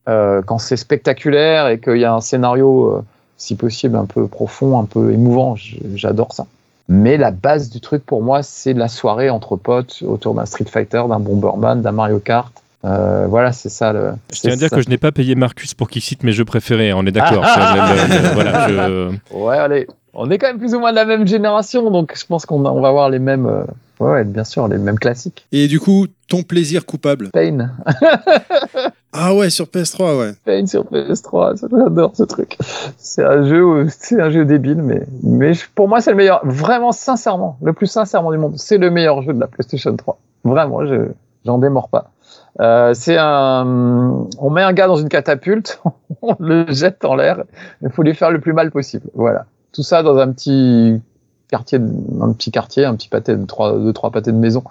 Euh, 0.09 0.41
quand 0.43 0.59
c'est 0.59 0.77
spectaculaire 0.77 1.67
et 1.69 1.81
qu'il 1.81 1.99
y 1.99 2.05
a 2.05 2.15
un 2.15 2.21
scénario, 2.21 2.99
euh, 2.99 3.05
si 3.37 3.57
possible, 3.57 3.97
un 3.97 4.07
peu 4.07 4.29
profond, 4.29 4.79
un 4.79 4.85
peu 4.85 5.13
émouvant, 5.13 5.57
j'adore 5.95 6.33
ça. 6.33 6.47
Mais 6.93 7.17
la 7.17 7.31
base 7.31 7.71
du 7.71 7.81
truc 7.81 8.05
pour 8.05 8.21
moi, 8.21 8.43
c'est 8.43 8.73
la 8.73 8.89
soirée 8.89 9.31
entre 9.31 9.55
potes 9.55 10.03
autour 10.05 10.35
d'un 10.35 10.45
Street 10.45 10.65
Fighter, 10.69 11.01
d'un 11.09 11.21
Bomberman, 11.21 11.81
d'un 11.83 11.93
Mario 11.93 12.19
Kart. 12.19 12.53
Euh, 12.85 13.29
voilà, 13.29 13.53
c'est 13.53 13.69
ça. 13.69 13.93
Le, 13.93 14.11
je 14.33 14.41
tiens 14.41 14.55
à 14.55 14.57
dire 14.57 14.71
ça. 14.71 14.77
que 14.77 14.83
je 14.83 14.89
n'ai 14.89 14.99
pas 14.99 15.13
payé 15.13 15.37
Marcus 15.37 15.73
pour 15.73 15.89
qu'il 15.89 16.03
cite 16.03 16.25
mes 16.25 16.33
jeux 16.33 16.45
préférés. 16.45 16.93
On 16.93 17.07
est 17.07 17.13
d'accord. 17.13 17.45
voilà, 18.35 18.69
je... 18.69 19.13
Ouais, 19.31 19.57
allez. 19.57 19.87
On 20.15 20.29
est 20.33 20.39
quand 20.39 20.49
même 20.49 20.59
plus 20.59 20.75
ou 20.75 20.81
moins 20.81 20.91
de 20.91 20.97
la 20.97 21.05
même 21.05 21.29
génération, 21.29 21.93
donc 21.93 22.13
je 22.19 22.27
pense 22.27 22.45
qu'on 22.45 22.65
on 22.65 22.81
va 22.81 22.89
avoir 22.89 23.09
les 23.09 23.21
mêmes. 23.21 23.47
Euh... 23.47 23.63
Ouais, 24.01 24.25
bien 24.25 24.43
sûr, 24.43 24.67
les 24.67 24.79
mêmes 24.79 24.99
classiques. 24.99 25.47
Et 25.53 25.69
du 25.69 25.79
coup, 25.79 26.09
ton 26.27 26.43
plaisir 26.43 26.87
coupable 26.87 27.31
Pain. 27.31 27.71
ah 29.13 29.35
ouais, 29.35 29.51
sur 29.51 29.67
PS3, 29.67 30.19
ouais. 30.19 30.33
Pain 30.45 30.67
sur 30.67 30.85
PS3, 30.85 31.69
j'adore 31.69 32.13
ce 32.15 32.23
truc. 32.23 32.57
C'est 32.97 33.25
un 33.25 33.45
jeu, 33.45 33.87
c'est 33.89 34.21
un 34.21 34.31
jeu 34.31 34.45
débile, 34.45 34.83
mais, 34.83 35.03
mais 35.23 35.53
pour 35.75 35.89
moi, 35.89 36.01
c'est 36.01 36.11
le 36.11 36.17
meilleur. 36.17 36.41
Vraiment, 36.45 36.93
sincèrement, 36.93 37.59
le 37.63 37.73
plus 37.73 37.89
sincèrement 37.89 38.31
du 38.31 38.39
monde. 38.39 38.55
C'est 38.57 38.79
le 38.79 38.91
meilleur 38.91 39.23
jeu 39.23 39.33
de 39.33 39.41
la 39.41 39.49
PlayStation 39.49 39.97
3. 39.97 40.19
Vraiment, 40.45 40.87
je, 40.87 41.09
j'en 41.45 41.59
démords 41.59 41.89
pas. 41.89 42.13
Euh, 42.61 42.95
c'est 42.95 43.17
un, 43.19 44.27
on 44.39 44.51
met 44.51 44.63
un 44.63 44.73
gars 44.73 44.87
dans 44.87 44.97
une 44.97 45.09
catapulte, 45.09 45.81
on 46.23 46.37
le 46.39 46.67
jette 46.69 47.05
en 47.05 47.15
l'air, 47.15 47.45
il 47.83 47.91
faut 47.91 48.03
lui 48.03 48.15
faire 48.15 48.31
le 48.31 48.41
plus 48.41 48.53
mal 48.53 48.71
possible. 48.71 49.07
Voilà. 49.15 49.47
Tout 49.73 49.83
ça 49.83 50.03
dans 50.03 50.19
un 50.19 50.31
petit 50.33 51.01
quartier, 51.49 51.79
un 52.21 52.33
petit 52.33 52.51
quartier, 52.51 52.85
un 52.85 52.95
petit 52.95 53.09
pâté 53.09 53.37
de 53.37 53.45
trois, 53.45 53.79
deux, 53.79 53.93
trois 53.93 54.11
pâtés 54.11 54.33
de 54.33 54.37
maison, 54.37 54.63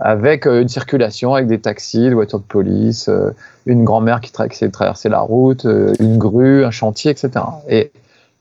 avec 0.00 0.46
euh, 0.46 0.62
une 0.62 0.68
circulation, 0.68 1.34
avec 1.34 1.46
des 1.46 1.60
taxis, 1.60 2.08
des 2.08 2.14
voitures 2.14 2.40
de 2.40 2.44
police, 2.44 3.08
euh, 3.08 3.30
une 3.66 3.84
grand-mère 3.84 4.20
qui 4.20 4.32
tra 4.32 4.46
de 4.46 4.66
traverser 4.68 5.08
la 5.08 5.20
route, 5.20 5.66
euh, 5.66 5.94
une 6.00 6.18
grue, 6.18 6.64
un 6.64 6.70
chantier, 6.70 7.10
etc. 7.10 7.30
Et 7.68 7.92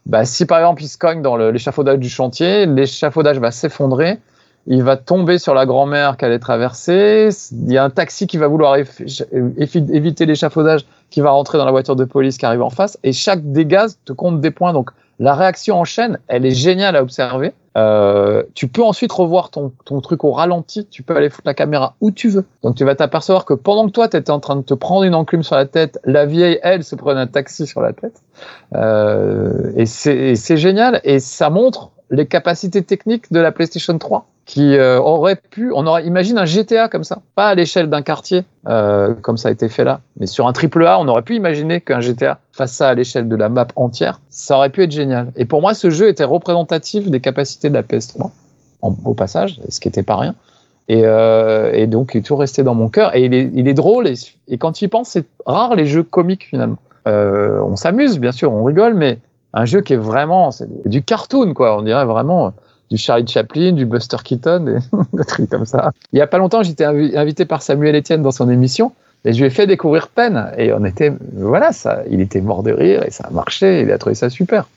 bah, 0.05 0.25
si 0.25 0.45
par 0.45 0.59
exemple 0.59 0.83
il 0.83 0.87
se 0.87 0.97
cogne 0.97 1.21
dans 1.21 1.37
l'échafaudage 1.37 1.99
du 1.99 2.09
chantier, 2.09 2.65
l'échafaudage 2.65 3.39
va 3.39 3.51
s'effondrer, 3.51 4.19
il 4.65 4.83
va 4.83 4.97
tomber 4.97 5.37
sur 5.37 5.53
la 5.53 5.65
grand-mère 5.65 6.17
qu'elle 6.17 6.31
est 6.31 6.39
traversée, 6.39 7.29
il 7.51 7.71
y 7.71 7.77
a 7.77 7.83
un 7.83 7.89
taxi 7.89 8.27
qui 8.27 8.37
va 8.37 8.47
vouloir 8.47 8.75
éviter 8.77 10.25
l'échafaudage, 10.25 10.85
qui 11.09 11.21
va 11.21 11.31
rentrer 11.31 11.57
dans 11.57 11.65
la 11.65 11.71
voiture 11.71 11.95
de 11.95 12.05
police 12.05 12.37
qui 12.37 12.45
arrive 12.45 12.61
en 12.61 12.69
face, 12.69 12.97
et 13.03 13.13
chaque 13.13 13.51
dégât 13.51 13.87
te 14.05 14.13
compte 14.13 14.41
des 14.41 14.51
points. 14.51 14.73
Donc 14.73 14.91
la 15.19 15.35
réaction 15.35 15.79
en 15.79 15.85
chaîne, 15.85 16.19
elle 16.27 16.45
est 16.45 16.51
géniale 16.51 16.95
à 16.95 17.01
observer. 17.01 17.53
Euh, 17.75 18.43
tu 18.53 18.67
peux 18.67 18.83
ensuite 18.83 19.11
revoir 19.11 19.49
ton, 19.49 19.71
ton 19.85 19.99
truc 19.99 20.23
au 20.23 20.31
ralenti, 20.31 20.85
tu 20.85 21.01
peux 21.01 21.15
aller 21.15 21.29
foutre 21.29 21.47
la 21.47 21.55
caméra 21.55 21.95
où 22.01 22.11
tu 22.11 22.29
veux. 22.29 22.45
Donc 22.61 22.75
tu 22.75 22.83
vas 22.83 22.95
t'apercevoir 22.95 23.45
que 23.45 23.53
pendant 23.53 23.87
que 23.87 23.91
toi, 23.91 24.07
tu 24.07 24.17
étais 24.17 24.31
en 24.31 24.39
train 24.39 24.55
de 24.55 24.61
te 24.61 24.73
prendre 24.75 25.03
une 25.03 25.15
enclume 25.15 25.43
sur 25.43 25.55
la 25.55 25.65
tête, 25.65 25.99
la 26.05 26.25
vieille, 26.25 26.59
elle, 26.61 26.83
se 26.83 26.95
prenait 26.95 27.21
un 27.21 27.27
taxi 27.27 27.65
sur 27.65 27.81
la 27.81 27.93
tête. 27.93 28.21
Euh, 28.75 29.71
et 29.75 29.85
c'est 29.85 30.57
génial, 30.57 31.01
et 31.03 31.19
ça 31.19 31.49
montre 31.49 31.91
les 32.13 32.27
capacités 32.27 32.83
techniques 32.83 33.31
de 33.31 33.39
la 33.39 33.51
PlayStation 33.51 33.97
3 33.97 34.27
qui 34.45 34.75
euh, 34.75 34.99
aurait 34.99 35.37
pu, 35.37 35.71
on 35.73 35.87
aurait, 35.87 36.05
imagine 36.05 36.37
un 36.37 36.45
GTA 36.45 36.89
comme 36.89 37.05
ça, 37.05 37.19
pas 37.35 37.47
à 37.47 37.55
l'échelle 37.55 37.89
d'un 37.89 38.01
quartier 38.01 38.43
euh, 38.67 39.13
comme 39.13 39.37
ça 39.37 39.49
a 39.49 39.51
été 39.51 39.69
fait 39.69 39.85
là, 39.85 40.01
mais 40.19 40.27
sur 40.27 40.47
un 40.47 40.53
triple 40.53 40.85
A, 40.85 40.99
on 40.99 41.07
aurait 41.07 41.21
pu 41.21 41.35
imaginer 41.35 41.79
qu'un 41.79 42.01
GTA 42.01 42.39
fasse 42.51 42.73
ça 42.73 42.89
à 42.89 42.93
l'échelle 42.93 43.29
de 43.29 43.35
la 43.35 43.47
map 43.47 43.67
entière, 43.77 44.19
ça 44.29 44.57
aurait 44.57 44.69
pu 44.69 44.83
être 44.83 44.91
génial. 44.91 45.31
Et 45.37 45.45
pour 45.45 45.61
moi, 45.61 45.73
ce 45.73 45.89
jeu 45.89 46.09
était 46.09 46.25
représentatif 46.25 47.09
des 47.09 47.21
capacités 47.21 47.69
de 47.69 47.73
la 47.73 47.83
PS3 47.83 48.31
en, 48.81 48.95
au 49.05 49.13
passage, 49.13 49.61
ce 49.69 49.79
qui 49.79 49.87
était 49.87 50.03
pas 50.03 50.17
rien. 50.17 50.35
Et, 50.89 51.03
euh, 51.05 51.71
et, 51.73 51.87
donc, 51.87 52.11
il 52.13 52.17
est 52.17 52.21
toujours 52.21 52.41
resté 52.41 52.61
dans 52.61 52.75
mon 52.75 52.89
cœur. 52.89 53.15
Et 53.15 53.23
il 53.23 53.33
est, 53.33 53.49
il 53.53 53.73
drôle. 53.73 54.05
Et, 54.07 54.15
et 54.49 54.57
quand 54.57 54.73
tu 54.73 54.83
y 54.83 54.87
penses, 54.89 55.09
c'est 55.09 55.25
rare 55.45 55.75
les 55.75 55.85
jeux 55.85 56.03
comiques 56.03 56.45
finalement. 56.49 56.77
Euh, 57.07 57.61
on 57.61 57.75
s'amuse, 57.75 58.19
bien 58.19 58.31
sûr, 58.31 58.51
on 58.51 58.63
rigole, 58.63 58.93
mais 58.93 59.19
un 59.53 59.65
jeu 59.65 59.81
qui 59.81 59.93
est 59.93 59.97
vraiment 59.97 60.51
c'est 60.51 60.67
du 60.87 61.03
cartoon, 61.03 61.53
quoi. 61.53 61.77
On 61.77 61.81
dirait 61.81 62.05
vraiment 62.05 62.53
du 62.89 62.97
Charlie 62.97 63.27
Chaplin, 63.27 63.71
du 63.71 63.85
Buster 63.85 64.17
Keaton, 64.23 64.67
et 64.67 64.97
des 65.17 65.25
trucs 65.25 65.49
comme 65.49 65.65
ça. 65.65 65.91
Il 66.11 66.19
y 66.19 66.21
a 66.21 66.27
pas 66.27 66.37
longtemps, 66.37 66.63
j'étais 66.63 66.85
invi 66.85 67.15
invité 67.17 67.45
par 67.45 67.61
Samuel 67.61 67.95
Etienne 67.95 68.21
dans 68.21 68.31
son 68.31 68.49
émission. 68.49 68.93
Et 69.25 69.31
je 69.31 69.39
lui 69.39 69.45
ai 69.45 69.49
fait 69.49 69.67
découvrir 69.67 70.09
Pen. 70.09 70.51
Et 70.57 70.73
on 70.73 70.83
était, 70.83 71.13
voilà, 71.33 71.71
ça, 71.71 72.03
il 72.09 72.19
était 72.19 72.41
mort 72.41 72.61
de 72.61 72.71
rire 72.71 73.03
et 73.05 73.11
ça 73.11 73.25
a 73.25 73.29
marché. 73.29 73.81
Il 73.81 73.91
a 73.91 73.97
trouvé 73.97 74.15
ça 74.15 74.29
super. 74.29 74.67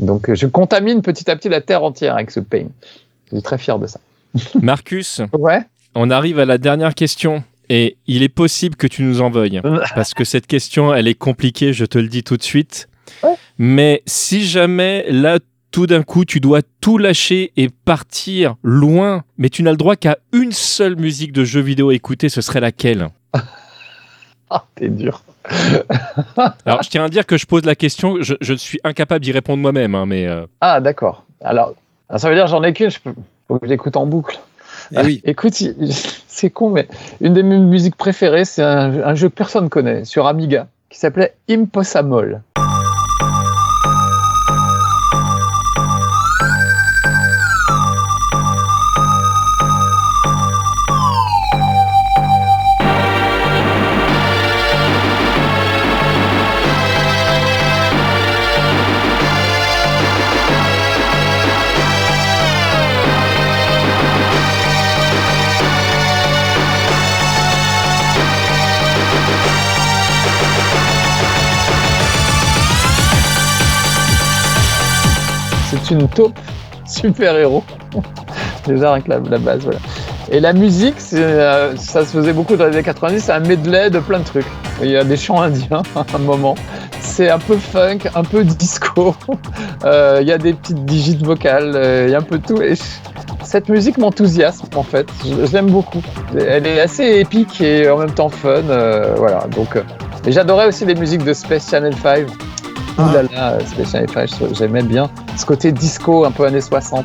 Donc, 0.00 0.32
je 0.32 0.46
contamine 0.46 1.00
petit 1.02 1.30
à 1.30 1.36
petit 1.36 1.48
la 1.48 1.60
terre 1.60 1.82
entière 1.82 2.14
avec 2.14 2.30
ce 2.30 2.40
Pain. 2.40 2.66
Je 3.30 3.36
suis 3.36 3.42
très 3.42 3.58
fier 3.58 3.78
de 3.78 3.86
ça. 3.86 4.00
Marcus. 4.60 5.22
ouais. 5.32 5.62
On 5.94 6.10
arrive 6.10 6.38
à 6.38 6.44
la 6.44 6.58
dernière 6.58 6.94
question. 6.94 7.42
Et 7.70 7.96
il 8.06 8.22
est 8.22 8.28
possible 8.28 8.76
que 8.76 8.86
tu 8.86 9.02
nous 9.02 9.22
en 9.22 9.30
veuilles. 9.30 9.60
parce 9.94 10.12
que 10.12 10.24
cette 10.24 10.46
question, 10.46 10.92
elle 10.92 11.08
est 11.08 11.14
compliquée, 11.14 11.72
je 11.72 11.84
te 11.84 11.98
le 11.98 12.08
dis 12.08 12.22
tout 12.22 12.36
de 12.36 12.42
suite. 12.42 12.88
Ouais. 13.22 13.34
Mais 13.58 14.02
si 14.06 14.44
jamais 14.46 15.04
là, 15.08 15.38
tout 15.70 15.86
d'un 15.86 16.02
coup, 16.02 16.24
tu 16.24 16.40
dois 16.40 16.60
tout 16.80 16.98
lâcher 16.98 17.52
et 17.56 17.68
partir 17.68 18.56
loin, 18.62 19.22
mais 19.38 19.48
tu 19.48 19.62
n'as 19.62 19.70
le 19.70 19.76
droit 19.76 19.96
qu'à 19.96 20.18
une 20.32 20.52
seule 20.52 20.96
musique 20.96 21.32
de 21.32 21.44
jeu 21.44 21.60
vidéo 21.60 21.90
à 21.90 21.94
écouter, 21.94 22.28
ce 22.28 22.40
serait 22.40 22.60
laquelle? 22.60 23.08
Ah, 24.52 24.64
t'es 24.74 24.88
dur. 24.88 25.22
Alors, 26.66 26.82
je 26.82 26.90
tiens 26.90 27.04
à 27.04 27.08
dire 27.08 27.24
que 27.24 27.36
je 27.36 27.46
pose 27.46 27.64
la 27.64 27.76
question, 27.76 28.16
je, 28.20 28.34
je 28.40 28.54
suis 28.54 28.80
incapable 28.82 29.24
d'y 29.24 29.30
répondre 29.30 29.62
moi-même, 29.62 29.94
hein, 29.94 30.06
mais. 30.06 30.26
Euh... 30.26 30.44
Ah, 30.60 30.80
d'accord. 30.80 31.24
Alors, 31.40 31.74
ça 32.16 32.28
veut 32.28 32.34
dire 32.34 32.48
j'en 32.48 32.64
ai 32.64 32.72
qu'une, 32.72 32.90
je 32.90 32.98
peux... 32.98 33.14
faut 33.46 33.60
que 33.60 33.66
je 33.66 33.70
l'écoute 33.70 33.96
en 33.96 34.06
boucle. 34.06 34.40
Eh 34.92 35.02
oui. 35.02 35.20
Écoute, 35.24 35.54
c'est 36.26 36.50
con, 36.50 36.70
mais 36.70 36.88
une 37.20 37.32
de 37.32 37.42
mes 37.42 37.58
musiques 37.58 37.94
préférées, 37.94 38.44
c'est 38.44 38.62
un, 38.62 39.02
un, 39.04 39.14
jeu 39.14 39.28
que 39.28 39.34
personne 39.34 39.68
connaît 39.68 40.04
sur 40.04 40.26
Amiga 40.26 40.66
qui 40.88 40.98
s'appelait 40.98 41.34
Impossible. 41.48 42.42
Une 75.90 76.08
taupe 76.08 76.38
super-héros. 76.86 77.64
Déjà 78.66 78.92
avec 78.92 79.08
la, 79.08 79.18
la, 79.18 79.38
base, 79.38 79.62
voilà. 79.62 79.78
Et 80.30 80.38
la 80.38 80.52
musique, 80.52 80.96
euh, 81.14 81.74
ça 81.76 82.04
se 82.04 82.12
faisait 82.12 82.32
beaucoup 82.32 82.54
dans 82.54 82.66
les 82.66 82.74
années 82.74 82.82
90, 82.84 83.20
c'est 83.20 83.32
un 83.32 83.40
medley 83.40 83.90
de 83.90 83.98
plein 83.98 84.20
de 84.20 84.24
trucs. 84.24 84.46
Il 84.80 84.90
y 84.90 84.96
a 84.96 85.02
des 85.02 85.16
chants 85.16 85.40
indiens 85.40 85.82
à 85.96 86.04
un 86.14 86.18
moment. 86.18 86.54
C'est 87.00 87.30
un 87.30 87.38
peu 87.38 87.56
funk, 87.56 87.98
un 88.14 88.24
peu 88.24 88.44
disco. 88.44 89.14
Euh, 89.82 90.18
il 90.20 90.28
y 90.28 90.32
a 90.32 90.36
des 90.36 90.52
petites 90.52 90.84
digits 90.84 91.16
vocales, 91.16 91.72
euh, 91.74 92.04
il 92.06 92.12
y 92.12 92.14
a 92.14 92.18
un 92.18 92.22
peu 92.22 92.36
de 92.36 92.46
tout. 92.46 92.60
Et 92.60 92.74
cette 93.42 93.70
musique 93.70 93.96
m'enthousiasme 93.96 94.66
en 94.76 94.82
fait. 94.82 95.08
Je, 95.24 95.46
je 95.46 95.52
l'aime 95.54 95.70
beaucoup. 95.70 96.02
Elle 96.38 96.66
est 96.66 96.80
assez 96.80 97.18
épique 97.18 97.62
et 97.62 97.88
en 97.88 97.96
même 97.96 98.12
temps 98.12 98.28
fun. 98.28 98.60
Voilà. 99.16 99.46
Donc, 99.56 99.78
et 100.26 100.32
j'adorais 100.32 100.66
aussi 100.66 100.84
les 100.84 100.94
musiques 100.94 101.24
de 101.24 101.32
Space 101.32 101.70
Channel 101.70 101.94
5. 101.96 102.26
Ah. 102.98 103.02
Ouh 103.02 103.14
là 103.14 103.22
là, 103.22 103.58
Space 103.64 103.92
Channel 103.92 104.10
5, 104.10 104.30
j'aimais 104.52 104.82
bien 104.82 105.10
ce 105.40 105.46
côté 105.46 105.72
disco 105.72 106.24
un 106.24 106.30
peu 106.30 106.44
années 106.44 106.60
60. 106.60 107.04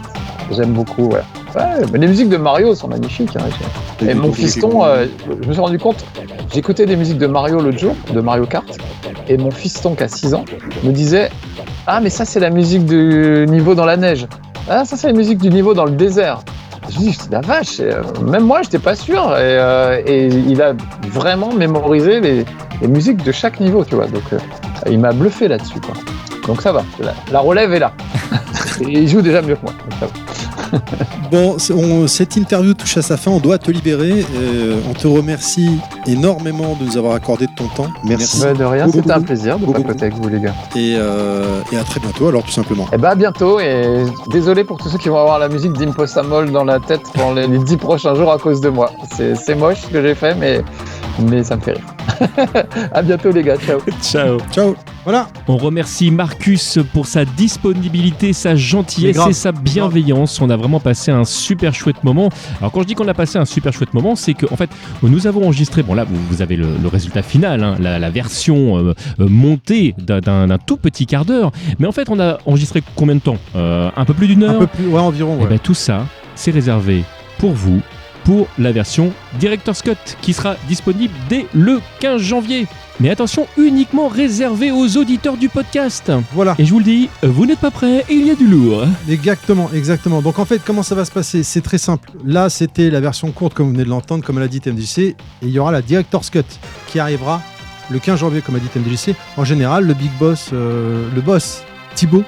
J'aime 0.51 0.73
beaucoup, 0.73 1.07
ouais. 1.07 1.21
ouais. 1.55 1.85
mais 1.91 1.99
les 1.99 2.07
musiques 2.07 2.29
de 2.29 2.37
Mario 2.37 2.75
sont 2.75 2.87
magnifiques. 2.87 3.35
Hein, 3.37 3.45
et 4.05 4.13
mon 4.13 4.31
fiston, 4.31 4.85
euh, 4.85 5.07
je 5.41 5.47
me 5.47 5.53
suis 5.53 5.61
rendu 5.61 5.79
compte, 5.79 6.05
j'écoutais 6.53 6.85
des 6.85 6.95
musiques 6.95 7.17
de 7.17 7.27
Mario 7.27 7.59
l'autre 7.59 7.79
jour, 7.79 7.95
de 8.13 8.21
Mario 8.21 8.45
Kart, 8.45 8.67
Et 9.27 9.37
mon 9.37 9.51
fiston 9.51 9.95
qui 9.95 10.03
a 10.03 10.07
6 10.07 10.33
ans 10.33 10.45
me 10.83 10.91
disait 10.91 11.29
Ah, 11.87 11.99
mais 12.01 12.09
ça, 12.09 12.25
c'est 12.25 12.39
la 12.39 12.49
musique 12.49 12.85
du 12.85 13.45
niveau 13.49 13.73
dans 13.73 13.85
la 13.85 13.97
neige. 13.97 14.27
Ah, 14.69 14.85
ça, 14.85 14.97
c'est 14.97 15.07
la 15.07 15.13
musique 15.13 15.39
du 15.39 15.49
niveau 15.49 15.73
dans 15.73 15.85
le 15.85 15.91
désert. 15.91 16.41
Je 16.89 16.97
dis, 16.97 17.17
la 17.31 17.41
vache, 17.41 17.79
euh, 17.79 18.03
même 18.21 18.43
moi, 18.43 18.61
j'étais 18.61 18.79
pas 18.79 18.95
sûr. 18.95 19.35
Et, 19.37 19.57
euh, 19.57 20.01
et 20.05 20.27
il 20.27 20.61
a 20.61 20.73
vraiment 21.07 21.51
mémorisé 21.51 22.19
les, 22.19 22.45
les 22.81 22.87
musiques 22.87 23.23
de 23.23 23.31
chaque 23.31 23.59
niveau, 23.59 23.83
tu 23.83 23.95
vois. 23.95 24.05
Donc, 24.07 24.23
il 24.87 24.99
m'a 24.99 25.11
bluffé 25.11 25.47
là-dessus, 25.47 25.79
quoi. 25.79 25.95
Donc 26.47 26.62
ça 26.62 26.71
va, 26.71 26.84
la, 26.99 27.13
la 27.31 27.39
relève 27.39 27.73
est 27.73 27.79
là. 27.79 27.91
et 28.81 28.84
il 28.99 29.08
joue 29.08 29.21
déjà 29.21 29.41
mieux 29.41 29.55
que 29.55 29.62
moi. 29.63 29.73
donc 29.89 29.99
ça 29.99 30.05
va. 30.05 30.12
Bon, 31.31 31.58
on- 31.73 32.08
cette 32.08 32.36
interview 32.36 32.73
touche 32.75 32.97
à 32.97 33.01
sa 33.01 33.17
fin, 33.17 33.31
on 33.31 33.39
doit 33.39 33.58
te 33.58 33.71
libérer. 33.71 34.23
Euh, 34.36 34.79
on 34.89 34.93
te 34.93 35.08
remercie 35.08 35.79
énormément 36.05 36.77
de 36.79 36.86
nous 36.86 36.97
avoir 36.97 37.15
accordé 37.15 37.47
de 37.47 37.51
ton 37.55 37.67
temps. 37.67 37.88
Merci. 38.03 38.41
Bah, 38.41 38.53
de 38.53 38.63
rien, 38.63 38.88
c'était 38.89 39.12
un 39.12 39.21
plaisir 39.21 39.58
de 39.58 39.65
papoter 39.65 40.03
avec 40.05 40.13
vous, 40.15 40.29
les 40.29 40.39
gars. 40.39 40.53
Et, 40.75 40.95
euh, 40.97 41.62
et 41.71 41.77
à 41.77 41.84
très 41.84 41.99
bientôt, 41.99 42.27
alors 42.27 42.43
tout 42.43 42.51
simplement. 42.51 42.88
Et 42.93 42.97
bah 42.97 43.10
à 43.12 43.15
bientôt 43.15 43.60
et 43.60 44.05
désolé 44.31 44.63
pour 44.63 44.77
tous 44.77 44.89
ceux 44.89 44.97
qui 44.99 45.10
vont 45.10 45.19
avoir 45.19 45.39
la 45.39 45.49
musique 45.49 45.73
d'Imposamol 45.73 46.51
dans 46.51 46.63
la 46.63 46.79
tête 46.79 47.01
pendant 47.13 47.34
les, 47.34 47.47
les 47.47 47.58
10 47.60 47.77
prochains 47.77 48.13
jours 48.13 48.31
à 48.31 48.38
cause 48.38 48.62
de 48.62 48.69
moi. 48.69 48.91
C'est 49.17 49.36
c'est 49.36 49.55
moche 49.55 49.81
ce 49.81 49.88
que 49.88 50.01
j'ai 50.03 50.15
fait 50.15 50.36
mais, 50.36 50.62
mais 51.19 51.43
ça 51.43 51.56
me 51.56 51.62
fait 51.62 51.73
rire. 51.73 51.86
à 52.93 53.01
bientôt 53.01 53.32
les 53.32 53.43
gars, 53.43 53.58
ciao. 53.58 53.80
Ciao. 54.01 54.38
Ciao 54.51 54.75
Voilà, 55.04 55.28
On 55.47 55.58
remercie 55.58 56.12
Marcus 56.12 56.80
pour 56.93 57.08
sa 57.08 57.25
disponibilité, 57.25 58.32
sa 58.34 58.56
gentillesse 58.56 59.17
et 59.30 59.34
sa 59.34 59.51
bienveillance. 59.51 60.39
On 60.41 60.49
a 60.49 60.56
vraiment 60.58 60.80
passé 60.80 61.12
un 61.12 61.25
super 61.25 61.73
chouette 61.73 62.04
moment. 62.04 62.30
Alors 62.60 62.71
quand 62.71 62.82
je 62.82 62.88
dis 62.88 62.95
qu'on 62.95 63.08
a 63.08 63.13
passé 63.13 63.38
un 63.38 63.45
super 63.45 63.73
chouette 63.73 63.93
moment, 63.93 64.15
c'est 64.15 64.34
que 64.34 64.45
en 64.51 64.56
fait 64.56 64.69
nous 65.04 65.28
avons 65.28 65.43
enregistré. 65.45 65.84
Bon 65.84 65.93
là 65.93 66.04
vous, 66.06 66.15
vous 66.30 66.41
avez 66.41 66.56
le, 66.56 66.67
le 66.82 66.88
résultat 66.88 67.21
final, 67.23 67.63
hein, 67.63 67.75
la, 67.80 67.99
la 67.99 68.10
version 68.10 68.78
euh, 68.78 68.93
euh, 69.19 69.28
montée 69.28 69.93
d'un- 69.97 70.45
tout 70.65 70.78
petit 70.78 71.06
quart 71.06 71.25
d'heure. 71.25 71.51
Mais 71.80 71.88
en 71.88 71.91
fait 71.91 72.10
on 72.10 72.19
a 72.19 72.38
enregistré 72.45 72.82
combien 72.95 73.15
de 73.15 73.19
temps? 73.21 73.38
Euh, 73.56 73.89
Un 73.95 74.06
peu 74.06 74.13
plus 74.13 74.28
d'une 74.28 74.43
un 74.43 74.49
heure? 74.54 74.60
peu 74.60 74.67
plus, 74.67 74.88
ouais, 74.88 74.99
environ. 74.99 75.38
Et 75.39 75.41
ouais. 75.43 75.47
bien 75.47 75.58
tout 75.58 75.73
ça, 75.73 76.06
c'est 76.36 76.51
réservé 76.51 77.04
pour 77.39 77.51
vous, 77.51 77.82
pour 78.25 78.47
la 78.59 78.71
version 78.73 79.13
Director's 79.39 79.81
Cut, 79.81 79.95
qui 80.21 80.33
sera 80.33 80.55
disponible 80.67 81.13
dès 81.29 81.45
le 81.53 81.79
15 82.01 82.21
janvier. 82.21 82.67
Mais 82.99 83.09
attention, 83.09 83.45
uniquement 83.57 84.07
réservé 84.07 84.71
aux 84.71 84.97
auditeurs 84.97 85.38
du 85.38 85.47
podcast. 85.49 86.11
Voilà, 86.33 86.55
Et 86.57 86.65
je 86.65 86.71
vous 86.71 86.79
le 86.79 86.85
dis, 86.85 87.09
vous 87.23 87.45
n'êtes 87.45 87.59
pas 87.59 87.71
prêts, 87.71 88.03
il 88.09 88.25
y 88.25 88.31
a 88.31 88.35
du 88.35 88.47
lourd. 88.47 88.85
exactement, 89.09 89.69
exactement. 89.73 90.21
Donc 90.21 90.39
en 90.39 90.45
fait, 90.45 90.61
comment 90.65 90.81
ça 90.83 90.95
va 90.95 91.05
se 91.05 91.11
passer? 91.11 91.43
C'est 91.43 91.61
très 91.61 91.77
simple. 91.77 92.09
Là, 92.25 92.49
c'était 92.49 92.89
la 92.89 93.01
version 93.01 93.31
courte, 93.31 93.53
comme 93.53 93.67
vous 93.67 93.73
venez 93.73 93.83
de 93.83 93.89
l'entendre, 93.89 94.23
comme 94.23 94.39
l'a 94.39 94.47
dit 94.47 94.61
TMDC, 94.61 94.97
et 94.99 95.15
il 95.43 95.49
y 95.49 95.59
aura 95.59 95.71
la 95.71 95.81
Director's 95.81 96.29
Cut 96.29 96.43
qui 96.88 96.99
arrivera 96.99 97.41
le 97.91 97.99
15 97.99 98.19
janvier, 98.19 98.41
comme 98.41 98.55
a 98.55 98.59
dit 98.59 98.67
TMDC. 98.67 99.13
En 99.38 99.43
général, 99.43 99.85
le 99.85 99.93
big 99.93 100.11
boss, 100.19 100.49
euh, 100.53 101.07
le 101.13 101.21
boss 101.21 101.61
Thibaut, 101.95 102.23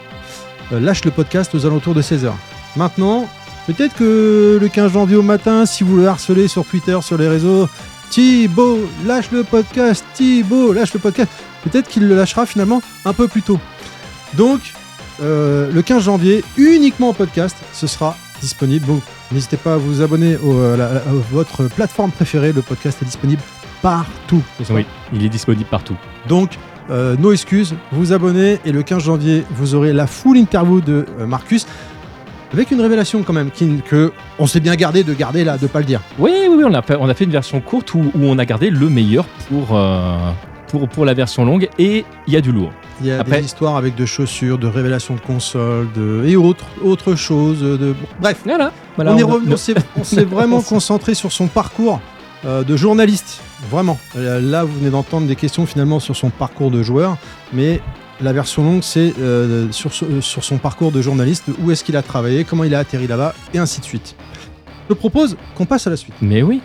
euh, 0.73 0.79
lâche 0.81 1.03
le 1.05 1.11
podcast 1.11 1.55
aux 1.55 1.65
alentours 1.65 1.93
de 1.95 2.01
16h. 2.01 2.31
Maintenant, 2.75 3.25
peut-être 3.67 3.95
que 3.95 4.57
le 4.59 4.67
15 4.67 4.93
janvier 4.93 5.15
au 5.17 5.21
matin, 5.21 5.65
si 5.65 5.83
vous 5.83 5.95
le 5.97 6.07
harcelez 6.07 6.47
sur 6.47 6.65
Twitter, 6.65 6.97
sur 7.01 7.17
les 7.17 7.27
réseaux, 7.27 7.67
Thibaut, 8.09 8.79
lâche 9.05 9.31
le 9.31 9.43
podcast, 9.43 10.03
Thibaut, 10.13 10.71
lâche 10.73 10.93
le 10.93 10.99
podcast, 10.99 11.29
peut-être 11.63 11.87
qu'il 11.89 12.07
le 12.07 12.15
lâchera 12.15 12.45
finalement 12.45 12.81
un 13.05 13.13
peu 13.13 13.27
plus 13.27 13.41
tôt. 13.41 13.59
Donc, 14.35 14.61
euh, 15.21 15.69
le 15.71 15.81
15 15.81 16.03
janvier, 16.03 16.43
uniquement 16.57 17.09
en 17.09 17.13
podcast, 17.13 17.55
ce 17.73 17.85
sera 17.87 18.15
disponible. 18.41 18.85
Donc, 18.85 19.01
n'hésitez 19.31 19.57
pas 19.57 19.73
à 19.73 19.77
vous 19.77 20.01
abonner 20.01 20.37
au- 20.37 20.59
à, 20.61 20.77
la- 20.77 20.85
à 20.97 21.01
votre 21.31 21.63
plateforme 21.65 22.11
préférée. 22.11 22.53
Le 22.53 22.61
podcast 22.61 22.99
est 23.01 23.05
disponible 23.05 23.41
partout. 23.81 24.41
Oui, 24.75 24.85
il 25.13 25.25
est 25.25 25.29
disponible 25.29 25.67
partout. 25.69 25.95
Donc, 26.29 26.51
euh, 26.89 27.15
nos 27.19 27.33
excuses, 27.33 27.75
vous 27.91 27.99
vous 27.99 28.13
abonnez 28.13 28.59
et 28.63 28.71
le 28.71 28.83
15 28.83 29.03
janvier, 29.03 29.43
vous 29.51 29.75
aurez 29.75 29.91
la 29.91 30.07
full 30.07 30.37
interview 30.37 30.79
de 30.79 31.05
euh, 31.19 31.25
Marcus 31.27 31.65
avec 32.53 32.71
une 32.71 32.81
révélation 32.81 33.23
quand 33.23 33.33
même 33.33 33.51
qui, 33.51 33.81
que 33.85 34.11
on 34.39 34.47
s'est 34.47 34.59
bien 34.59 34.75
gardé 34.75 35.03
de 35.03 35.13
garder 35.13 35.43
là, 35.43 35.57
de 35.57 35.67
pas 35.67 35.79
le 35.79 35.85
dire. 35.85 36.01
Oui, 36.19 36.31
oui, 36.49 36.55
oui, 36.57 36.63
on 36.65 36.73
a 36.73 36.81
fait, 36.81 36.95
on 36.99 37.09
a 37.09 37.13
fait 37.13 37.25
une 37.25 37.31
version 37.31 37.59
courte 37.61 37.93
où, 37.93 37.99
où 38.15 38.19
on 38.23 38.37
a 38.37 38.45
gardé 38.45 38.69
le 38.69 38.89
meilleur 38.89 39.25
pour, 39.49 39.69
euh, 39.77 40.15
pour, 40.67 40.87
pour 40.87 41.05
la 41.05 41.13
version 41.13 41.45
longue 41.45 41.69
et 41.77 42.05
il 42.27 42.33
y 42.33 42.37
a 42.37 42.41
du 42.41 42.51
lourd. 42.51 42.71
Il 43.01 43.07
y 43.07 43.11
a 43.11 43.19
Après- 43.19 43.39
des 43.39 43.45
histoires 43.45 43.75
avec 43.75 43.95
de 43.95 44.05
chaussures, 44.05 44.57
de 44.57 44.67
révélations 44.67 45.13
de 45.15 45.19
consoles, 45.19 45.87
de 45.95 46.23
et 46.25 46.35
autres 46.35 46.65
autres 46.83 47.15
choses. 47.15 47.61
De 47.61 47.93
bref, 48.19 48.39
Voilà. 48.45 48.71
voilà 48.95 49.13
on 49.13 49.17
est 49.17 49.23
revenu, 49.23 49.53
on 49.53 49.57
s'est- 49.57 49.75
on 49.99 50.03
s'est 50.03 50.23
vraiment 50.25 50.61
concentré 50.61 51.13
sur 51.13 51.31
son 51.31 51.47
parcours 51.47 51.99
euh, 52.45 52.63
de 52.63 52.75
journaliste. 52.77 53.41
Vraiment. 53.69 53.99
Euh, 54.15 54.39
Là, 54.39 54.63
vous 54.63 54.77
venez 54.79 54.89
d'entendre 54.91 55.27
des 55.27 55.35
questions 55.35 55.65
finalement 55.65 55.99
sur 55.99 56.15
son 56.15 56.29
parcours 56.29 56.69
de 56.71 56.81
joueur, 56.83 57.17
mais 57.53 57.81
la 58.21 58.33
version 58.33 58.63
longue, 58.63 58.83
c'est 58.83 59.13
euh, 59.19 59.71
sur, 59.71 59.93
ce- 59.93 60.21
sur 60.21 60.43
son 60.43 60.57
parcours 60.57 60.91
de 60.91 61.01
journaliste, 61.01 61.43
où 61.59 61.71
est-ce 61.71 61.83
qu'il 61.83 61.95
a 61.97 62.01
travaillé, 62.01 62.43
comment 62.43 62.63
il 62.63 62.73
a 62.73 62.79
atterri 62.79 63.07
là-bas, 63.07 63.33
et 63.53 63.59
ainsi 63.59 63.79
de 63.79 63.85
suite. 63.85 64.15
Je 64.89 64.93
propose 64.93 65.37
qu'on 65.55 65.65
passe 65.65 65.85
à 65.87 65.89
la 65.89 65.97
suite. 65.97 66.15
Mais 66.21 66.41
oui. 66.41 66.61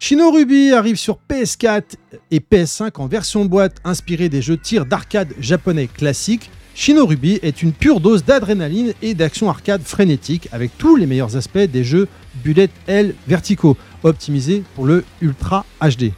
Shino 0.00 0.30
Ruby 0.30 0.72
arrive 0.72 0.96
sur 0.96 1.18
PS4 1.28 1.82
et 2.30 2.38
PS5 2.38 2.90
en 2.96 3.06
version 3.08 3.44
boîte 3.44 3.76
inspirée 3.84 4.28
des 4.28 4.40
jeux 4.40 4.56
de 4.56 4.62
tir 4.62 4.86
d'arcade 4.86 5.32
japonais 5.40 5.88
classiques. 5.88 6.50
Shino 6.78 7.06
Ruby 7.06 7.38
est 7.40 7.62
une 7.62 7.72
pure 7.72 8.00
dose 8.00 8.22
d'adrénaline 8.22 8.92
et 9.00 9.14
d'action 9.14 9.48
arcade 9.48 9.80
frénétique 9.82 10.46
avec 10.52 10.76
tous 10.76 10.94
les 10.96 11.06
meilleurs 11.06 11.34
aspects 11.34 11.56
des 11.56 11.84
jeux 11.84 12.06
bullet 12.44 12.68
L 12.86 13.14
verticaux, 13.26 13.78
optimisés 14.02 14.62
pour 14.74 14.84
le 14.84 15.02
Ultra 15.22 15.64
HD. 15.80 16.12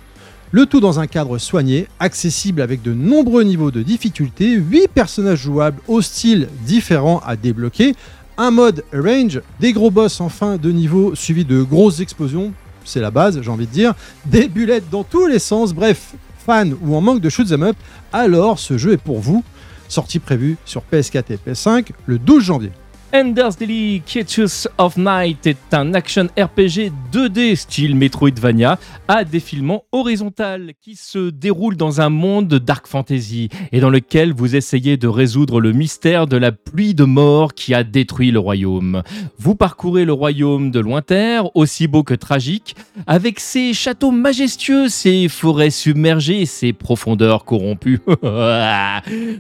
Le 0.50 0.66
tout 0.66 0.80
dans 0.80 0.98
un 0.98 1.06
cadre 1.06 1.38
soigné, 1.38 1.86
accessible 2.00 2.60
avec 2.60 2.82
de 2.82 2.92
nombreux 2.92 3.44
niveaux 3.44 3.70
de 3.70 3.84
difficulté, 3.84 4.56
8 4.56 4.88
personnages 4.88 5.42
jouables 5.42 5.80
au 5.86 6.02
style 6.02 6.48
différent 6.66 7.22
à 7.24 7.36
débloquer, 7.36 7.94
un 8.36 8.50
mode 8.50 8.82
range, 8.92 9.40
des 9.60 9.72
gros 9.72 9.92
boss 9.92 10.20
en 10.20 10.28
fin 10.28 10.56
de 10.56 10.72
niveau 10.72 11.14
suivis 11.14 11.44
de 11.44 11.62
grosses 11.62 12.00
explosions, 12.00 12.52
c'est 12.84 13.00
la 13.00 13.12
base 13.12 13.40
j'ai 13.40 13.50
envie 13.50 13.68
de 13.68 13.72
dire, 13.72 13.94
des 14.26 14.48
bullets 14.48 14.82
dans 14.90 15.04
tous 15.04 15.28
les 15.28 15.38
sens, 15.38 15.72
bref, 15.72 16.14
fan 16.44 16.74
ou 16.82 16.96
en 16.96 17.00
manque 17.00 17.20
de 17.20 17.28
shoot'em 17.28 17.62
up, 17.62 17.76
alors 18.12 18.58
ce 18.58 18.76
jeu 18.76 18.94
est 18.94 18.96
pour 18.96 19.20
vous. 19.20 19.44
Sortie 19.88 20.18
prévue 20.18 20.56
sur 20.64 20.82
PS4 20.92 21.32
et 21.32 21.36
PS5 21.36 21.90
le 22.06 22.18
12 22.18 22.44
janvier. 22.44 22.72
Ender's 23.10 23.56
Daily 23.56 24.02
Creatures 24.06 24.68
of 24.76 24.98
Night 24.98 25.46
est 25.46 25.72
un 25.72 25.94
action 25.94 26.26
RPG 26.38 26.92
2D 27.10 27.56
style 27.56 27.96
Metroidvania 27.96 28.78
à 29.08 29.24
défilement 29.24 29.84
horizontal 29.92 30.72
qui 30.82 30.94
se 30.94 31.30
déroule 31.30 31.78
dans 31.78 32.02
un 32.02 32.10
monde 32.10 32.48
de 32.48 32.58
dark 32.58 32.86
fantasy 32.86 33.48
et 33.72 33.80
dans 33.80 33.88
lequel 33.88 34.34
vous 34.34 34.56
essayez 34.56 34.98
de 34.98 35.08
résoudre 35.08 35.58
le 35.58 35.72
mystère 35.72 36.26
de 36.26 36.36
la 36.36 36.52
pluie 36.52 36.92
de 36.92 37.04
mort 37.04 37.54
qui 37.54 37.72
a 37.72 37.82
détruit 37.82 38.30
le 38.30 38.40
royaume. 38.40 39.02
Vous 39.38 39.54
parcourez 39.54 40.04
le 40.04 40.12
royaume 40.12 40.70
de 40.70 40.80
loin 40.80 41.00
terre, 41.00 41.56
aussi 41.56 41.86
beau 41.86 42.02
que 42.02 42.12
tragique, 42.12 42.76
avec 43.06 43.40
ses 43.40 43.72
châteaux 43.72 44.10
majestueux, 44.10 44.90
ses 44.90 45.28
forêts 45.28 45.70
submergées 45.70 46.44
ses 46.44 46.74
profondeurs 46.74 47.46
corrompues. 47.46 48.00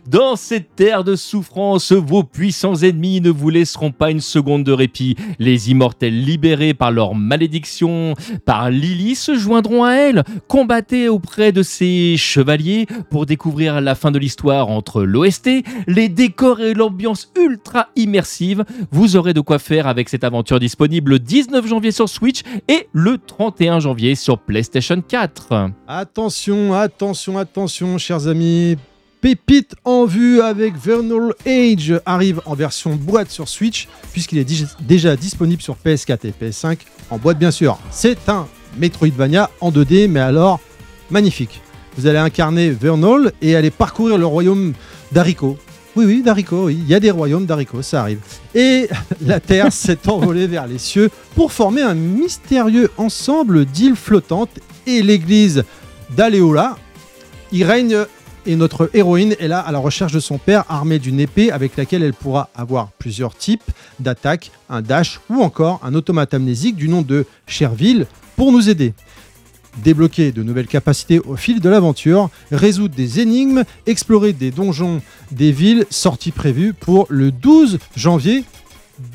Dans 0.06 0.36
cette 0.36 0.74
terre 0.74 1.04
de 1.04 1.16
souffrance, 1.16 1.92
vos 1.92 2.24
puissants 2.24 2.76
ennemis 2.76 3.20
ne 3.20 3.28
vous 3.28 3.50
laisseront 3.58 3.90
pas 3.90 4.10
une 4.10 4.20
seconde 4.20 4.64
de 4.64 4.72
répit. 4.72 5.16
Les 5.38 5.70
immortels 5.70 6.24
libérés 6.24 6.74
par 6.74 6.92
leur 6.92 7.14
malédiction, 7.14 8.14
par 8.44 8.70
Lily, 8.70 9.14
se 9.14 9.36
joindront 9.36 9.84
à 9.84 9.94
elle. 9.94 10.22
Combattez 10.46 11.08
auprès 11.08 11.50
de 11.50 11.62
ces 11.62 12.16
chevaliers 12.16 12.86
pour 13.10 13.26
découvrir 13.26 13.80
la 13.80 13.94
fin 13.94 14.10
de 14.10 14.18
l'histoire 14.18 14.68
entre 14.68 15.02
l'OST, 15.02 15.64
les 15.86 16.08
décors 16.08 16.60
et 16.60 16.74
l'ambiance 16.74 17.32
ultra 17.36 17.88
immersive. 17.96 18.64
Vous 18.92 19.16
aurez 19.16 19.34
de 19.34 19.40
quoi 19.40 19.58
faire 19.58 19.86
avec 19.86 20.08
cette 20.08 20.24
aventure 20.24 20.60
disponible 20.60 21.12
le 21.12 21.18
19 21.18 21.66
janvier 21.66 21.90
sur 21.90 22.08
Switch 22.08 22.42
et 22.68 22.88
le 22.92 23.18
31 23.18 23.80
janvier 23.80 24.14
sur 24.14 24.38
PlayStation 24.38 25.00
4. 25.00 25.70
Attention, 25.88 26.74
attention, 26.74 27.38
attention, 27.38 27.98
chers 27.98 28.28
amis. 28.28 28.76
Pépite 29.20 29.74
en 29.82 30.04
vue 30.04 30.40
avec 30.40 30.76
Vernal 30.76 31.34
Age 31.44 32.00
arrive 32.06 32.40
en 32.46 32.54
version 32.54 32.94
boîte 32.94 33.30
sur 33.30 33.48
Switch, 33.48 33.88
puisqu'il 34.12 34.38
est 34.38 34.76
déjà 34.80 35.16
disponible 35.16 35.60
sur 35.60 35.76
PS4 35.84 36.18
et 36.24 36.32
PS5, 36.40 36.78
en 37.10 37.18
boîte 37.18 37.38
bien 37.38 37.50
sûr. 37.50 37.78
C'est 37.90 38.28
un 38.28 38.46
Metroidvania 38.76 39.50
en 39.60 39.72
2D, 39.72 40.06
mais 40.06 40.20
alors 40.20 40.60
magnifique. 41.10 41.60
Vous 41.96 42.06
allez 42.06 42.18
incarner 42.18 42.70
Vernal 42.70 43.32
et 43.42 43.56
aller 43.56 43.72
parcourir 43.72 44.18
le 44.18 44.26
royaume 44.26 44.72
d'Arico. 45.10 45.58
Oui, 45.96 46.04
oui, 46.04 46.22
d'Arico, 46.22 46.66
oui. 46.66 46.78
Il 46.80 46.88
y 46.88 46.94
a 46.94 47.00
des 47.00 47.10
royaumes 47.10 47.46
d'Arico, 47.46 47.82
ça 47.82 48.02
arrive. 48.02 48.20
Et 48.54 48.88
la 49.26 49.40
Terre 49.40 49.72
s'est 49.72 50.08
envolée 50.08 50.46
vers 50.46 50.68
les 50.68 50.78
cieux 50.78 51.10
pour 51.34 51.50
former 51.50 51.82
un 51.82 51.94
mystérieux 51.94 52.88
ensemble 52.96 53.64
d'îles 53.64 53.96
flottantes 53.96 54.60
et 54.86 55.02
l'église 55.02 55.64
d'Aléola 56.10 56.76
y 57.50 57.64
règne 57.64 58.04
Et 58.48 58.56
notre 58.56 58.88
héroïne 58.94 59.36
est 59.38 59.46
là 59.46 59.60
à 59.60 59.70
la 59.72 59.78
recherche 59.78 60.12
de 60.12 60.20
son 60.20 60.38
père, 60.38 60.64
armée 60.70 60.98
d'une 60.98 61.20
épée 61.20 61.52
avec 61.52 61.76
laquelle 61.76 62.02
elle 62.02 62.14
pourra 62.14 62.48
avoir 62.54 62.92
plusieurs 62.92 63.36
types 63.36 63.70
d'attaques, 64.00 64.52
un 64.70 64.80
dash 64.80 65.20
ou 65.28 65.42
encore 65.42 65.80
un 65.84 65.94
automate 65.94 66.32
amnésique 66.32 66.74
du 66.74 66.88
nom 66.88 67.02
de 67.02 67.26
Cherville 67.46 68.06
pour 68.36 68.50
nous 68.50 68.70
aider. 68.70 68.94
Débloquer 69.84 70.32
de 70.32 70.42
nouvelles 70.42 70.66
capacités 70.66 71.18
au 71.18 71.36
fil 71.36 71.60
de 71.60 71.68
l'aventure, 71.68 72.30
résoudre 72.50 72.94
des 72.94 73.20
énigmes, 73.20 73.64
explorer 73.84 74.32
des 74.32 74.50
donjons 74.50 75.02
des 75.30 75.52
villes, 75.52 75.84
sortie 75.90 76.32
prévue 76.32 76.72
pour 76.72 77.04
le 77.10 77.30
12 77.30 77.78
janvier 77.96 78.44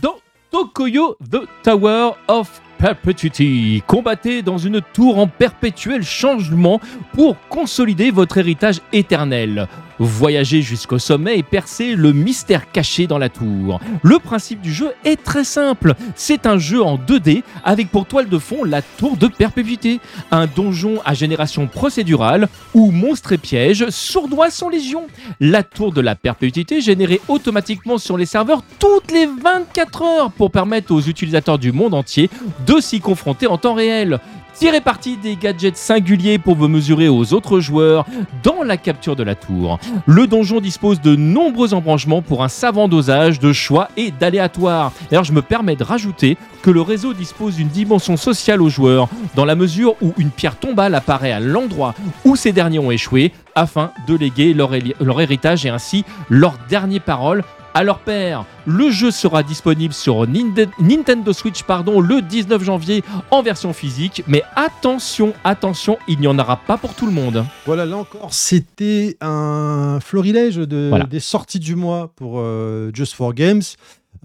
Dans 0.03 0.17
Tokoyo 0.51 1.17
The 1.31 1.47
Tower 1.63 2.11
of 2.27 2.61
Perpetuity. 2.83 3.81
Combattez 3.87 4.41
dans 4.41 4.57
une 4.57 4.81
tour 4.81 5.17
en 5.17 5.25
perpétuel 5.25 6.03
changement 6.03 6.81
pour 7.13 7.37
consolider 7.47 8.11
votre 8.11 8.39
héritage 8.39 8.81
éternel. 8.91 9.69
Voyagez 9.99 10.61
jusqu'au 10.61 10.99
sommet 10.99 11.37
et 11.37 11.43
percez 11.43 11.95
le 11.95 12.13
mystère 12.13 12.71
caché 12.71 13.07
dans 13.07 13.17
la 13.17 13.29
tour. 13.29 13.79
Le 14.01 14.19
principe 14.19 14.61
du 14.61 14.73
jeu 14.73 14.91
est 15.05 15.21
très 15.21 15.43
simple. 15.43 15.93
C'est 16.15 16.45
un 16.45 16.57
jeu 16.57 16.81
en 16.81 16.97
2D 16.97 17.43
avec 17.63 17.89
pour 17.89 18.05
toile 18.05 18.29
de 18.29 18.37
fond 18.37 18.63
la 18.63 18.81
tour 18.81 19.17
de 19.17 19.27
perpétuité. 19.27 19.99
Un 20.31 20.47
donjon 20.47 21.01
à 21.05 21.13
génération 21.13 21.67
procédurale 21.67 22.47
où 22.73 22.91
monstres 22.91 23.33
et 23.33 23.37
pièges 23.37 23.89
sournois 23.89 24.49
sont 24.49 24.69
légion. 24.69 25.07
La 25.39 25.63
tour 25.63 25.93
de 25.93 26.01
la 26.01 26.15
perpétuité 26.15 26.81
générée 26.81 27.21
automatiquement 27.27 27.97
sur 27.97 28.17
les 28.17 28.25
serveurs 28.25 28.63
toutes 28.79 29.11
les 29.11 29.25
24 29.25 30.01
heures 30.01 30.31
pour 30.31 30.51
permettre 30.51 30.93
aux 30.93 31.01
utilisateurs 31.01 31.59
du 31.59 31.71
monde 31.71 31.93
entier 31.93 32.29
de 32.65 32.79
s'y 32.79 32.99
confronter 32.99 33.47
en 33.47 33.57
temps 33.57 33.73
réel. 33.73 34.19
Tirez 34.55 34.81
parti 34.81 35.17
des 35.17 35.35
gadgets 35.35 35.77
singuliers 35.77 36.37
pour 36.37 36.55
vous 36.55 36.67
mesurer 36.67 37.09
aux 37.09 37.33
autres 37.33 37.59
joueurs 37.59 38.05
dans 38.43 38.63
la 38.63 38.77
capture 38.77 39.15
de 39.15 39.23
la 39.23 39.35
tour. 39.35 39.79
Le 40.05 40.27
donjon 40.27 40.61
dispose 40.61 41.01
de 41.01 41.15
nombreux 41.15 41.73
embranchements 41.73 42.21
pour 42.21 42.43
un 42.43 42.47
savant 42.47 42.87
dosage 42.87 43.39
de 43.39 43.51
choix 43.51 43.89
et 43.97 44.11
d'aléatoire. 44.11 44.93
D'ailleurs, 45.09 45.23
je 45.23 45.33
me 45.33 45.41
permets 45.41 45.75
de 45.75 45.83
rajouter 45.83 46.37
que 46.61 46.69
le 46.69 46.81
réseau 46.81 47.13
dispose 47.13 47.55
d'une 47.55 47.67
dimension 47.67 48.15
sociale 48.15 48.61
aux 48.61 48.69
joueurs, 48.69 49.09
dans 49.35 49.45
la 49.45 49.55
mesure 49.55 49.95
où 50.01 50.13
une 50.17 50.29
pierre 50.29 50.55
tombale 50.55 50.95
apparaît 50.95 51.31
à 51.31 51.39
l'endroit 51.39 51.95
où 52.23 52.35
ces 52.35 52.51
derniers 52.51 52.79
ont 52.79 52.91
échoué, 52.91 53.31
afin 53.55 53.91
de 54.07 54.15
léguer 54.15 54.53
leur 54.53 55.21
héritage 55.21 55.65
et 55.65 55.69
ainsi 55.69 56.05
leur 56.29 56.57
dernière 56.69 57.01
parole 57.01 57.43
à 57.73 57.83
leur 57.83 57.99
père. 57.99 58.45
Le 58.65 58.89
jeu 58.91 59.11
sera 59.11 59.43
disponible 59.43 59.93
sur 59.93 60.25
Nintendo 60.27 61.33
Switch 61.33 61.63
pardon, 61.63 61.99
le 61.99 62.21
19 62.21 62.63
janvier 62.63 63.03
en 63.31 63.41
version 63.41 63.73
physique, 63.73 64.23
mais 64.27 64.43
attention, 64.55 65.33
attention, 65.43 65.97
il 66.07 66.19
n'y 66.19 66.27
en 66.27 66.37
aura 66.39 66.57
pas 66.57 66.77
pour 66.77 66.93
tout 66.93 67.05
le 67.05 67.11
monde. 67.11 67.45
Voilà, 67.65 67.85
là 67.85 67.97
encore, 67.97 68.33
c'était 68.33 69.17
un 69.21 69.99
florilège 70.01 70.55
de, 70.55 70.87
Voilà. 70.89 71.05
des 71.05 71.19
sorties 71.19 71.59
du 71.59 71.75
mois 71.75 72.11
pour 72.15 72.35
euh, 72.39 72.91
Just 72.93 73.13
for 73.13 73.33
Games. 73.33 73.61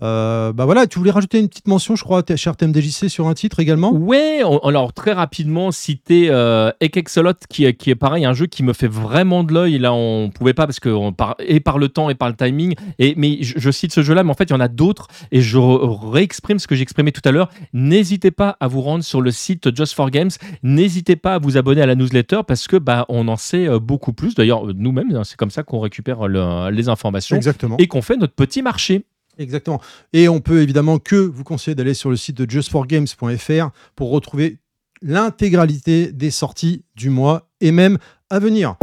Euh, 0.03 0.53
bah 0.53 0.65
voilà, 0.65 0.87
tu 0.87 0.99
voulais 0.99 1.11
rajouter 1.11 1.39
une 1.41 1.49
petite 1.49 1.67
mention, 1.69 1.97
je 1.97 2.05
crois, 2.05 2.23
cher 2.37 2.57
TMDJC, 2.57 3.09
sur 3.09 3.27
un 3.27 3.35
titre 3.35 3.61
également? 3.61 3.93
Ouais, 3.93 4.43
on- 4.45 4.59
alors 4.59 4.93
très 4.93 5.13
rapidement 5.13 5.71
citer 5.73 6.29
euh, 6.31 6.71
Ekexolot 6.81 7.33
qui, 7.49 7.65
est- 7.65 7.75
qui 7.75 7.91
est 7.91 7.95
pareil, 7.97 8.25
un 8.25 8.33
jeu 8.33 8.47
qui 8.47 8.63
me 8.63 8.73
fait 8.73 8.87
vraiment 8.89 9.43
de 9.45 9.53
l'œil. 9.53 9.79
Là, 9.79 9.93
on 9.93 10.31
pouvait 10.31 10.55
pas 10.55 10.67
parce 10.67 10.81
que 10.81 10.89
on 10.89 11.13
par, 11.13 11.35
et 11.41 11.61
par 11.61 11.79
le 11.79 11.89
temps 11.89 12.11
et 12.11 12.15
par 12.15 12.29
le 12.29 12.37
timing. 12.37 12.75
Et 12.99 13.15
mais 13.17 13.39
je, 13.43 13.55
je 13.59 13.71
cite 13.71 13.93
ce 13.93 14.03
jeu-là, 14.03 14.23
mais 14.25 14.31
en 14.31 14.35
fait 14.35 14.45
il 14.45 14.53
y 14.53 14.57
en 14.57 14.61
a 14.61 14.69
d'autres 14.69 15.09
et 15.33 15.41
je 15.41 15.59
réexprime 15.59 16.59
ce 16.59 16.67
que 16.67 16.75
j'exprimais 16.77 17.13
tout 17.13 17.23
à 17.25 17.33
l'heure. 17.33 17.49
N'hésitez 17.73 18.31
pas 18.31 18.57
à 18.61 18.69
vous 18.69 18.81
rendre 18.83 19.03
sur 19.05 19.21
le 19.21 19.31
site 19.31 19.75
Just 19.77 19.95
for 19.95 20.11
Games. 20.11 20.31
N'hésitez 20.63 21.17
pas 21.17 21.35
à 21.35 21.39
vous 21.39 21.57
abonner 21.57 21.83
à 21.83 21.87
la 21.87 21.95
newsletter 21.95 22.41
parce 22.47 22.67
que 22.69 22.77
bah 22.77 23.05
on 23.09 23.27
en 23.29 23.37
sait 23.37 23.67
euh, 23.69 23.79
beaucoup 23.79 24.13
plus. 24.13 24.35
D'ailleurs, 24.35 24.67
euh, 24.69 24.73
nous-mêmes, 24.77 25.15
hein, 25.15 25.25
c'est 25.25 25.37
comme 25.37 25.51
ça 25.51 25.63
qu'on 25.63 25.81
récupère 25.81 26.29
le- 26.29 26.71
les 26.71 26.89
informations 26.89 27.37
Exactement. 27.37 27.77
et 27.79 27.87
qu'on 27.89 28.03
fait 28.03 28.17
notre 28.17 28.35
petit 28.35 28.63
marché. 28.63 29.05
Exactement. 29.39 29.81
Et 30.13 30.29
on 30.29 30.41
peut 30.41 30.63
évidemment 30.63 30.99
que 30.99 31.17
vous 31.17 31.45
conseiller 31.45 31.75
d'aller 31.75 31.95
sur 31.95 32.11
le 32.11 32.17
site 32.17 32.37
de 32.37 32.51
justforgames.fr 32.51 33.71
pour 33.97 34.11
retrouver 34.11 34.59
l'intégralité 35.01 36.11
des 36.13 36.31
sorties 36.31 36.85
du 36.97 37.09
mois 37.11 37.49
et 37.61 37.71
même 37.71 37.99
à 38.31 38.39
venir. 38.39 38.75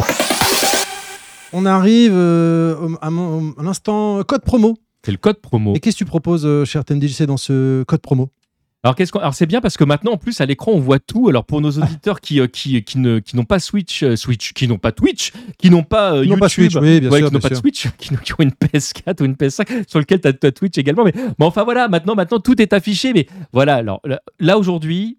On 1.53 1.65
arrive 1.65 2.11
euh, 2.13 2.75
au- 2.77 2.97
à, 3.01 3.09
mon- 3.09 3.53
à 3.57 3.63
l'instant 3.63 4.23
code 4.23 4.43
promo. 4.43 4.75
C'est 5.05 5.11
le 5.11 5.17
code 5.17 5.39
promo. 5.39 5.73
Et 5.75 5.79
qu'est-ce 5.79 5.95
que 5.95 5.99
tu 5.99 6.05
proposes, 6.05 6.45
euh, 6.45 6.65
cher 6.65 6.83
TMDJC, 6.83 7.23
dans 7.25 7.37
ce 7.37 7.83
code 7.83 8.01
promo? 8.01 8.29
Alors, 8.85 8.95
qu'est-ce 8.95 9.11
qu'on- 9.11 9.17
Alors 9.19 9.33
c'est 9.33 9.47
bien 9.47 9.61
parce 9.61 9.77
que 9.77 9.83
maintenant 9.83 10.11
en 10.11 10.17
plus 10.17 10.39
à 10.41 10.45
l'écran 10.45 10.71
on 10.73 10.79
voit 10.79 10.99
tout. 10.99 11.27
Alors 11.27 11.43
pour 11.43 11.59
nos 11.59 11.71
auditeurs 11.71 12.21
qui, 12.21 12.39
euh, 12.39 12.45
qui, 12.45 12.83
qui 12.83 12.99
ne 12.99 13.17
qui 13.17 13.35
n'ont 13.35 13.43
pas 13.43 13.57
Switch, 13.59 14.03
euh, 14.03 14.15
Switch, 14.15 14.53
qui 14.53 14.67
n'ont 14.67 14.77
pas 14.77 14.91
Twitch, 14.91 15.31
qui 15.57 15.71
n'ont 15.71 15.81
pas 15.83 16.11
euh, 16.13 16.17
n'ont 16.17 16.21
YouTube, 16.23 16.39
pas 16.39 16.49
Switch, 16.49 16.75
oui, 16.75 16.99
bien 17.01 17.09
ouais, 17.09 17.17
sûr, 17.17 17.27
qui 17.29 17.33
n'ont 17.33 17.39
pas 17.39 17.49
de. 17.49 17.55
Switch, 17.55 17.87
qui, 17.97 18.13
n'ont- 18.13 18.19
qui 18.19 18.33
ont 18.33 18.41
une 18.41 18.51
PS4 18.51 19.21
ou 19.21 19.25
une 19.25 19.33
PS5 19.33 19.89
sur 19.89 19.97
lequel 19.99 20.21
tu 20.21 20.27
as, 20.27 20.51
Twitch 20.51 20.77
également. 20.77 21.03
Mais, 21.03 21.13
mais 21.15 21.45
enfin 21.45 21.63
voilà, 21.63 21.87
maintenant 21.87 22.13
maintenant 22.13 22.39
tout 22.39 22.61
est 22.61 22.73
affiché. 22.73 23.11
Mais 23.11 23.25
voilà, 23.51 23.75
alors 23.77 24.01
là, 24.39 24.57
aujourd'hui, 24.59 25.17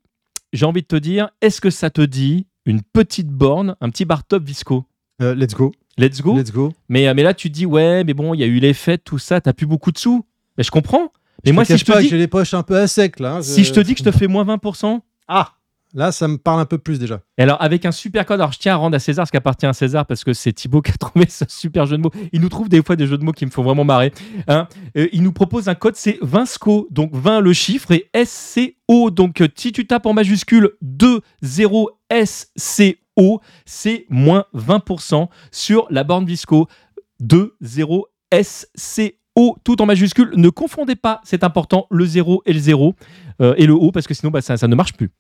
j'ai 0.53 0.65
envie 0.65 0.83
de 0.83 0.87
te 0.87 0.97
dire, 0.97 1.31
est-ce 1.43 1.61
que 1.61 1.71
ça 1.71 1.91
te 1.91 2.03
dit 2.03 2.47
une 2.67 2.83
petite 2.83 3.29
borne, 3.29 3.75
un 3.81 3.91
petit 3.91 4.05
bar 4.05 4.23
top 4.25 4.45
Visco? 4.45 4.85
Euh, 5.21 5.35
Let's 5.35 5.55
go. 5.55 5.73
Let's 5.99 6.23
go. 6.23 6.37
Let's 6.37 6.53
go. 6.53 6.73
Mais, 6.89 7.13
mais 7.15 7.25
là 7.25 7.35
tu 7.35 7.49
te 7.49 7.55
dis 7.55 7.67
ouais, 7.67 8.05
mais 8.05 8.15
bon, 8.15 8.33
il 8.33 8.39
y 8.41 8.45
a 8.45 8.47
eu 8.47 8.61
les 8.61 8.75
fêtes, 8.75 9.03
tout 9.03 9.19
ça, 9.19 9.41
t'as 9.41 9.53
plus 9.55 9.67
beaucoup 9.67 9.91
de 9.91 9.99
sous. 9.99 10.25
Mais 10.57 10.63
je 10.63 10.71
comprends. 10.71 11.11
Mais 11.47 11.53
Je 11.53 11.55
moi 11.55 11.65
si 11.65 11.79
je 11.79 11.85
te 11.85 11.93
pas 11.93 12.03
dis, 12.03 12.09
j'ai 12.09 12.19
les 12.19 12.29
poches 12.29 12.55
un 12.55 12.63
peu 12.63 12.77
à 12.77 12.87
sec 12.87 13.21
là. 13.21 13.37
hein, 13.37 13.43
si 13.43 13.65
je 13.65 13.73
te 13.73 13.81
dis 13.81 13.95
que 13.95 14.01
je 14.01 14.05
te 14.05 14.11
fais 14.11 14.27
moins 14.27 14.45
20%. 14.45 15.01
Ah 15.29 15.53
Là, 15.95 16.13
ça 16.13 16.29
me 16.29 16.37
parle 16.37 16.61
un 16.61 16.67
peu 16.67 16.77
plus 16.77 16.99
déjà. 16.99 17.21
Et 17.39 17.43
alors, 17.43 17.63
avec 17.63 17.87
un 17.87 17.93
super 17.93 18.27
code, 18.27 18.39
alors 18.41 18.53
je 18.53 18.59
tiens 18.59 18.75
à 18.75 18.77
rendre 18.77 18.95
à 18.97 18.99
César 18.99 19.27
ce 19.27 19.31
qui 19.31 19.39
appartient 19.39 19.65
à 19.65 19.73
César 19.73 20.05
parce 20.05 20.25
que 20.25 20.35
c'est 20.35 20.53
Thibaut 20.53 20.83
qui 20.83 20.91
a 20.91 20.95
trouvé 20.99 21.25
ce 21.27 21.47
super 21.49 21.87
jeu 21.87 21.97
de 21.97 22.03
mots. 22.03 22.11
Il 22.33 22.43
nous 22.43 22.51
trouve 22.51 22.69
des 22.69 22.83
fois 22.83 22.97
des 22.97 23.07
jeux 23.07 23.17
de 23.17 23.25
mots 23.25 23.33
qui 23.33 23.47
me 23.47 23.51
font 23.51 23.63
vraiment 23.63 23.85
marrer. 23.85 24.13
hein. 24.47 24.69
Euh, 24.99 25.09
il 25.13 25.23
nous 25.23 25.33
propose 25.33 25.69
un 25.69 25.75
code, 25.75 25.97
c'est 25.97 26.19
20SCO, 26.23 26.89
donc 26.91 27.15
20 27.15 27.41
le 27.41 27.53
chiffre 27.55 27.93
et 27.93 28.11
SCO. 28.27 29.11
Donc, 29.11 29.41
euh, 29.41 29.49
si 29.57 29.73
tu 29.73 29.87
tapes 29.87 30.05
en 30.05 30.13
majuscule 30.13 30.73
20 30.83 31.21
SCO, 32.27 33.41
c'est 33.65 34.07
moins 34.11 34.45
20% 34.55 35.29
sur 35.51 35.87
la 35.91 36.05
borne 36.05 36.27
Visco 36.27 36.69
20 37.21 37.49
SCO, 39.37 39.57
tout 39.65 39.81
en 39.83 39.87
majuscule. 39.87 40.33
Ne 40.37 40.49
confondez 40.49 40.97
pas, 40.97 41.21
c'est 41.25 41.45
important, 41.45 41.87
le 41.91 42.05
0 42.05 42.43
et 42.47 42.53
le 42.53 42.59
0 42.59 42.95
euh, 43.41 43.55
et 43.57 43.67
le 43.67 43.75
O 43.75 43.93
parce 43.93 44.07
que 44.07 44.15
sinon 44.15 44.31
bah, 44.31 44.41
ça, 44.41 44.57
ça 44.57 44.69
ne 44.69 44.75
marche 44.75 44.95
plus. 44.95 45.11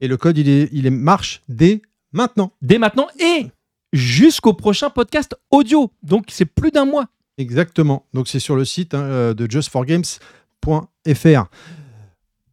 Et 0.00 0.08
le 0.08 0.16
code, 0.16 0.38
il 0.38 0.48
est, 0.48 0.68
il 0.72 0.86
est 0.86 0.90
marche 0.90 1.42
dès 1.48 1.82
maintenant. 2.12 2.52
dès 2.62 2.78
maintenant 2.78 3.06
et 3.18 3.46
jusqu'au 3.92 4.52
prochain 4.52 4.90
podcast 4.90 5.34
audio. 5.50 5.90
Donc 6.02 6.26
c'est 6.28 6.44
plus 6.44 6.70
d'un 6.70 6.84
mois. 6.84 7.06
Exactement. 7.38 8.06
Donc 8.12 8.28
c'est 8.28 8.40
sur 8.40 8.56
le 8.56 8.64
site 8.64 8.94
hein, 8.94 9.02
euh, 9.02 9.34
de 9.34 9.50
justforgames.fr. 9.50 11.44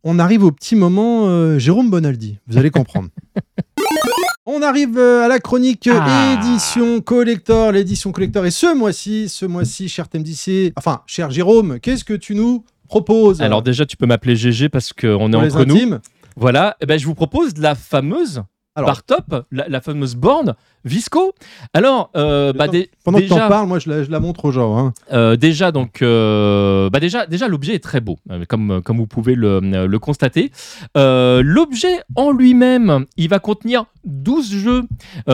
On 0.03 0.17
arrive 0.17 0.43
au 0.43 0.51
petit 0.51 0.75
moment 0.75 1.27
euh, 1.27 1.59
Jérôme 1.59 1.89
Bonaldi. 1.89 2.39
Vous 2.47 2.57
allez 2.57 2.71
comprendre. 2.71 3.09
On 4.53 4.61
arrive 4.61 4.97
euh, 4.97 5.23
à 5.23 5.27
la 5.29 5.39
chronique 5.39 5.87
Ah. 5.91 6.35
édition 6.37 6.99
collector, 6.99 7.71
l'édition 7.71 8.11
collector. 8.11 8.45
Et 8.45 8.51
ce 8.51 8.75
mois-ci, 8.75 9.29
ce 9.29 9.45
mois-ci, 9.45 9.87
cher 9.87 10.09
TMDC, 10.09 10.73
enfin, 10.75 11.01
cher 11.07 11.31
Jérôme, 11.31 11.79
qu'est-ce 11.79 12.03
que 12.03 12.13
tu 12.13 12.35
nous 12.35 12.65
proposes? 12.89 13.41
Alors 13.41 13.61
déjà 13.61 13.85
tu 13.85 13.95
peux 13.95 14.05
m'appeler 14.05 14.35
GG 14.35 14.67
parce 14.67 14.91
qu'on 14.91 15.29
est 15.29 15.31
pour 15.31 15.41
les 15.41 15.55
entre 15.55 15.65
nous. 15.65 15.95
Voilà, 16.35 16.75
Eh 16.81 16.85
ben, 16.85 16.99
je 16.99 17.05
vous 17.05 17.15
propose 17.15 17.57
la 17.57 17.75
fameuse 17.75 18.43
Alors- 18.75 18.87
bar 18.89 19.03
top, 19.03 19.45
la, 19.51 19.67
la 19.67 19.81
fameuse 19.81 20.15
borne 20.15 20.55
Visco. 20.85 21.33
Alors, 21.73 22.09
euh, 22.15 22.53
bah, 22.53 22.67
dé- 22.67 22.89
Pendant 23.03 23.17
que 23.19 23.23
déjà, 23.23 23.35
t'en 23.41 23.47
parles, 23.49 23.67
moi 23.67 23.77
je 23.79 23.89
la, 23.89 24.03
je 24.03 24.09
la 24.09 24.19
montre 24.19 24.45
aux 24.45 24.51
gens. 24.51 24.77
hein. 24.77 24.93
euh, 25.11 25.35
déjà 25.35 25.71
donc, 25.71 26.01
euh, 26.01 26.89
bah, 26.89 26.99
déjà, 26.99 27.25
déjà 27.27 27.47
l'objet 27.47 27.75
est 27.75 27.83
très 27.83 27.99
beau, 27.99 28.17
comme 28.49 28.81
comme 28.81 28.97
vous 28.97 29.05
pouvez 29.07 29.35
le, 29.35 29.59
le 29.59 29.99
constater. 29.99 30.51
L'objet 30.95 32.01
en 32.15 32.31
lui-même, 32.31 33.05
il 33.17 33.29
va 33.29 33.39
contenir 33.39 33.85
12 34.05 34.51
jeux. 34.55 34.83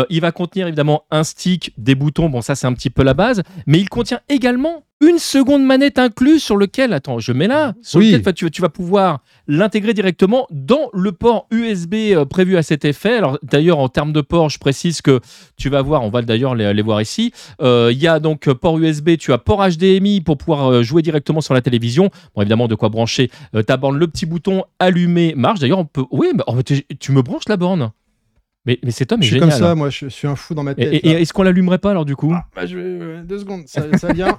Il 0.09 0.21
va 0.21 0.31
contenir 0.31 0.67
évidemment 0.67 1.03
un 1.11 1.23
stick, 1.23 1.73
des 1.77 1.95
boutons. 1.95 2.29
Bon, 2.29 2.41
ça 2.41 2.55
c'est 2.55 2.67
un 2.67 2.73
petit 2.73 2.89
peu 2.89 3.03
la 3.03 3.13
base, 3.13 3.43
mais 3.65 3.79
il 3.79 3.89
contient 3.89 4.19
également 4.29 4.83
une 4.99 5.19
seconde 5.19 5.63
manette 5.63 5.99
incluse 5.99 6.41
sur 6.43 6.57
lequel, 6.57 6.91
attends, 6.91 7.19
je 7.19 7.31
mets 7.31 7.47
là, 7.47 7.73
sur 7.83 7.99
Oui. 7.99 8.11
lequel 8.11 8.33
tu, 8.33 8.49
tu 8.49 8.61
vas 8.63 8.69
pouvoir 8.69 9.19
l'intégrer 9.47 9.93
directement 9.93 10.47
dans 10.49 10.89
le 10.93 11.11
port 11.11 11.47
USB 11.51 11.93
euh, 12.11 12.25
prévu 12.25 12.57
à 12.57 12.63
cet 12.63 12.83
effet. 12.83 13.15
Alors 13.17 13.37
d'ailleurs, 13.43 13.77
en 13.77 13.89
termes 13.89 14.11
de 14.11 14.21
port, 14.21 14.49
je 14.49 14.57
précise 14.57 15.01
que 15.03 15.19
tu 15.55 15.69
vas 15.69 15.83
voir, 15.83 16.01
on 16.03 16.09
va 16.09 16.23
d'ailleurs 16.23 16.55
les, 16.55 16.73
les 16.73 16.81
voir 16.81 16.99
ici. 17.01 17.31
Euh, 17.61 17.89
Il 17.91 17.99
y 18.01 18.07
a 18.07 18.19
donc 18.19 18.47
euh, 18.47 18.55
port 18.55 18.77
USB, 18.79 19.17
tu 19.19 19.31
as 19.33 19.37
port 19.37 19.63
HDMI 19.67 20.21
pour 20.21 20.37
pouvoir 20.37 20.81
jouer 20.81 21.03
directement 21.03 21.41
sur 21.41 21.53
la 21.53 21.61
télévision. 21.61 22.09
Bon, 22.35 22.41
évidemment, 22.41 22.67
de 22.67 22.75
quoi 22.75 22.89
brancher 22.89 23.29
euh, 23.55 23.61
ta 23.61 23.77
borne. 23.77 23.97
Le 23.99 24.07
petit 24.07 24.25
bouton 24.25 24.63
allumer 24.79 25.33
marche. 25.35 25.59
D'ailleurs, 25.59 25.79
on 25.79 25.85
peut. 25.85 26.05
Oui, 26.11 26.29
oh, 26.47 26.61
t'es- 26.63 26.85
tu 26.99 27.11
me 27.11 27.21
branches 27.21 27.47
la 27.47 27.57
borne? 27.57 27.91
Mais, 28.67 28.77
mais 28.83 28.91
cet 28.91 29.11
homme 29.13 29.21
Je 29.23 29.27
suis 29.27 29.35
génial. 29.39 29.49
comme 29.49 29.57
ça, 29.57 29.71
hein. 29.71 29.75
moi 29.75 29.89
je 29.89 30.07
suis 30.09 30.27
un 30.27 30.35
fou 30.35 30.53
dans 30.53 30.61
ma 30.63 30.75
tête. 30.75 30.93
et- 30.93 31.07
est-ce 31.21 31.31
qu'on 31.33 31.43
l'allumerait 31.43 31.77
pas 31.79 31.91
alors 31.91 32.05
du 32.05 32.15
coup? 32.15 32.35
Bah, 32.55 32.65
je 32.65 32.77
vais- 32.77 32.83
euh, 32.83 33.23
deux 33.23 33.39
secondes, 33.39 33.63
ça, 33.67 33.81
ça 33.97 34.11
vient. 34.13 34.37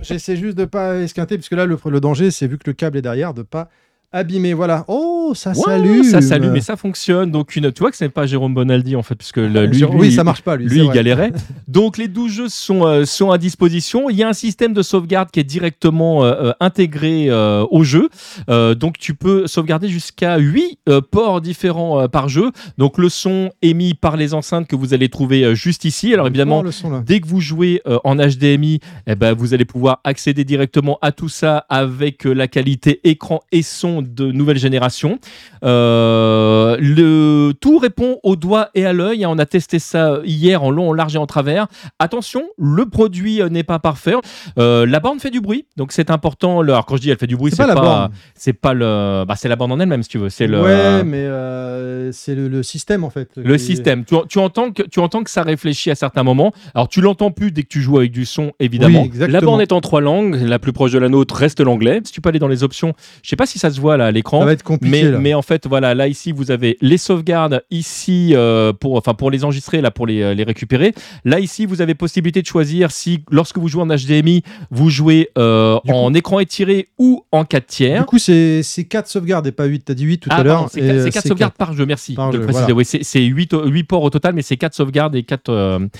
J'essaie 0.00 0.36
juste 0.36 0.56
de 0.56 0.64
pas 0.64 0.96
esquinter, 0.98 1.36
parce 1.36 1.48
que 1.48 1.54
là, 1.56 1.66
le, 1.66 1.76
le 1.84 2.00
danger, 2.00 2.30
c'est 2.30 2.46
vu 2.46 2.56
que 2.56 2.64
le 2.66 2.72
câble 2.72 2.96
est 2.98 3.02
derrière, 3.02 3.34
de 3.34 3.42
pas 3.42 3.68
abîmé. 4.14 4.54
Voilà. 4.54 4.84
Oh, 4.88 5.32
ça 5.34 5.52
s'allume. 5.54 6.04
Ça 6.04 6.20
s'allume 6.22 6.56
et 6.56 6.60
ça 6.60 6.76
fonctionne. 6.76 7.30
Donc, 7.30 7.56
une, 7.56 7.70
tu 7.72 7.80
vois 7.80 7.90
que 7.90 7.96
ce 7.96 8.04
n'est 8.04 8.10
pas 8.10 8.26
Jérôme 8.26 8.54
Bonaldi 8.54 8.96
en 8.96 9.02
fait, 9.02 9.14
puisque 9.16 9.36
le- 9.38 9.66
lui, 9.66 9.84
oui, 9.84 10.06
lui, 10.08 10.12
ça 10.12 10.24
marche 10.24 10.42
pas 10.42 10.56
lui. 10.56 10.66
Il 10.70 10.84
vrai. 10.84 10.94
galérait. 10.94 11.32
Donc, 11.68 11.98
les 11.98 12.08
12 12.08 12.30
jeux 12.32 12.48
sont, 12.48 12.86
euh, 12.86 13.04
sont 13.04 13.30
à 13.30 13.38
disposition. 13.38 14.08
Il 14.10 14.16
y 14.16 14.22
a 14.22 14.28
un 14.28 14.32
système 14.32 14.72
de 14.72 14.82
sauvegarde 14.82 15.30
qui 15.30 15.40
est 15.40 15.44
directement 15.44 16.24
euh, 16.24 16.32
euh, 16.48 16.52
intégré 16.60 17.26
euh, 17.28 17.66
au 17.70 17.84
jeu. 17.84 18.08
Donc, 18.48 18.98
tu 18.98 19.14
peux 19.14 19.46
sauvegarder 19.46 19.88
jusqu'à 19.88 20.38
8 20.38 20.78
euh, 20.88 21.00
ports 21.00 21.40
différents 21.40 22.08
par 22.08 22.28
jeu. 22.28 22.50
Donc, 22.78 22.98
le 22.98 23.08
son 23.08 23.50
émis 23.62 23.94
par 23.94 24.16
les 24.16 24.34
enceintes 24.34 24.66
que 24.68 24.76
vous 24.76 24.94
allez 24.94 25.08
trouver 25.08 25.54
juste 25.54 25.84
ici. 25.84 26.12
Alors, 26.14 26.26
évidemment, 26.26 26.62
Oh, 26.64 26.70
son. 26.70 27.00
Dès 27.00 27.20
que 27.20 27.26
vous 27.26 27.40
jouez 27.40 27.82
en 28.04 28.16
HDMI, 28.16 28.80
eh 29.06 29.14
ben, 29.16 29.32
vous 29.34 29.54
allez 29.54 29.64
pouvoir 29.64 30.00
accéder 30.04 30.44
directement 30.44 30.98
à 31.02 31.10
tout 31.12 31.28
ça 31.28 31.64
avec 31.68 32.24
la 32.24 32.46
qualité 32.48 33.00
écran 33.04 33.40
et 33.52 33.62
son 33.62 34.03
de 34.12 34.30
nouvelle 34.32 34.58
génération. 34.58 35.18
Euh, 35.64 36.76
le 36.80 37.52
tout 37.60 37.78
répond 37.78 38.18
au 38.22 38.36
doigt 38.36 38.68
et 38.74 38.84
à 38.86 38.92
l'œil. 38.92 39.24
hein. 39.24 39.28
On 39.30 39.38
a 39.38 39.46
testé 39.46 39.78
ça 39.78 40.18
hier 40.24 40.62
en 40.62 40.70
long, 40.70 40.90
en 40.90 40.92
large 40.92 41.14
et 41.14 41.18
en 41.18 41.26
travers. 41.26 41.66
Attention, 41.98 42.42
le 42.58 42.86
produit 42.86 43.40
euh, 43.40 43.48
n'est 43.48 43.62
pas 43.62 43.78
parfait. 43.78 44.14
Euh, 44.58 44.86
la 44.86 45.00
borne 45.00 45.18
fait 45.20 45.30
du 45.30 45.40
bruit, 45.40 45.66
donc 45.76 45.92
c'est 45.92 46.10
important. 46.10 46.62
Le- 46.62 46.72
Alors 46.72 46.86
quand 46.86 46.96
je 46.96 47.02
dis 47.02 47.10
elle 47.10 47.18
fait 47.18 47.26
du 47.26 47.36
bruit, 47.36 47.50
C'est 47.50 47.56
pas 47.58 47.66
la 47.66 47.74
borne. 47.74 48.10
c'est 48.34 48.52
pas 48.52 48.74
le, 48.74 49.24
bah, 49.26 49.34
c'est 49.36 49.48
la 49.48 49.56
borne 49.56 49.72
en 49.72 49.80
elle-même 49.80 50.02
si 50.02 50.08
tu 50.08 50.18
veux. 50.18 50.28
C'est 50.28 50.46
le, 50.46 50.60
Ouais, 50.62 51.04
mais 51.04 51.18
euh, 51.24 52.12
c'est 52.12 52.34
le, 52.34 52.48
le 52.48 52.62
système 52.62 53.04
en 53.04 53.10
fait. 53.10 53.30
le 53.36 53.54
qui- 53.56 53.62
système. 53.64 54.04
Tu, 54.04 54.14
tu 54.28 54.38
entends 54.38 54.70
que, 54.72 54.82
tu 54.82 55.00
entends 55.00 55.22
que 55.22 55.30
ça 55.30 55.42
réfléchit 55.42 55.90
à 55.90 55.94
certains 55.94 56.22
moments. 56.22 56.52
Alors, 56.74 56.88
tu 56.88 57.00
l'entends 57.00 57.30
plus 57.30 57.50
dès 57.52 57.62
que 57.62 57.68
tu 57.68 57.80
joues 57.80 57.98
avec 57.98 58.12
du 58.12 58.24
son, 58.24 58.52
évidemment. 58.60 59.02
Oui, 59.12 59.26
la 59.28 59.40
borne 59.40 59.60
est 59.60 59.72
en 59.72 59.80
trois 59.80 60.00
langues. 60.00 60.34
La 60.42 60.58
plus 60.58 60.72
proche 60.72 60.92
de 60.92 60.98
la 60.98 61.08
nôtre 61.08 61.34
reste 61.34 61.60
l'anglais. 61.60 62.00
Si 62.04 62.12
tu 62.12 62.20
peux 62.20 62.28
aller 62.28 62.38
dans 62.38 62.48
les 62.48 62.62
options, 62.62 62.92
je 63.22 63.28
sais 63.28 63.36
pas 63.36 63.46
si 63.46 63.58
ça 63.58 63.70
se 63.70 63.80
voit 63.80 63.93
là 63.96 64.06
à 64.06 64.10
l'écran. 64.10 64.40
Ça 64.40 64.46
va 64.46 64.52
être 64.52 64.62
compliqué 64.62 65.04
Mais, 65.04 65.10
là. 65.10 65.18
mais 65.18 65.34
en 65.34 65.42
fait, 65.42 65.66
voilà, 65.66 65.94
là 65.94 66.08
ici, 66.08 66.32
vous 66.32 66.50
avez 66.50 66.76
les 66.80 66.98
sauvegardes 66.98 67.62
ici 67.70 68.32
euh, 68.34 68.72
pour, 68.72 68.96
enfin, 68.96 69.14
pour 69.14 69.30
les 69.30 69.44
enregistrer, 69.44 69.80
là 69.80 69.90
pour 69.90 70.06
les, 70.06 70.22
euh, 70.22 70.34
les 70.34 70.44
récupérer. 70.44 70.94
Là 71.24 71.40
ici, 71.40 71.66
vous 71.66 71.80
avez 71.82 71.94
possibilité 71.94 72.42
de 72.42 72.46
choisir 72.46 72.90
si, 72.90 73.20
lorsque 73.30 73.58
vous 73.58 73.68
jouez 73.68 73.82
en 73.82 73.86
HDMI, 73.86 74.42
vous 74.70 74.90
jouez 74.90 75.30
euh, 75.38 75.78
Du 75.84 75.90
coup- 75.92 75.96
en 75.96 76.14
écran 76.14 76.40
étiré 76.40 76.88
ou 76.98 77.24
en 77.32 77.44
4 77.44 77.66
tiers. 77.66 78.00
Du 78.00 78.06
coup, 78.06 78.18
c'est 78.18 78.62
4 78.88 79.06
sauvegardes 79.08 79.46
et 79.46 79.52
pas 79.52 79.64
8. 79.64 79.84
T'as 79.86 79.94
dit 79.94 80.04
8 80.04 80.18
tout 80.18 80.28
Ah, 80.32 80.36
à 80.36 80.42
l'heure. 80.42 80.68
c'est 80.70 80.80
et, 80.80 80.86
quatre- 80.86 80.96
euh, 80.96 81.04
c'est 81.04 81.10
4 81.10 81.28
sauvegardes 81.28 81.54
par 81.54 81.72
jeu, 81.74 81.86
merci 81.86 82.14
Par 82.14 82.30
de 82.30 82.38
jeu, 82.38 82.42
préciser. 82.44 82.62
voilà. 82.64 82.74
Oui, 82.76 82.84
c'est- 82.84 83.02
c'est 83.04 83.22
8, 83.22 83.52
ports 83.84 84.02
au 84.02 84.10
total, 84.10 84.34
mais 84.34 84.42
c'est 84.42 84.56
4 84.56 84.74
sauvegardes 84.74 85.14
et 85.14 85.22
4, 85.22 85.50
parties 85.52 85.90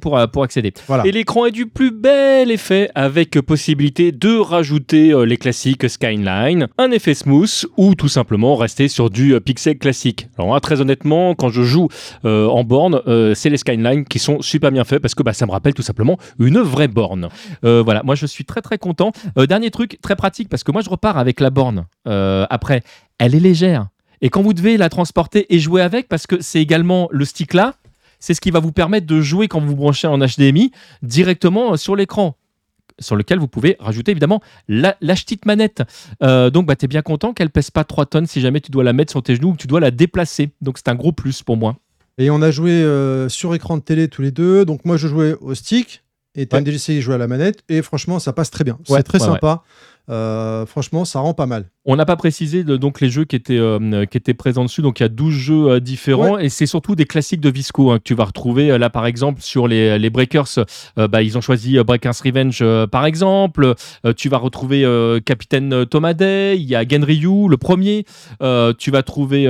pour, 0.00 0.18
euh, 0.18 0.26
pour 0.26 0.42
accéder. 0.42 0.72
Voilà. 0.86 1.06
Et 1.06 1.12
l'écran 1.12 1.46
est 1.46 1.50
du 1.50 1.66
plus 1.66 1.90
bel 1.90 2.50
effet 2.50 2.90
avec 2.94 3.40
possibilité 3.40 4.12
de 4.12 4.36
rajouter 4.36 5.10
euh, 5.12 5.24
les 5.24 5.36
classiques 5.36 5.88
Skyline, 5.88 6.68
un 6.78 6.90
effet 6.90 7.14
smooth 7.14 7.66
ou 7.76 7.94
tout 7.94 8.08
simplement 8.08 8.56
rester 8.56 8.88
sur 8.88 9.10
du 9.10 9.34
euh, 9.34 9.40
pixel 9.40 9.78
classique. 9.78 10.28
Alors 10.38 10.54
hein, 10.54 10.60
très 10.60 10.80
honnêtement, 10.80 11.34
quand 11.34 11.48
je 11.48 11.62
joue 11.62 11.88
euh, 12.24 12.46
en 12.46 12.64
borne, 12.64 13.00
euh, 13.06 13.34
c'est 13.34 13.50
les 13.50 13.56
Skyline 13.56 14.04
qui 14.04 14.18
sont 14.18 14.40
super 14.42 14.70
bien 14.70 14.84
faits 14.84 15.00
parce 15.00 15.14
que 15.14 15.22
bah, 15.22 15.32
ça 15.32 15.46
me 15.46 15.52
rappelle 15.52 15.74
tout 15.74 15.82
simplement 15.82 16.18
une 16.38 16.58
vraie 16.58 16.88
borne. 16.88 17.28
Euh, 17.64 17.82
voilà, 17.82 18.02
moi 18.02 18.14
je 18.14 18.26
suis 18.26 18.44
très 18.44 18.60
très 18.60 18.78
content. 18.78 19.12
Euh, 19.38 19.46
dernier 19.46 19.70
truc 19.70 19.98
très 20.02 20.16
pratique 20.16 20.48
parce 20.48 20.64
que 20.64 20.72
moi 20.72 20.82
je 20.82 20.90
repars 20.90 21.18
avec 21.18 21.40
la 21.40 21.50
borne 21.50 21.86
euh, 22.06 22.46
après. 22.50 22.82
Elle 23.18 23.34
est 23.34 23.40
légère. 23.40 23.88
Et 24.20 24.30
quand 24.30 24.42
vous 24.42 24.52
devez 24.52 24.76
la 24.76 24.88
transporter 24.88 25.52
et 25.54 25.58
jouer 25.58 25.80
avec, 25.82 26.08
parce 26.08 26.26
que 26.26 26.40
c'est 26.40 26.60
également 26.60 27.08
le 27.12 27.24
stick 27.24 27.54
là, 27.54 27.74
c'est 28.18 28.34
ce 28.34 28.40
qui 28.40 28.50
va 28.50 28.60
vous 28.60 28.72
permettre 28.72 29.06
de 29.06 29.20
jouer 29.20 29.48
quand 29.48 29.60
vous 29.60 29.76
branchez 29.76 30.06
en 30.06 30.18
HDMI 30.18 30.72
directement 31.02 31.76
sur 31.76 31.96
l'écran 31.96 32.36
sur 33.00 33.16
lequel 33.16 33.38
vous 33.38 33.48
pouvez 33.48 33.76
rajouter 33.78 34.10
évidemment 34.10 34.40
la, 34.68 34.96
la 35.00 35.14
petite 35.14 35.46
manette. 35.46 35.82
Euh, 36.22 36.50
donc 36.50 36.66
bah, 36.66 36.76
tu 36.76 36.84
es 36.84 36.88
bien 36.88 37.02
content 37.02 37.32
qu'elle 37.32 37.50
pèse 37.50 37.70
pas 37.70 37.84
3 37.84 38.06
tonnes 38.06 38.26
si 38.26 38.40
jamais 38.40 38.60
tu 38.60 38.70
dois 38.70 38.84
la 38.84 38.92
mettre 38.92 39.12
sur 39.12 39.22
tes 39.22 39.36
genoux 39.36 39.50
ou 39.50 39.52
que 39.52 39.58
tu 39.58 39.66
dois 39.66 39.80
la 39.80 39.90
déplacer. 39.90 40.50
Donc 40.60 40.78
c'est 40.78 40.88
un 40.88 40.94
gros 40.94 41.12
plus 41.12 41.42
pour 41.42 41.56
moi. 41.56 41.76
Et 42.18 42.30
on 42.30 42.42
a 42.42 42.50
joué 42.50 42.72
euh, 42.72 43.28
sur 43.28 43.54
écran 43.54 43.76
de 43.76 43.82
télé 43.82 44.08
tous 44.08 44.22
les 44.22 44.32
deux. 44.32 44.64
Donc 44.64 44.84
moi, 44.84 44.96
je 44.96 45.06
jouais 45.06 45.36
au 45.40 45.54
stick 45.54 46.02
et 46.34 46.46
TMDJC 46.46 46.88
il 46.88 47.00
jouait 47.00 47.14
à 47.14 47.18
la 47.18 47.28
manette. 47.28 47.62
Et 47.68 47.82
franchement, 47.82 48.18
ça 48.18 48.32
passe 48.32 48.50
très 48.50 48.64
bien. 48.64 48.76
Ouais, 48.88 48.98
c'est 48.98 49.02
très 49.04 49.20
ouais, 49.20 49.26
sympa. 49.26 49.62
Euh, 50.10 50.66
franchement, 50.66 51.04
ça 51.04 51.20
rend 51.20 51.34
pas 51.34 51.46
mal. 51.46 51.66
On 51.90 51.96
n'a 51.96 52.04
pas 52.04 52.16
précisé 52.16 52.64
donc 52.64 53.00
les 53.00 53.08
jeux 53.08 53.24
qui 53.24 53.34
étaient, 53.34 53.56
euh, 53.58 54.04
qui 54.04 54.18
étaient 54.18 54.34
présents 54.34 54.64
dessus. 54.64 54.82
Donc 54.82 55.00
il 55.00 55.04
y 55.04 55.06
a 55.06 55.08
12 55.08 55.32
jeux 55.34 55.66
euh, 55.70 55.80
différents 55.80 56.36
et 56.36 56.50
c'est 56.50 56.66
surtout 56.66 56.94
des 56.94 57.06
classiques 57.06 57.40
de 57.40 57.48
Visco 57.48 57.90
hein, 57.90 57.96
que 57.98 58.02
tu 58.04 58.12
vas 58.14 58.24
retrouver. 58.24 58.70
Euh, 58.70 58.76
Là 58.76 58.90
par 58.90 59.06
exemple 59.06 59.40
sur 59.40 59.66
les, 59.66 59.98
les 59.98 60.10
Breakers, 60.10 60.58
euh, 60.98 61.08
bah, 61.08 61.22
ils 61.22 61.38
ont 61.38 61.40
choisi 61.40 61.78
Breakers 61.82 62.12
Revenge 62.22 62.62
par 62.90 63.06
exemple. 63.06 63.74
Tu 64.18 64.28
vas 64.28 64.36
retrouver 64.36 64.84
Capitaine 65.24 65.86
Thomas 65.86 66.12
Day, 66.12 66.56
il 66.58 66.64
y 66.68 66.74
a 66.76 66.86
Genryu 66.86 67.48
le 67.48 67.56
premier. 67.56 68.04
Tu 68.78 68.90
vas 68.90 69.02
trouver 69.02 69.46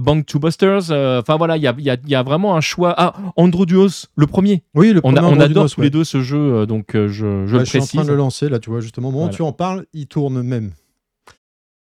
Bank 0.00 0.26
to 0.26 0.38
Busters. 0.38 0.90
Enfin 0.92 1.36
voilà, 1.36 1.56
il 1.56 1.62
y 1.64 1.66
a, 1.66 1.74
y 1.76 1.90
a- 1.90 1.96
y 2.06 2.14
a 2.14 2.22
vraiment 2.22 2.54
un 2.56 2.60
choix. 2.60 2.94
Ah, 2.96 3.14
Andrew 3.36 3.66
Duos 3.66 4.06
le 4.14 4.26
premier. 4.28 4.62
Oui, 4.76 4.92
le 4.92 5.00
On, 5.02 5.10
a- 5.10 5.20
premier 5.20 5.26
on 5.26 5.32
Android 5.32 5.44
adore 5.44 5.64
tous 5.70 5.76
ouais. 5.78 5.84
les 5.84 5.90
deux 5.90 6.04
ce 6.04 6.20
jeu, 6.20 6.66
donc 6.66 6.90
je, 6.94 7.08
je 7.08 7.24
le 7.24 7.46
je 7.46 7.64
suis 7.64 7.78
en 7.78 7.80
précise. 7.80 7.90
train 7.90 8.04
de 8.04 8.10
le 8.10 8.16
lancer 8.16 8.48
là, 8.48 8.60
tu 8.60 8.70
vois, 8.70 8.80
justement. 8.80 9.08
Au 9.08 9.10
moment 9.10 9.24
où 9.24 9.26
Voilà. 9.26 9.36
tu 9.36 9.42
en 9.42 9.52
parles, 9.52 9.84
il 9.92 10.06
tourne 10.06 10.40
même. 10.42 10.70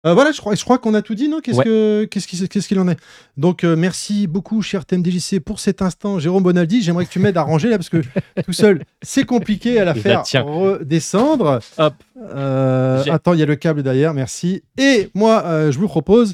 Euh, 0.05 0.13
voilà, 0.13 0.33
je 0.33 0.39
crois, 0.41 0.53
je 0.55 0.63
crois 0.65 0.77
qu'on 0.79 0.93
a 0.95 1.01
tout 1.01 1.15
dit, 1.15 1.29
non? 1.29 1.39
Qu'est-ce 1.39 1.57
Ouais. 1.59 1.63
que- 1.63 2.03
qu'est-ce 2.11 2.27
qui- 2.27 2.49
qu'est-ce 2.49 2.67
qu'il 2.67 2.77
en 2.79 2.89
est? 2.89 2.97
Donc, 3.37 3.63
euh, 3.63 3.77
merci 3.77 4.27
beaucoup, 4.27 4.61
cher 4.61 4.83
TMDJC, 4.85 5.39
pour 5.39 5.59
cet 5.61 5.81
instant. 5.81 6.19
Jérôme 6.19 6.43
Bonaldi, 6.43 6.81
j'aimerais 6.81 7.05
que 7.05 7.09
tu 7.09 7.19
m'aides 7.19 7.37
à 7.37 7.41
ranger 7.43 7.69
là, 7.69 7.77
parce 7.77 7.87
que 7.87 8.01
tout 8.45 8.51
seul, 8.51 8.83
c'est 9.01 9.23
compliqué 9.23 9.79
à 9.79 9.85
la 9.85 9.93
faire 9.95 10.23
tiens. 10.23 10.41
redescendre. 10.41 11.59
Hop. 11.77 11.93
Euh, 12.21 13.01
attends, 13.11 13.33
il 13.33 13.39
y 13.39 13.43
a 13.43 13.45
le 13.45 13.55
câble 13.55 13.81
derrière, 13.81 14.13
merci. 14.13 14.61
Et 14.77 15.09
moi, 15.13 15.41
je 15.71 15.77
vous 15.79 15.87
propose 15.87 16.33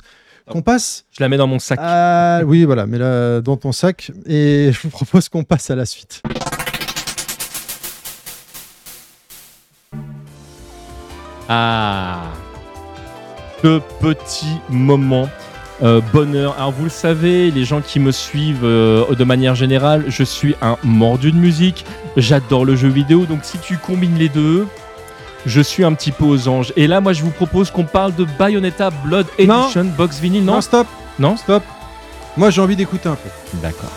qu'on 0.49 0.63
passe 0.63 1.05
Je 1.11 1.21
la 1.21 1.29
mets 1.29 1.37
dans 1.37 1.45
mon 1.45 1.59
sac. 1.59 1.77
à... 1.79 2.41
Oui, 2.43 2.63
voilà, 2.63 2.87
mais 2.87 2.97
là, 2.97 3.39
dans 3.39 3.55
ton 3.55 3.71
sac. 3.71 4.11
Et 4.25 4.71
je 4.73 4.79
vous 4.81 4.89
propose 4.89 5.29
qu'on 5.29 5.43
passe 5.43 5.69
à 5.69 5.75
la 5.75 5.85
suite. 5.85 6.23
Ah 11.47 12.33
Ce 13.63 13.79
petit 13.99 14.59
moment 14.69 15.29
euh, 15.81 16.01
bonheur. 16.11 16.55
Alors 16.57 16.71
vous 16.71 16.83
le 16.83 16.89
savez, 16.89 17.51
les 17.51 17.63
gens 17.63 17.81
qui 17.81 17.99
me 17.99 18.11
suivent 18.11 18.65
euh, 18.65 19.15
de 19.15 19.23
manière 19.23 19.55
générale, 19.55 20.05
je 20.07 20.23
suis 20.23 20.55
un 20.61 20.77
mordu 20.83 21.31
de 21.31 21.37
musique, 21.37 21.85
j'adore 22.17 22.65
le 22.65 22.75
jeu 22.75 22.89
vidéo, 22.89 23.25
donc 23.25 23.39
si 23.43 23.57
tu 23.59 23.77
combines 23.77 24.17
les 24.17 24.27
deux, 24.29 24.67
je 25.45 25.61
suis 25.61 25.85
un 25.85 25.93
petit 25.93 26.11
peu 26.11 26.25
aux 26.25 26.47
anges. 26.49 26.73
Et 26.75 26.85
là, 26.87 26.99
moi, 26.99 27.13
je 27.13 27.23
vous 27.23 27.31
propose 27.31 27.71
qu'on 27.71 27.85
parle 27.85 28.13
de 28.15 28.25
Bayonetta 28.37 28.89
Blood 29.05 29.27
Non. 29.39 29.63
Edition 29.63 29.85
Box 29.85 30.19
Vinyl. 30.19 30.43
Non, 30.43 30.55
non 30.55 30.61
stop, 30.61 30.87
Non 31.17 31.37
stop. 31.37 31.63
Moi, 32.35 32.49
j'ai 32.49 32.61
envie 32.61 32.75
d'écouter 32.75 33.07
un 33.07 33.15
peu. 33.15 33.29
D'accord. 33.61 33.91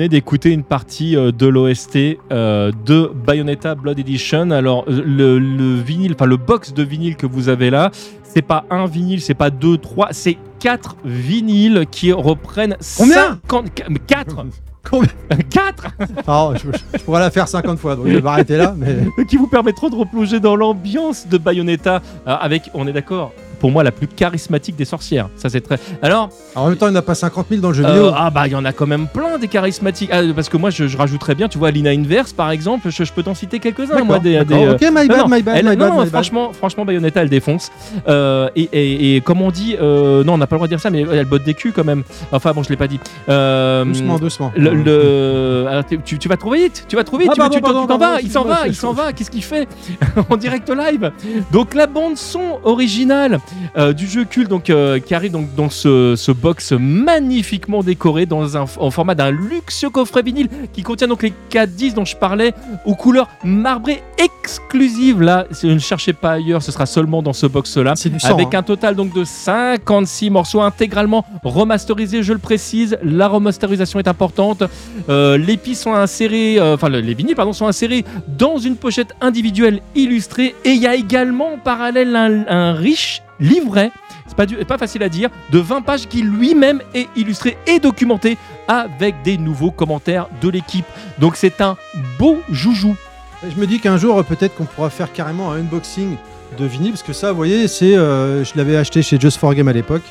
Venez 0.00 0.08
d'écouter 0.08 0.48
une 0.48 0.64
partie 0.64 1.14
euh, 1.14 1.30
de 1.30 1.46
l'OST 1.46 1.98
euh, 2.32 2.72
de 2.86 3.12
Bayonetta 3.14 3.74
Blood 3.74 3.98
Edition. 3.98 4.50
Alors 4.50 4.86
euh, 4.88 5.02
le, 5.04 5.38
le 5.38 5.74
vinyle, 5.74 6.12
enfin 6.14 6.24
le 6.24 6.38
box 6.38 6.72
de 6.72 6.82
vinyle 6.82 7.16
que 7.16 7.26
vous 7.26 7.50
avez 7.50 7.68
là, 7.68 7.90
c'est 8.22 8.40
pas 8.40 8.64
un 8.70 8.86
vinyle, 8.86 9.20
c'est 9.20 9.34
pas 9.34 9.50
deux, 9.50 9.76
trois, 9.76 10.08
c'est 10.12 10.38
quatre 10.58 10.96
vinyles 11.04 11.84
qui 11.90 12.12
reprennent 12.12 12.78
Combien 12.96 13.40
50 13.46 13.66
4 14.06 14.46
Combien 14.90 15.10
4 15.50 15.88
Alors, 16.26 16.56
je, 16.64 16.70
je 16.94 17.04
pourrais 17.04 17.20
la 17.20 17.30
faire 17.30 17.46
50 17.46 17.78
fois, 17.78 17.94
donc 17.94 18.06
je 18.06 18.14
vais 18.14 18.22
m'arrêter 18.22 18.56
là. 18.56 18.74
Mais 18.78 18.96
qui 19.28 19.36
vous 19.36 19.48
permettront 19.48 19.90
de 19.90 19.96
replonger 19.96 20.40
dans 20.40 20.56
l'ambiance 20.56 21.28
de 21.28 21.36
Bayonetta 21.36 22.00
avec, 22.24 22.70
on 22.72 22.86
est 22.86 22.94
d'accord, 22.94 23.34
pour 23.60 23.70
moi 23.70 23.84
la 23.84 23.92
plus 23.92 24.08
charismatique 24.08 24.74
des 24.74 24.84
sorcières. 24.84 25.28
Ça 25.36 25.48
c'est 25.48 25.60
très. 25.60 25.78
Alors 26.02 26.30
Alors, 26.54 26.64
en 26.66 26.68
même 26.68 26.76
temps, 26.76 26.86
il 26.88 26.90
n'y 26.90 26.96
en 26.96 27.00
a 27.00 27.02
pas 27.02 27.14
50 27.14 27.46
000 27.50 27.60
dans 27.60 27.68
le 27.68 27.74
jeu 27.74 27.84
Euh, 27.84 27.88
vidéo. 27.88 28.10
ah 28.16 28.30
bah 28.30 28.46
il 28.48 28.52
y 28.52 28.56
en 28.56 28.64
a 28.64 28.72
quand 28.72 28.86
même 28.86 29.06
plein 29.06 29.38
des 29.38 29.46
charismatiques. 29.48 30.10
Ah, 30.12 30.22
parce 30.34 30.48
que 30.48 30.56
moi 30.56 30.70
je, 30.70 30.88
je 30.88 30.96
rajouterais 30.96 31.34
bien, 31.36 31.46
tu 31.48 31.58
vois, 31.58 31.70
Lina 31.70 31.90
Inverse 31.90 32.32
par 32.32 32.50
exemple, 32.50 32.88
je, 32.90 33.04
je 33.04 33.12
peux 33.12 33.22
t'en 33.22 33.34
citer 33.34 33.60
quelques-uns. 33.60 34.02
Moi, 34.02 34.18
des, 34.18 34.44
des, 34.44 34.54
euh, 34.54 34.72
Ok, 34.74 34.80
my 34.82 35.06
bad, 35.06 35.08
non, 35.10 35.16
non, 35.18 35.28
my 35.28 35.42
bad, 35.42 35.56
elle- 35.58 35.64
my 35.64 35.76
bad, 35.76 35.78
non, 35.88 35.94
my 35.94 35.98
bad. 36.00 36.08
franchement, 36.08 36.52
franchement, 36.52 36.84
Bayonetta, 36.84 37.22
elle 37.22 37.28
défonce. 37.28 37.70
Euh, 38.08 38.48
et, 38.56 38.68
et, 38.72 39.16
et 39.16 39.20
comme 39.20 39.40
on 39.42 39.50
dit, 39.50 39.76
euh, 39.80 40.24
non, 40.24 40.34
on 40.34 40.38
n'a 40.38 40.46
pas 40.46 40.56
le 40.56 40.58
droit 40.58 40.66
de 40.66 40.72
dire 40.72 40.80
ça, 40.80 40.90
mais 40.90 41.02
elle 41.02 41.26
botte 41.26 41.44
des 41.44 41.54
culs 41.54 41.72
quand 41.72 41.84
même. 41.84 42.02
Enfin 42.32 42.52
bon, 42.52 42.62
je 42.62 42.70
l'ai 42.70 42.76
pas 42.76 42.88
dit. 42.88 42.98
Doucement, 43.28 44.18
doucement. 44.18 44.52
le, 44.56 44.74
le- 44.74 45.66
alors, 45.68 45.84
tu, 46.04 46.18
tu- 46.18 46.28
vas 46.28 46.36
trop 46.36 46.52
vite, 46.52 46.84
tu 46.88 46.96
vas 46.96 47.04
trop 47.04 47.18
vite, 47.18 47.28
Ah, 47.30 47.34
tu, 47.34 47.40
vas- 47.40 47.44
pardon, 47.48 47.56
tu 47.56 47.60
t'en- 47.62 47.66
pardon, 47.68 47.82
tu 47.82 47.88
t'en 47.88 47.98
pardon, 47.98 48.14
vas, 48.16 48.20
il 48.22 48.30
s'en 48.30 48.44
va, 48.44 48.66
il 48.66 48.74
s'en 48.74 48.92
va, 48.92 49.12
qu'est-ce 49.12 49.30
qu'il 49.30 49.42
fait 49.44 49.68
en 50.30 50.36
direct 50.36 50.68
live? 50.70 51.12
Donc 51.52 51.74
la 51.74 51.86
bande 51.86 52.16
son 52.16 52.58
originale 52.64 53.38
Euh, 53.76 53.92
du 53.92 54.06
jeu 54.06 54.24
culte 54.24 54.48
donc, 54.48 54.70
euh, 54.70 54.98
qui 54.98 55.14
arrive 55.14 55.32
donc 55.32 55.54
dans 55.54 55.70
ce, 55.70 56.14
ce 56.16 56.32
box 56.32 56.72
magnifiquement 56.72 57.82
décoré 57.82 58.26
dans 58.26 58.56
un, 58.56 58.64
en 58.78 58.90
format 58.90 59.14
d'un 59.14 59.30
luxueux 59.30 59.90
coffret 59.90 60.22
vinyle 60.22 60.48
qui 60.72 60.82
contient 60.82 61.08
donc 61.08 61.22
les 61.22 61.32
4 61.50 61.70
disques 61.70 61.96
dont 61.96 62.04
je 62.04 62.16
parlais 62.16 62.52
aux 62.84 62.94
couleurs 62.94 63.28
marbrées 63.44 64.02
exclusives. 64.18 65.20
Là, 65.20 65.46
si 65.50 65.68
vous 65.68 65.74
ne 65.74 65.78
cherchez 65.78 66.12
pas 66.12 66.32
ailleurs, 66.32 66.62
ce 66.62 66.72
sera 66.72 66.86
seulement 66.86 67.22
dans 67.22 67.32
ce 67.32 67.46
du 67.46 68.20
sang. 68.20 68.34
Avec 68.34 68.54
hein. 68.54 68.58
un 68.58 68.62
total 68.62 68.94
donc 68.94 69.14
de 69.14 69.24
56 69.24 70.30
morceaux 70.30 70.60
intégralement 70.60 71.24
remasterisés, 71.42 72.22
je 72.22 72.32
le 72.32 72.38
précise. 72.38 72.98
La 73.02 73.28
remasterisation 73.28 73.98
est 73.98 74.08
importante. 74.08 74.62
Euh, 75.08 75.36
les 75.36 75.56
pistes 75.56 75.82
sont 75.82 75.94
insérées, 75.94 76.58
enfin 76.60 76.88
le- 76.88 77.00
les 77.00 77.14
vinyles 77.14 77.36
pardon 77.36 77.52
sont 77.52 77.66
insérés 77.66 78.04
dans 78.38 78.58
une 78.58 78.76
pochette 78.76 79.14
individuelle 79.20 79.80
illustrée 79.94 80.54
et 80.64 80.70
il 80.70 80.80
y 80.80 80.86
a 80.86 80.94
également 80.94 81.54
en 81.54 81.58
parallèle 81.58 82.14
un, 82.16 82.44
un 82.48 82.72
riche 82.72 83.22
livret. 83.40 83.90
C'est 84.26 84.66
pas, 84.66 84.78
facile 84.78 85.02
à 85.02 85.08
dire, 85.08 85.28
de 85.50 85.58
20 85.58 85.82
pages 85.82 86.06
qui 86.06 86.22
lui-même 86.22 86.80
est 86.94 87.08
illustré 87.16 87.58
et 87.66 87.80
documenté 87.80 88.38
avec 88.68 89.22
des 89.22 89.38
nouveaux 89.38 89.72
commentaires 89.72 90.28
de 90.40 90.48
l'équipe. 90.48 90.86
Donc 91.18 91.36
c'est 91.36 91.60
un 91.60 91.76
beau 92.18 92.38
joujou. 92.50 92.96
Je 93.42 93.60
me 93.60 93.66
dis 93.66 93.80
qu'un 93.80 93.96
jour, 93.96 94.22
peut-être 94.24 94.54
qu'on 94.54 94.66
pourra 94.66 94.90
faire 94.90 95.12
carrément 95.12 95.50
un 95.50 95.60
unboxing 95.60 96.16
de 96.58 96.64
vinyle, 96.64 96.92
parce 96.92 97.02
que 97.02 97.12
ça, 97.12 97.30
vous 97.30 97.36
voyez, 97.36 97.68
c'est, 97.68 97.96
euh, 97.96 98.44
je 98.44 98.52
l'avais 98.56 98.76
acheté 98.76 99.02
chez 99.02 99.18
Just 99.18 99.38
for 99.38 99.54
Game 99.54 99.68
à 99.68 99.72
l'époque, 99.72 100.02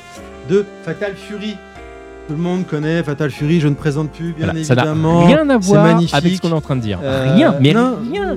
de 0.48 0.66
Fatal 0.84 1.14
Fury. 1.14 1.56
Tout 2.30 2.36
le 2.36 2.42
monde 2.42 2.64
connaît 2.64 3.02
Fatal 3.02 3.28
Fury, 3.28 3.58
je 3.58 3.66
ne 3.66 3.74
présente 3.74 4.12
plus, 4.12 4.32
bien 4.34 4.46
Voilà, 4.46 4.62
ça 4.62 4.76
n'a 4.76 4.82
évidemment. 4.82 5.26
rien 5.26 5.50
à 5.50 5.60
c'est 5.60 5.66
voir 5.66 5.82
magnifique. 5.82 6.14
avec 6.14 6.36
ce 6.36 6.40
qu'on 6.40 6.50
est 6.50 6.52
en 6.52 6.60
train 6.60 6.76
de 6.76 6.80
dire. 6.80 7.00
Euh, 7.02 7.34
rien, 7.34 7.56
mais 7.60 7.72
non, 7.72 7.96
rien. 8.08 8.36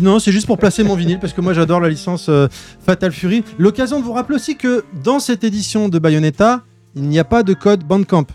non, 0.00 0.20
c'est 0.20 0.30
juste 0.30 0.46
pour 0.46 0.58
placer 0.58 0.84
mon 0.84 0.94
vinyle 0.94 1.18
parce 1.18 1.32
que 1.32 1.40
moi 1.40 1.52
j'adore 1.52 1.80
la 1.80 1.88
licence 1.88 2.26
euh, 2.28 2.46
Fatal 2.86 3.10
Fury. 3.10 3.42
L'occasion 3.58 3.98
de 3.98 4.04
vous 4.04 4.12
rappeler 4.12 4.36
aussi 4.36 4.54
que 4.54 4.84
dans 5.02 5.18
cette 5.18 5.42
édition 5.42 5.88
de 5.88 5.98
Bayonetta, 5.98 6.62
il 6.94 7.02
n'y 7.02 7.18
a 7.18 7.24
pas 7.24 7.42
de 7.42 7.52
code 7.52 7.82
Bandcamp. 7.82 8.26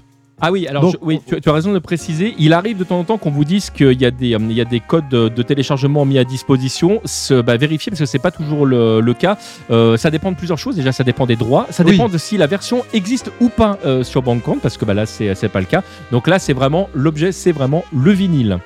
Ah 0.41 0.51
oui, 0.51 0.67
alors 0.67 0.81
Donc- 0.83 0.93
je- 0.93 0.97
oui, 1.05 1.19
tu, 1.27 1.39
tu 1.39 1.49
as 1.49 1.53
raison 1.53 1.69
de 1.69 1.75
le 1.75 1.79
préciser. 1.81 2.33
Il 2.39 2.53
arrive 2.53 2.77
de 2.77 2.83
temps 2.83 2.99
en 2.99 3.03
temps 3.03 3.17
qu'on 3.17 3.29
vous 3.31 3.45
dise 3.45 3.69
qu'il 3.69 3.99
y, 4.01 4.05
a 4.05 4.11
des, 4.11 4.33
euh, 4.33 4.39
il 4.41 4.53
y 4.53 4.61
a 4.61 4.65
des 4.65 4.79
codes 4.79 5.07
de, 5.09 5.29
de 5.29 5.41
téléchargement 5.43 6.03
mis 6.05 6.17
à 6.17 6.23
disposition. 6.23 6.99
Se, 7.05 7.41
bah, 7.41 7.57
vérifiez 7.57 7.91
parce 7.91 7.99
que 7.99 8.05
c'est 8.05 8.19
pas 8.19 8.31
toujours 8.31 8.65
le, 8.65 9.01
le 9.01 9.13
cas. 9.13 9.37
Euh, 9.69 9.97
ça 9.97 10.09
dépend 10.09 10.31
de 10.31 10.37
plusieurs 10.37 10.57
choses. 10.57 10.75
Déjà, 10.75 10.91
ça 10.91 11.03
dépend 11.03 11.25
des 11.27 11.35
droits. 11.35 11.67
Ça 11.69 11.83
Oui. 11.85 11.91
dépend 11.91 12.09
de 12.09 12.17
si 12.17 12.37
la 12.37 12.47
version 12.47 12.83
existe 12.93 13.31
ou 13.39 13.49
pas 13.49 13.77
euh, 13.85 14.03
sur 14.03 14.21
Bandcamp 14.23 14.57
parce 14.61 14.77
que 14.77 14.85
bah, 14.85 14.93
là, 14.95 15.05
c'est 15.05 15.49
pas 15.49 15.59
le 15.59 15.65
cas. 15.67 15.83
Donc 16.11 16.27
là, 16.27 16.39
c'est 16.39 16.53
vraiment 16.53 16.89
l'objet, 16.95 17.31
c'est 17.31 17.51
vraiment 17.51 17.85
le 17.95 18.11
vinyle. 18.11 18.57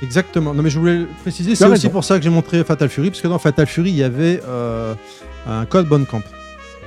Exactement. 0.00 0.54
Non 0.54 0.62
mais 0.62 0.70
je 0.70 0.78
voulais 0.78 0.98
le 0.98 1.08
préciser, 1.22 1.56
c'est 1.56 1.64
aussi 1.66 1.88
pour 1.88 2.04
ça 2.04 2.18
que 2.18 2.22
j'ai 2.22 2.30
montré 2.30 2.62
Fatal 2.62 2.88
Fury 2.88 3.10
parce 3.10 3.20
que 3.20 3.26
dans 3.26 3.40
Fatal 3.40 3.66
Fury 3.66 3.90
il 3.90 3.96
y 3.96 4.04
avait 4.04 4.40
euh, 4.46 4.94
un 5.48 5.64
code 5.66 5.88
Bandcamp. 5.88 6.22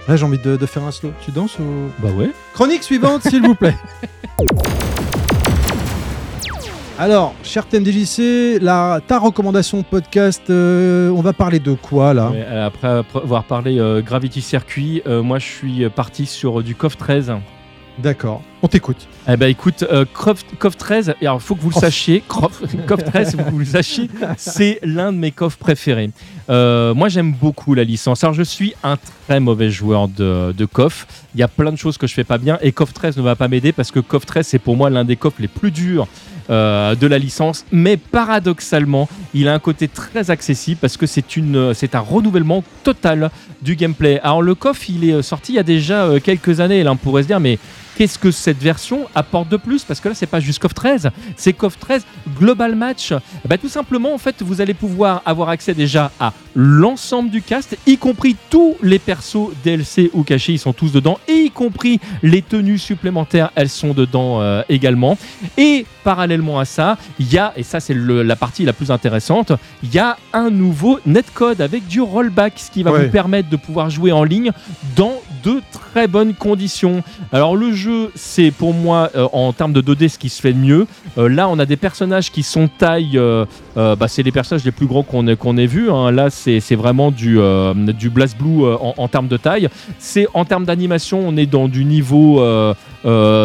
Là 0.08 0.16
j'ai 0.16 0.26
envie 0.26 0.40
de, 0.40 0.56
de 0.58 0.66
faire 0.66 0.84
un 0.84 0.92
slow. 0.92 1.12
Tu 1.24 1.32
danses 1.32 1.58
ou 1.60 1.64
Bah 2.00 2.10
ouais. 2.10 2.32
Chronique 2.54 2.84
suivante 2.84 3.24
s'il 3.24 3.42
vous 3.44 3.56
plaît. 3.56 3.76
Alors, 7.00 7.34
cher 7.42 7.66
TMDJC, 7.66 8.60
la, 8.62 9.00
ta 9.08 9.18
recommandation 9.18 9.82
podcast, 9.82 10.44
euh, 10.52 11.10
on 11.10 11.22
va 11.22 11.34
parler 11.34 11.58
de 11.60 11.74
quoi 11.74 12.14
là? 12.14 12.30
Ouais, 12.30 12.46
euh, 12.48 12.68
après, 12.68 12.88
avoir 13.16 13.44
parlé 13.46 13.80
euh, 13.80 14.04
Gravity 14.04 14.40
Circuit, 14.40 15.02
euh, 15.08 15.24
moi 15.24 15.40
je 15.40 15.46
suis 15.48 15.90
parti 15.90 16.28
sur 16.28 16.62
du 16.62 16.76
CoF 16.76 16.98
13. 16.98 17.34
D'accord, 18.00 18.42
on 18.64 18.68
t'écoute. 18.68 19.08
Eh 19.28 19.38
ben 19.38 19.48
écoute, 19.48 19.84
euh, 19.84 20.06
CoF, 20.12 20.44
CoF 20.58 20.78
13, 20.78 21.16
et 21.22 21.28
alors 21.28 21.40
il 21.42 21.44
faut 21.46 21.56
que 21.56 21.62
vous 21.62 21.70
le 21.70 21.74
Crof. 21.74 21.84
sachiez, 21.84 22.24
CoF, 22.28 22.62
CoF 22.88 23.04
13, 23.04 23.32
faut 23.36 23.44
que 23.44 23.50
vous 23.52 23.60
le 23.60 23.66
sachiez, 23.66 24.10
c'est 24.38 24.80
l'un 24.84 25.12
de 25.12 25.18
mes 25.18 25.32
coffres 25.32 25.58
préférés. 25.58 26.10
Euh, 26.50 26.94
moi 26.94 27.10
j'aime 27.10 27.34
beaucoup 27.34 27.74
la 27.74 27.84
licence. 27.84 28.24
Alors 28.24 28.34
je 28.34 28.44
suis 28.44 28.74
un 28.84 28.98
très 29.28 29.40
mauvais 29.40 29.70
joueur 29.70 30.08
de, 30.08 30.54
de. 30.58 30.68
Il 31.36 31.40
y 31.40 31.44
a 31.44 31.48
plein 31.48 31.72
de 31.72 31.78
choses 31.78 31.98
que 31.98 32.08
je 32.08 32.14
fais 32.14 32.24
pas 32.24 32.38
bien 32.38 32.58
et 32.62 32.72
CoF 32.72 32.94
13 32.94 33.18
ne 33.18 33.22
va 33.22 33.36
pas 33.36 33.48
m'aider 33.48 33.72
parce 33.72 33.92
que 33.92 34.00
CoF 34.00 34.26
13 34.26 34.48
c'est 34.48 34.60
pour 34.60 34.76
moi 34.76 34.90
l'un 34.90 35.06
des 35.06 35.16
coffres 35.16 35.42
les 35.42 35.48
plus 35.48 35.72
durs 35.72 36.08
euh, 36.52 36.96
de 36.96 37.08
la 37.08 37.18
licence. 37.18 37.66
Mais 37.72 37.98
paradoxalement, 37.98 39.08
il 39.34 39.48
a 39.48 39.54
un 39.54 39.60
côté 39.60 39.88
très 39.88 40.30
accessible 40.30 40.80
parce 40.82 40.98
que 40.98 41.06
c'est 41.06 41.96
un 41.96 42.00
renouvellement 42.00 42.64
total 42.84 43.32
du 43.62 43.76
gameplay. 43.76 44.20
Alors 44.22 44.42
le 44.42 44.54
coffre 44.56 44.90
il 44.90 45.10
est 45.10 45.22
sorti 45.22 45.54
il 45.54 45.56
y 45.56 45.60
a 45.60 45.64
déjà 45.64 46.04
euh, 46.04 46.20
quelques 46.20 46.60
années 46.60 46.84
là 46.84 46.92
on 46.92 46.98
pourrait 46.98 47.24
se 47.24 47.28
dire 47.28 47.40
mais 47.40 47.58
qu'est-ce 48.02 48.18
que 48.18 48.32
cette 48.32 48.58
version 48.58 49.08
apporte 49.14 49.50
de 49.50 49.58
plus? 49.58 49.84
Parce 49.84 50.00
que 50.00 50.10
là, 50.10 50.16
c'est 50.16 50.26
pas 50.26 50.40
juste 50.40 50.60
KOF 50.60 50.74
13, 50.74 51.12
c'est 51.36 51.54
KOF 51.54 51.78
13 51.78 52.04
Global 52.38 52.76
Match. 52.76 53.14
Bah, 53.46 53.58
tout 53.58 53.70
simplement, 53.70 54.14
en 54.14 54.18
fait, 54.18 54.42
vous 54.42 54.62
allez 54.62 54.74
pouvoir 54.74 55.22
avoir 55.26 55.50
accès 55.50 55.74
déjà 55.74 56.12
à 56.20 56.34
l'ensemble 56.56 57.30
du 57.30 57.42
cast, 57.42 57.78
y 57.88 57.98
compris 57.98 58.36
tous 58.50 58.76
les 58.84 59.00
persos 59.00 59.50
DLC 59.64 60.10
ou 60.14 60.24
cachés, 60.24 60.54
ils 60.54 60.60
sont 60.60 60.74
tous 60.74 60.92
dedans, 60.92 61.18
et 61.28 61.34
y 61.46 61.52
compris 61.52 62.00
les 62.24 62.42
tenues 62.42 62.78
supplémentaires, 62.78 63.52
elles 63.56 63.70
sont 63.70 63.94
dedans 63.94 64.42
euh, 64.42 64.62
également. 64.70 65.18
Et 65.58 65.86
parallèlement 66.04 66.60
à 66.60 66.66
ça, 66.66 66.98
il 67.20 67.32
y 67.32 67.38
a, 67.38 67.54
et 67.56 67.64
ça 67.64 67.80
c'est 67.80 67.94
la 67.96 68.36
partie 68.36 68.66
la 68.66 68.74
plus 68.74 68.92
intéressante, 68.92 69.52
il 69.84 69.94
y 69.94 70.00
a 70.00 70.18
un 70.34 70.50
nouveau 70.50 71.00
netcode 71.06 71.62
avec 71.62 71.88
du 71.88 72.02
rollback, 72.02 72.54
ce 72.58 72.72
qui 72.72 72.84
va 72.84 72.92
Ouais. 72.92 73.06
vous 73.06 73.12
permettre 73.12 73.50
de 73.50 73.56
pouvoir 73.56 73.90
jouer 73.90 74.12
en 74.12 74.24
ligne 74.24 74.52
dans 74.96 75.14
de 75.44 75.62
très 75.72 76.08
bonnes 76.08 76.34
conditions. 76.34 77.04
Alors 77.32 77.56
le 77.56 77.72
jeu, 77.74 78.12
c'est 78.16 78.52
pour 78.52 78.74
moi 78.74 79.10
euh, 79.16 79.28
en 79.34 79.54
termes 79.54 79.74
de 79.74 79.82
2D 79.82 80.10
ce 80.10 80.20
qui 80.20 80.30
se 80.30 80.42
fait 80.42 80.54
de 80.54 80.58
mieux. 80.60 80.88
Euh, 81.18 81.30
là, 81.30 81.48
on 81.50 81.58
a 81.58 81.66
des 81.66 81.78
personnages 81.78 82.32
qui 82.32 82.44
sont 82.44 82.68
taille, 82.68 83.20
bah, 83.76 84.08
c'est 84.08 84.24
les 84.24 84.32
personnages 84.32 84.66
les 84.66 84.72
plus 84.72 84.86
grands 84.88 85.04
qu'on 85.04 85.28
ait, 85.28 85.36
qu'on 85.36 85.58
ait 85.58 85.66
vus. 85.66 85.90
hein. 85.92 86.12
Là, 86.12 86.30
c'est 86.60 86.76
vraiment 86.76 87.12
du, 87.12 87.40
euh, 87.40 87.74
Blast 88.12 88.38
Blue 88.38 88.64
euh, 88.64 88.76
en, 88.80 89.08
termes 89.08 89.28
de 89.28 89.38
taille. 89.38 89.70
C'est 90.00 90.28
en 90.34 90.46
termes 90.46 90.66
d'animation, 90.66 91.22
on 91.26 91.38
est 91.38 91.46
dans 91.46 91.68
du 91.68 91.86
niveau 91.86 92.42
euh, 92.42 92.74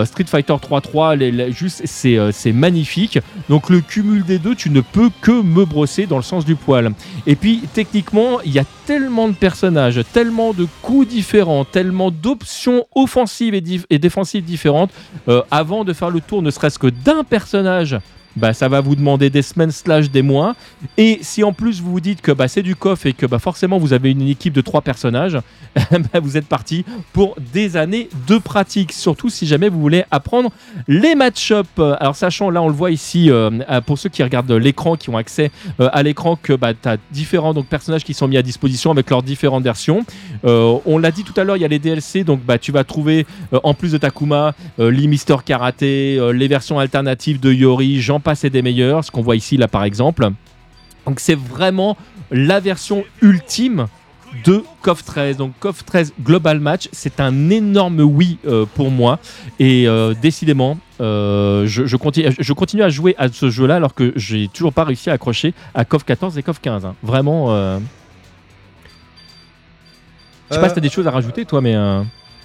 Street 0.04 0.24
Fighter 0.26 0.54
3.3. 0.54 1.16
les- 1.16 1.30
les- 1.30 1.52
juste, 1.52 1.82
c'est 1.84 2.52
magnifique. 2.52 3.18
Donc 3.48 3.70
le 3.70 3.80
cumul 3.80 4.24
des 4.24 4.38
deux, 4.38 4.54
tu 4.54 4.70
ne 4.70 4.80
peux 4.80 5.10
que 5.20 5.42
me 5.42 5.64
brosser 5.64 6.06
dans 6.06 6.16
le 6.16 6.22
sens 6.22 6.44
du 6.44 6.56
poil. 6.56 6.92
Et 7.26 7.36
puis 7.36 7.62
techniquement, 7.74 8.40
il 8.44 8.52
y 8.52 8.58
a 8.58 8.64
tellement 8.86 9.28
de 9.28 9.34
personnages, 9.34 10.00
tellement 10.12 10.52
de 10.52 10.66
coups 10.82 11.08
différents, 11.08 11.64
tellement 11.64 12.10
d'options 12.10 12.86
offensives 12.94 13.54
et, 13.54 13.98
défensives 13.98 14.44
différentes. 14.44 14.90
avant 15.50 15.84
de 15.84 15.92
faire 15.92 16.10
le 16.10 16.20
tour, 16.20 16.42
ne 16.42 16.50
serait-ce 16.50 16.78
que 16.78 16.86
d'un 16.88 17.24
personnage, 17.24 17.96
bah, 18.36 18.52
ça 18.52 18.68
va 18.68 18.80
vous 18.80 18.96
demander 18.96 19.30
des 19.30 19.42
semaines 19.42 19.70
slash 19.70 20.10
des 20.10 20.22
mois. 20.22 20.54
Et 20.96 21.18
si 21.22 21.42
en 21.42 21.52
plus 21.52 21.80
vous 21.80 21.90
vous 21.90 22.00
dites 22.00 22.20
que 22.20 22.32
bah, 22.32 22.48
c'est 22.48 22.62
du 22.62 22.76
coffre 22.76 23.06
et 23.06 23.12
que 23.12 23.26
bah, 23.26 23.38
forcément 23.38 23.78
vous 23.78 23.92
avez 23.92 24.10
une 24.10 24.28
équipe 24.28 24.52
de 24.52 24.60
trois 24.60 24.82
personnages, 24.82 25.38
bah, 25.90 26.20
vous 26.22 26.36
êtes 26.36 26.46
parti 26.46 26.84
pour 27.12 27.36
des 27.52 27.76
années 27.76 28.08
de 28.26 28.38
pratique. 28.38 28.92
Surtout 28.92 29.30
si 29.30 29.46
jamais 29.46 29.68
vous 29.68 29.80
voulez 29.80 30.04
apprendre 30.10 30.50
les 30.88 31.14
match-up. 31.14 31.66
Alors 31.78 32.16
sachant, 32.16 32.50
là 32.50 32.62
on 32.62 32.68
le 32.68 32.74
voit 32.74 32.90
ici, 32.90 33.30
euh, 33.30 33.50
pour 33.86 33.98
ceux 33.98 34.08
qui 34.08 34.22
regardent 34.22 34.52
l'écran, 34.52 34.96
qui 34.96 35.10
ont 35.10 35.16
accès 35.16 35.50
euh, 35.80 35.88
à 35.92 36.02
l'écran, 36.02 36.38
que 36.40 36.52
bah, 36.52 36.74
tu 36.74 36.88
as 36.88 36.96
différents 37.10 37.54
donc, 37.54 37.66
personnages 37.66 38.04
qui 38.04 38.14
sont 38.14 38.28
mis 38.28 38.36
à 38.36 38.42
disposition 38.42 38.90
avec 38.90 39.10
leurs 39.10 39.22
différentes 39.22 39.64
versions. 39.64 40.04
Euh, 40.44 40.78
on 40.84 40.98
l'a 40.98 41.10
dit 41.10 41.24
tout 41.24 41.38
à 41.38 41.44
l'heure, 41.44 41.56
il 41.56 41.62
y 41.62 41.64
a 41.64 41.68
les 41.68 41.78
DLC, 41.78 42.24
donc 42.24 42.40
bah, 42.44 42.58
tu 42.58 42.72
vas 42.72 42.84
trouver, 42.84 43.26
en 43.62 43.74
plus 43.74 43.92
de 43.92 43.98
Takuma, 43.98 44.54
Lee 44.78 45.08
Mister 45.08 45.36
Karaté, 45.44 46.18
les 46.32 46.48
versions 46.48 46.78
alternatives 46.78 47.40
de 47.40 47.52
Yori, 47.52 48.00
j'en 48.00 48.20
passe 48.26 48.42
et 48.42 48.50
des 48.50 48.60
meilleurs, 48.60 49.04
ce 49.04 49.12
qu'on 49.12 49.22
voit 49.22 49.36
ici 49.36 49.56
là 49.56 49.68
par 49.68 49.84
exemple. 49.84 50.28
Donc 51.06 51.20
c'est 51.20 51.38
vraiment 51.38 51.96
la 52.32 52.58
version 52.58 53.04
ultime 53.22 53.86
de 54.44 54.64
KOF 54.82 55.04
13. 55.04 55.36
Donc 55.36 55.52
KOF 55.60 55.84
13 55.84 56.12
Global 56.20 56.58
Match, 56.58 56.88
c'est 56.90 57.20
un 57.20 57.50
énorme 57.50 58.00
oui 58.00 58.38
euh, 58.44 58.66
pour 58.74 58.90
moi. 58.90 59.20
Et 59.60 59.86
euh, 59.86 60.12
décidément, 60.20 60.76
euh, 61.00 61.66
je, 61.68 61.86
je 61.86 61.96
continue, 61.96 62.34
je 62.36 62.52
continue 62.52 62.82
à 62.82 62.88
jouer 62.88 63.14
à 63.16 63.28
ce 63.28 63.48
jeu-là 63.48 63.76
alors 63.76 63.94
que 63.94 64.12
j'ai 64.16 64.48
toujours 64.48 64.72
pas 64.72 64.82
réussi 64.82 65.08
à 65.08 65.12
accrocher 65.12 65.54
à 65.72 65.84
KOF 65.84 66.04
14 66.04 66.36
et 66.36 66.42
KOF 66.42 66.60
15. 66.60 66.84
hein. 66.84 66.96
Vraiment. 67.04 67.54
Je 70.50 70.54
sais 70.54 70.60
pas 70.60 70.68
si 70.68 70.74
t'as 70.74 70.80
des 70.80 70.90
choses 70.90 71.06
à 71.06 71.12
rajouter 71.12 71.44
toi, 71.44 71.60
mais. 71.60 71.76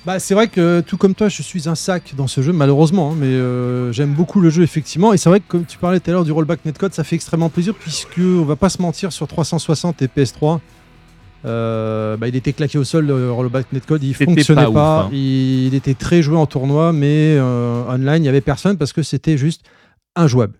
Bah, 0.05 0.17
c'est 0.17 0.33
vrai 0.33 0.47
que 0.47 0.81
tout 0.81 0.97
comme 0.97 1.13
toi, 1.13 1.29
je 1.29 1.43
suis 1.43 1.69
un 1.69 1.75
sac 1.75 2.15
dans 2.17 2.25
ce 2.25 2.41
jeu, 2.41 2.51
malheureusement, 2.51 3.11
hein, 3.11 3.15
mais 3.19 3.27
euh, 3.27 3.91
j'aime 3.91 4.13
beaucoup 4.13 4.41
le 4.41 4.49
jeu 4.49 4.63
effectivement. 4.63 5.13
Et 5.13 5.17
c'est 5.17 5.29
vrai 5.29 5.39
que 5.41 5.45
comme 5.47 5.65
tu 5.65 5.77
parlais 5.77 5.99
tout 5.99 6.09
à 6.09 6.13
l'heure 6.13 6.25
du 6.25 6.31
rollback 6.31 6.65
netcode, 6.65 6.93
ça 6.93 7.03
fait 7.03 7.15
extrêmement 7.15 7.49
plaisir 7.49 7.75
puisque 7.75 8.17
on 8.17 8.43
va 8.43 8.55
pas 8.55 8.69
se 8.69 8.81
mentir 8.81 9.11
sur 9.11 9.27
360 9.27 10.01
et 10.01 10.07
PS3. 10.07 10.59
euh, 11.45 12.17
bah, 12.17 12.27
il 12.27 12.35
était 12.35 12.53
claqué 12.53 12.79
au 12.79 12.83
sol 12.83 13.05
le 13.07 13.31
rollback 13.31 13.71
netcode, 13.73 14.03
il 14.03 14.13
fonctionnait 14.15 14.65
pas 14.65 14.71
pas, 14.71 14.99
ouf, 15.01 15.05
hein. 15.05 15.09
il, 15.11 15.67
il 15.67 15.75
était 15.75 15.93
très 15.93 16.21
joué 16.23 16.35
en 16.37 16.45
tournoi, 16.47 16.93
mais 16.93 17.35
euh, 17.37 17.83
online 17.87 18.23
il 18.23 18.25
y 18.25 18.29
avait 18.29 18.41
personne 18.41 18.77
parce 18.77 18.93
que 18.93 19.03
c'était 19.03 19.37
juste 19.37 19.61
injouable. 20.15 20.53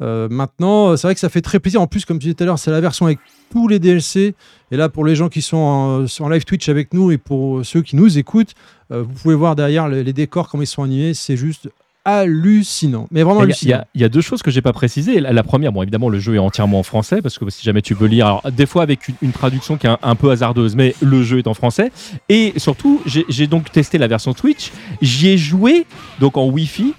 Euh, 0.00 0.28
maintenant, 0.30 0.96
c'est 0.96 1.06
vrai 1.08 1.14
que 1.14 1.20
ça 1.20 1.28
fait 1.28 1.40
très 1.40 1.58
plaisir. 1.58 1.80
En 1.82 1.86
plus, 1.86 2.04
comme 2.04 2.18
tu 2.18 2.24
disais 2.26 2.34
tout 2.34 2.44
à 2.44 2.46
l'heure, 2.46 2.58
c'est 2.58 2.70
la 2.70 2.80
version 2.80 3.06
avec 3.06 3.18
tous 3.50 3.66
les 3.68 3.78
DLC. 3.78 4.34
Et 4.70 4.76
là, 4.76 4.88
pour 4.88 5.04
les 5.04 5.16
gens 5.16 5.28
qui 5.28 5.42
sont 5.42 5.56
en, 5.56 6.04
en 6.24 6.28
live 6.28 6.44
Twitch 6.44 6.68
avec 6.68 6.94
nous 6.94 7.10
et 7.10 7.18
pour 7.18 7.64
ceux 7.64 7.82
qui 7.82 7.96
nous 7.96 8.18
écoutent, 8.18 8.54
euh, 8.92 9.02
vous 9.02 9.12
pouvez 9.12 9.34
voir 9.34 9.56
derrière 9.56 9.88
les, 9.88 10.04
les 10.04 10.12
décors, 10.12 10.48
comment 10.48 10.62
ils 10.62 10.66
sont 10.66 10.82
animés. 10.84 11.14
C'est 11.14 11.36
juste 11.36 11.68
hallucinant. 12.04 13.06
Mais 13.10 13.22
vraiment 13.22 13.42
Il 13.44 13.48
y, 13.50 13.52
a- 13.52 13.56
il 13.62 13.68
y 13.68 13.72
hallucinant. 13.72 13.78
a, 13.80 13.86
il 13.94 14.00
y 14.00 14.04
a 14.04 14.08
deux 14.08 14.20
choses 14.20 14.42
que 14.42 14.50
j'ai 14.50 14.62
pas 14.62 14.72
précisées. 14.72 15.20
La, 15.20 15.32
la 15.32 15.42
première, 15.42 15.72
bon, 15.72 15.82
évidemment, 15.82 16.08
le 16.08 16.18
jeu 16.18 16.36
est 16.36 16.38
entièrement 16.38 16.78
en 16.78 16.82
français 16.82 17.20
parce 17.22 17.38
que 17.38 17.48
si 17.50 17.62
jamais 17.64 17.82
tu 17.82 17.94
veux 17.94 18.06
lire, 18.06 18.26
alors, 18.26 18.42
des 18.52 18.66
fois 18.66 18.82
avec 18.82 19.08
une, 19.08 19.14
une 19.22 19.32
traduction 19.32 19.76
qui 19.76 19.86
est 19.86 19.90
un, 19.90 19.98
un 20.02 20.14
peu 20.14 20.30
hasardeuse, 20.30 20.74
mais 20.76 20.94
le 21.02 21.22
jeu 21.22 21.38
est 21.38 21.46
en 21.46 21.54
français. 21.54 21.90
Et 22.28 22.52
surtout, 22.56 23.00
j'ai 23.06 23.24
j'ai 23.28 23.46
donc 23.46 23.70
testé 23.72 23.98
la 23.98 24.06
version 24.06 24.32
Twitch. 24.32 24.70
J'y 25.02 25.28
ai 25.28 25.38
joué 25.38 25.86
donc 26.20 26.36
en 26.36 26.46
Wi-Fi 26.46 26.94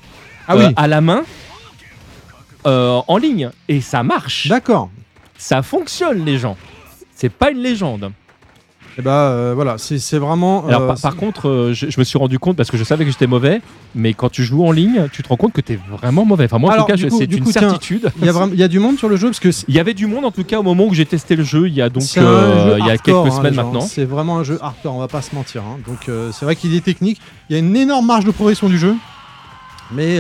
Ah 0.48 0.56
euh, 0.56 0.68
oui, 0.68 0.74
à 0.76 0.88
la 0.88 1.02
main. 1.02 1.24
Euh, 2.70 3.02
en 3.08 3.18
ligne 3.18 3.50
et 3.68 3.82
ça 3.82 4.04
marche, 4.04 4.48
d'accord. 4.48 4.90
ça 5.38 5.62
fonctionne 5.62 6.24
les 6.26 6.38
gens. 6.38 6.56
C'est 7.16 7.30
pas 7.30 7.52
une 7.52 7.60
légende. 7.60 8.12
Et 8.98 9.02
bah 9.02 9.30
euh, 9.30 9.54
voilà, 9.56 9.78
c'est 9.78 10.18
vraiment. 10.18 10.66
Alors 10.68 10.82
euh, 10.82 10.88
par, 10.88 11.00
par 11.00 11.16
contre, 11.16 11.70
je, 11.74 11.90
je 11.90 12.00
me 12.00 12.04
suis 12.04 12.18
rendu 12.18 12.38
compte 12.38 12.58
parce 12.58 12.70
que 12.70 12.76
je 12.76 12.84
savais 12.84 13.06
que 13.06 13.12
j'étais 13.12 13.28
mauvais, 13.28 13.62
mais 13.96 14.14
quand 14.14 14.28
tu 14.30 14.44
joues 14.44 14.66
en 14.66 14.72
ligne, 14.72 15.08
tu 15.14 15.24
te 15.24 15.30
rends 15.30 15.38
compte 15.38 15.54
que 15.54 15.62
tu 15.62 15.74
es 15.74 15.80
vraiment 15.90 16.26
mauvais. 16.26 16.46
Enfin 16.46 16.58
moi 16.58 16.72
en 16.72 16.74
Alors, 16.74 16.88
tout 16.88 16.94
cas, 16.94 17.10
c'est 17.18 17.32
une 17.32 17.44
coup, 17.46 17.52
certitude. 17.52 18.12
il 18.22 18.26
y, 18.28 18.58
y 18.58 18.64
a 18.64 18.68
du 18.68 18.80
monde 18.80 18.98
sur 18.98 19.08
le 19.08 19.16
jeu 19.16 19.28
parce 19.30 19.40
que 19.40 19.50
Il 19.70 19.76
y 19.76 19.80
avait 19.80 19.94
du 19.94 20.06
monde 20.06 20.26
en 20.26 20.32
tout 20.32 20.44
cas 20.44 20.60
au 20.60 20.64
moment 20.64 20.86
où 20.86 20.94
j'ai 20.94 21.06
testé 21.06 21.38
le 21.38 21.44
jeu, 21.44 21.68
il 21.70 21.74
y 21.76 21.82
a 21.82 21.90
donc 21.90 22.04
euh, 22.18 22.76
il 22.80 22.86
y 22.86 22.90
a 22.90 22.94
hardcore, 22.94 23.24
quelques 23.24 23.34
hein, 23.34 23.38
semaines 23.38 23.56
maintenant. 23.56 23.82
C'est 23.82 24.04
vraiment 24.06 24.40
un 24.40 24.44
jeu 24.44 24.58
hardcore, 24.62 24.94
on 24.96 25.00
va 25.00 25.08
pas 25.08 25.22
se 25.22 25.34
mentir. 25.34 25.62
hein. 25.64 25.78
Donc 25.88 26.10
euh, 26.10 26.32
c'est 26.34 26.44
vrai 26.44 26.58
qu'il 26.58 26.76
est 26.76 26.84
technique. 26.84 27.22
Il 27.50 27.54
y 27.54 27.56
a 27.56 27.60
une 27.60 27.76
énorme 27.78 28.06
marge 28.06 28.26
de 28.26 28.32
progression 28.32 28.68
du 28.68 28.78
jeu, 28.80 28.96
mais 29.94 30.20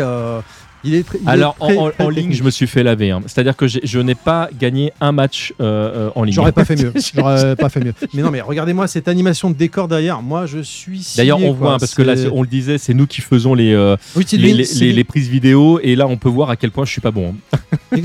il 0.83 0.93
est 0.95 1.03
très. 1.03 1.17
il 1.21 1.27
est 1.27 1.29
Alors 1.29 1.55
en, 1.59 1.67
très, 1.67 1.77
en- 1.77 1.89
très 1.91 2.03
en 2.05 2.09
ligne, 2.09 2.31
je 2.33 2.43
me 2.43 2.49
suis 2.49 2.67
fait 2.67 2.83
laver. 2.83 3.11
hein. 3.11 3.21
C'est-à-dire 3.25 3.55
que 3.55 3.67
je 3.67 3.99
n'ai 3.99 4.15
pas 4.15 4.49
gagné 4.57 4.91
un 5.01 5.11
match 5.11 5.53
euh, 5.59 5.63
euh, 6.07 6.09
en 6.15 6.23
ligne. 6.23 6.33
J'aurais 6.33 6.51
pas 6.51 6.65
fait 6.65 6.75
mieux. 6.81 6.93
J'aurais 7.15 7.55
pas 7.55 7.69
fait 7.69 7.79
mieux. 7.83 7.93
Mais 8.13 8.21
non, 8.21 8.31
mais 8.31 8.41
regardez-moi 8.41 8.87
cette 8.87 9.07
animation 9.07 9.49
de 9.49 9.55
décor 9.55 9.87
derrière. 9.87 10.21
Moi, 10.21 10.45
je 10.45 10.59
suis. 10.59 11.05
D'ailleurs, 11.17 11.39
on 11.39 11.47
quoi. 11.47 11.53
voit 11.53 11.73
hein, 11.73 11.77
parce 11.79 11.95
que 11.95 12.01
là, 12.01 12.13
on 12.31 12.41
le 12.41 12.47
disait, 12.47 12.77
c'est 12.77 12.93
nous 12.93 13.07
qui 13.07 13.21
faisons 13.21 13.53
les, 13.53 13.73
euh, 13.73 13.95
Oui, 14.15 14.25
les, 14.33 15.03
prises 15.03 15.27
vidéo, 15.29 15.79
et 15.83 15.95
là, 15.95 16.07
on 16.07 16.17
peut 16.17 16.29
voir 16.29 16.49
à 16.49 16.55
quel 16.55 16.71
point 16.71 16.85
je 16.85 16.91
suis 16.91 17.01
pas 17.01 17.11
bon. 17.11 17.35
hein. 17.53 17.97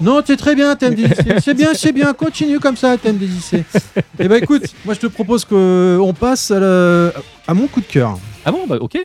Non, 0.00 0.20
c'est 0.24 0.36
très 0.36 0.54
bien, 0.54 0.76
TMDJC. 0.76 1.40
C'est 1.42 1.54
bien, 1.54 1.74
c'est 1.74 1.92
bien. 1.92 2.12
Continue 2.12 2.60
comme 2.60 2.76
ça, 2.76 2.96
TMDJC. 2.96 3.64
Eh 4.20 4.28
ben, 4.28 4.40
écoute, 4.42 4.62
moi, 4.84 4.94
je 4.94 5.00
te 5.00 5.06
propose 5.06 5.44
qu'on 5.44 6.14
passe 6.18 6.50
à, 6.50 6.60
la- 6.60 7.12
à 7.46 7.54
mon 7.54 7.66
coup 7.66 7.80
de 7.80 7.86
cœur. 7.86 8.18
Ah 8.44 8.52
bon, 8.52 8.66
bah 8.68 8.76
ok. 8.80 8.98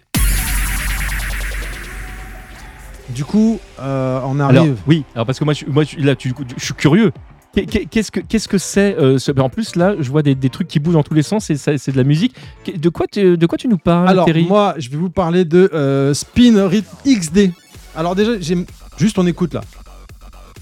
Du 3.13 3.25
coup, 3.25 3.59
euh, 3.79 4.19
on 4.23 4.39
Alors 4.39 4.63
arrive. 4.63 4.77
oui, 4.87 5.03
alors 5.15 5.25
parce 5.25 5.39
que 5.39 5.43
moi, 5.43 5.53
je, 5.53 5.65
moi, 5.65 5.83
je- 5.83 5.97
là, 5.97 6.15
tu, 6.15 6.33
je 6.57 6.63
suis 6.65 6.73
curieux. 6.75 7.11
Qu'est- 7.53 7.65
qu'est- 7.65 7.85
Qu'est-ce 7.85 8.11
que 8.11 8.19
qu'est-ce 8.19 8.47
que 8.47 8.59
c'est 8.59 8.95
euh, 8.99 9.17
ce- 9.17 9.31
En 9.39 9.49
plus, 9.49 9.75
là, 9.75 9.95
je 9.99 10.11
vois 10.11 10.21
des, 10.21 10.35
des 10.35 10.49
trucs 10.51 10.67
qui 10.67 10.79
bougent 10.79 10.93
dans 10.93 11.01
tous 11.03 11.15
les 11.15 11.23
sens 11.23 11.49
et 11.49 11.57
c'est 11.57 11.91
de 11.91 11.97
la 11.97 12.03
musique. 12.03 12.35
De 12.75 12.89
quoi, 12.89 13.07
tu, 13.11 13.35
de 13.37 13.45
quoi 13.47 13.57
tu 13.57 13.67
nous 13.67 13.79
parles, 13.79 14.07
Alors, 14.07 14.25
Terry? 14.25 14.45
moi, 14.45 14.75
je 14.77 14.89
vais 14.91 14.97
vous 14.97 15.09
parler 15.09 15.45
de 15.45 15.69
euh, 15.73 16.13
Spin 16.13 16.67
Rhythm 16.67 16.85
XD. 17.07 17.51
Alors, 17.95 18.13
déjà, 18.15 18.39
j'ai 18.39 18.63
juste 18.97 19.17
on 19.17 19.25
écoute 19.25 19.55
là. 19.55 19.61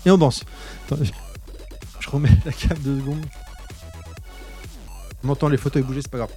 Et 0.05 0.11
on 0.11 0.17
danse. 0.17 0.43
Attends, 0.89 1.03
je- 1.03 1.11
remets 2.09 2.29
la 2.45 2.53
cam 2.53 2.77
deux 2.79 2.97
secondes. 3.01 3.25
On 5.25 5.29
entend 5.29 5.49
les 5.49 5.57
fauteuils 5.57 5.83
bouger, 5.83 5.99
c'est 6.01 6.09
pas 6.11 6.19
grave. 6.19 6.29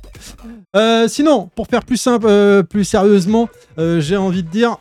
Euh, 0.75 1.07
sinon, 1.07 1.49
pour 1.55 1.69
faire 1.69 1.85
plus 1.85 1.97
simple, 1.99 2.27
euh, 2.29 2.65
plus 2.65 2.83
sérieusement, 2.83 3.49
j'ai 3.79 4.17
envie 4.17 4.43
de 4.43 4.49
dire, 4.49 4.79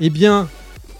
eh 0.00 0.10
bien, 0.10 0.48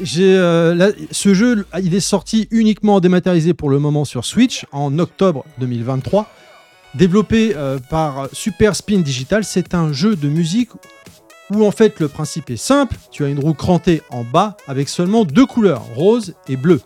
euh, 0.01 0.93
ce 1.11 1.35
jeu, 1.35 1.67
il 1.83 1.95
est 1.95 2.01
sorti 2.01 2.49
uniquement 2.51 3.01
dématérialisé 3.01 3.55
pour 3.55 3.71
le 3.71 3.79
moment 3.79 4.05
sur 4.05 4.25
Switch 4.25 4.67
en 4.73 4.99
octobre 4.99 5.45
2023. 5.59 6.31
Développé 6.95 7.53
euh, 7.55 7.79
par 7.91 8.29
Super 8.33 8.75
Spin 8.75 9.01
Digital, 9.01 9.45
c'est 9.45 9.75
un 9.75 9.93
jeu 9.93 10.17
de 10.17 10.29
musique 10.29 10.71
où 11.51 11.65
en 11.65 11.71
fait 11.71 12.01
le 12.01 12.09
principe 12.09 12.51
est 12.51 12.57
simple. 12.57 12.97
Tu 13.11 13.25
as 13.25 13.29
une 13.29 13.39
roue 13.39 13.55
crantée 13.55 14.03
en 14.11 14.25
bas 14.25 14.57
avec 14.67 14.89
seulement 14.89 15.25
deux 15.25 15.47
couleurs, 15.47 15.83
rose 15.95 16.35
et 16.49 16.57
bleu. 16.57 16.81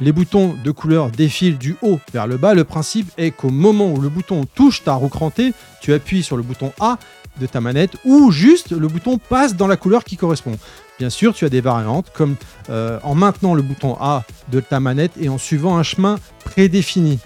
Les 0.00 0.12
boutons 0.12 0.56
de 0.64 0.70
couleur 0.72 1.10
défilent 1.10 1.58
du 1.58 1.76
haut 1.80 2.00
vers 2.12 2.26
le 2.26 2.36
bas. 2.36 2.54
Le 2.54 2.64
principe 2.64 3.10
est 3.16 3.30
qu'au 3.30 3.50
moment 3.50 3.92
où 3.92 4.00
le 4.00 4.08
bouton 4.08 4.44
touche 4.54 4.82
ta 4.82 4.94
roue 4.94 5.08
crantée, 5.08 5.52
tu 5.80 5.92
appuies 5.92 6.24
sur 6.24 6.36
le 6.36 6.42
bouton 6.42 6.72
A 6.80 6.98
de 7.40 7.46
ta 7.46 7.60
manette 7.60 7.96
ou 8.04 8.30
juste 8.30 8.72
le 8.72 8.88
bouton 8.88 9.18
passe 9.18 9.56
dans 9.56 9.66
la 9.66 9.76
couleur 9.76 10.04
qui 10.04 10.16
correspond. 10.16 10.56
Bien 10.98 11.10
sûr, 11.10 11.34
tu 11.34 11.44
as 11.44 11.48
des 11.48 11.60
variantes 11.60 12.10
comme 12.14 12.36
euh, 12.70 12.98
en 13.02 13.14
maintenant 13.14 13.54
le 13.54 13.62
bouton 13.62 13.96
A 14.00 14.24
de 14.50 14.60
ta 14.60 14.80
manette 14.80 15.12
et 15.20 15.28
en 15.28 15.38
suivant 15.38 15.76
un 15.76 15.82
chemin 15.82 16.18
prédéfini. 16.44 17.18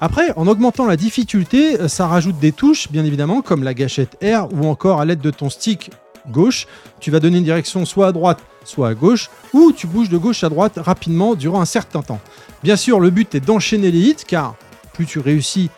Après, 0.00 0.32
en 0.36 0.46
augmentant 0.46 0.86
la 0.86 0.96
difficulté, 0.96 1.78
euh, 1.80 1.88
ça 1.88 2.06
rajoute 2.06 2.38
des 2.38 2.52
touches, 2.52 2.90
bien 2.90 3.04
évidemment, 3.04 3.42
comme 3.42 3.64
la 3.64 3.74
gâchette 3.74 4.16
R 4.22 4.48
ou 4.52 4.66
encore 4.66 5.00
à 5.00 5.04
l'aide 5.04 5.20
de 5.20 5.30
ton 5.30 5.50
stick 5.50 5.90
gauche, 6.28 6.66
tu 7.00 7.10
vas 7.10 7.20
donner 7.20 7.38
une 7.38 7.44
direction 7.44 7.84
soit 7.84 8.06
à 8.06 8.12
droite, 8.12 8.38
soit 8.64 8.88
à 8.88 8.94
gauche, 8.94 9.30
ou 9.52 9.72
tu 9.72 9.86
bouges 9.86 10.08
de 10.08 10.18
gauche 10.18 10.44
à 10.44 10.48
droite 10.48 10.74
rapidement 10.76 11.34
durant 11.34 11.60
un 11.60 11.66
certain 11.66 12.02
temps. 12.02 12.20
Bien 12.62 12.76
sûr, 12.76 13.00
le 13.00 13.10
but 13.10 13.34
est 13.34 13.40
d'enchaîner 13.40 13.90
les 13.90 14.00
hits, 14.00 14.24
car 14.26 14.54
plus 14.92 15.06
tu 15.06 15.18
réussis, 15.18 15.70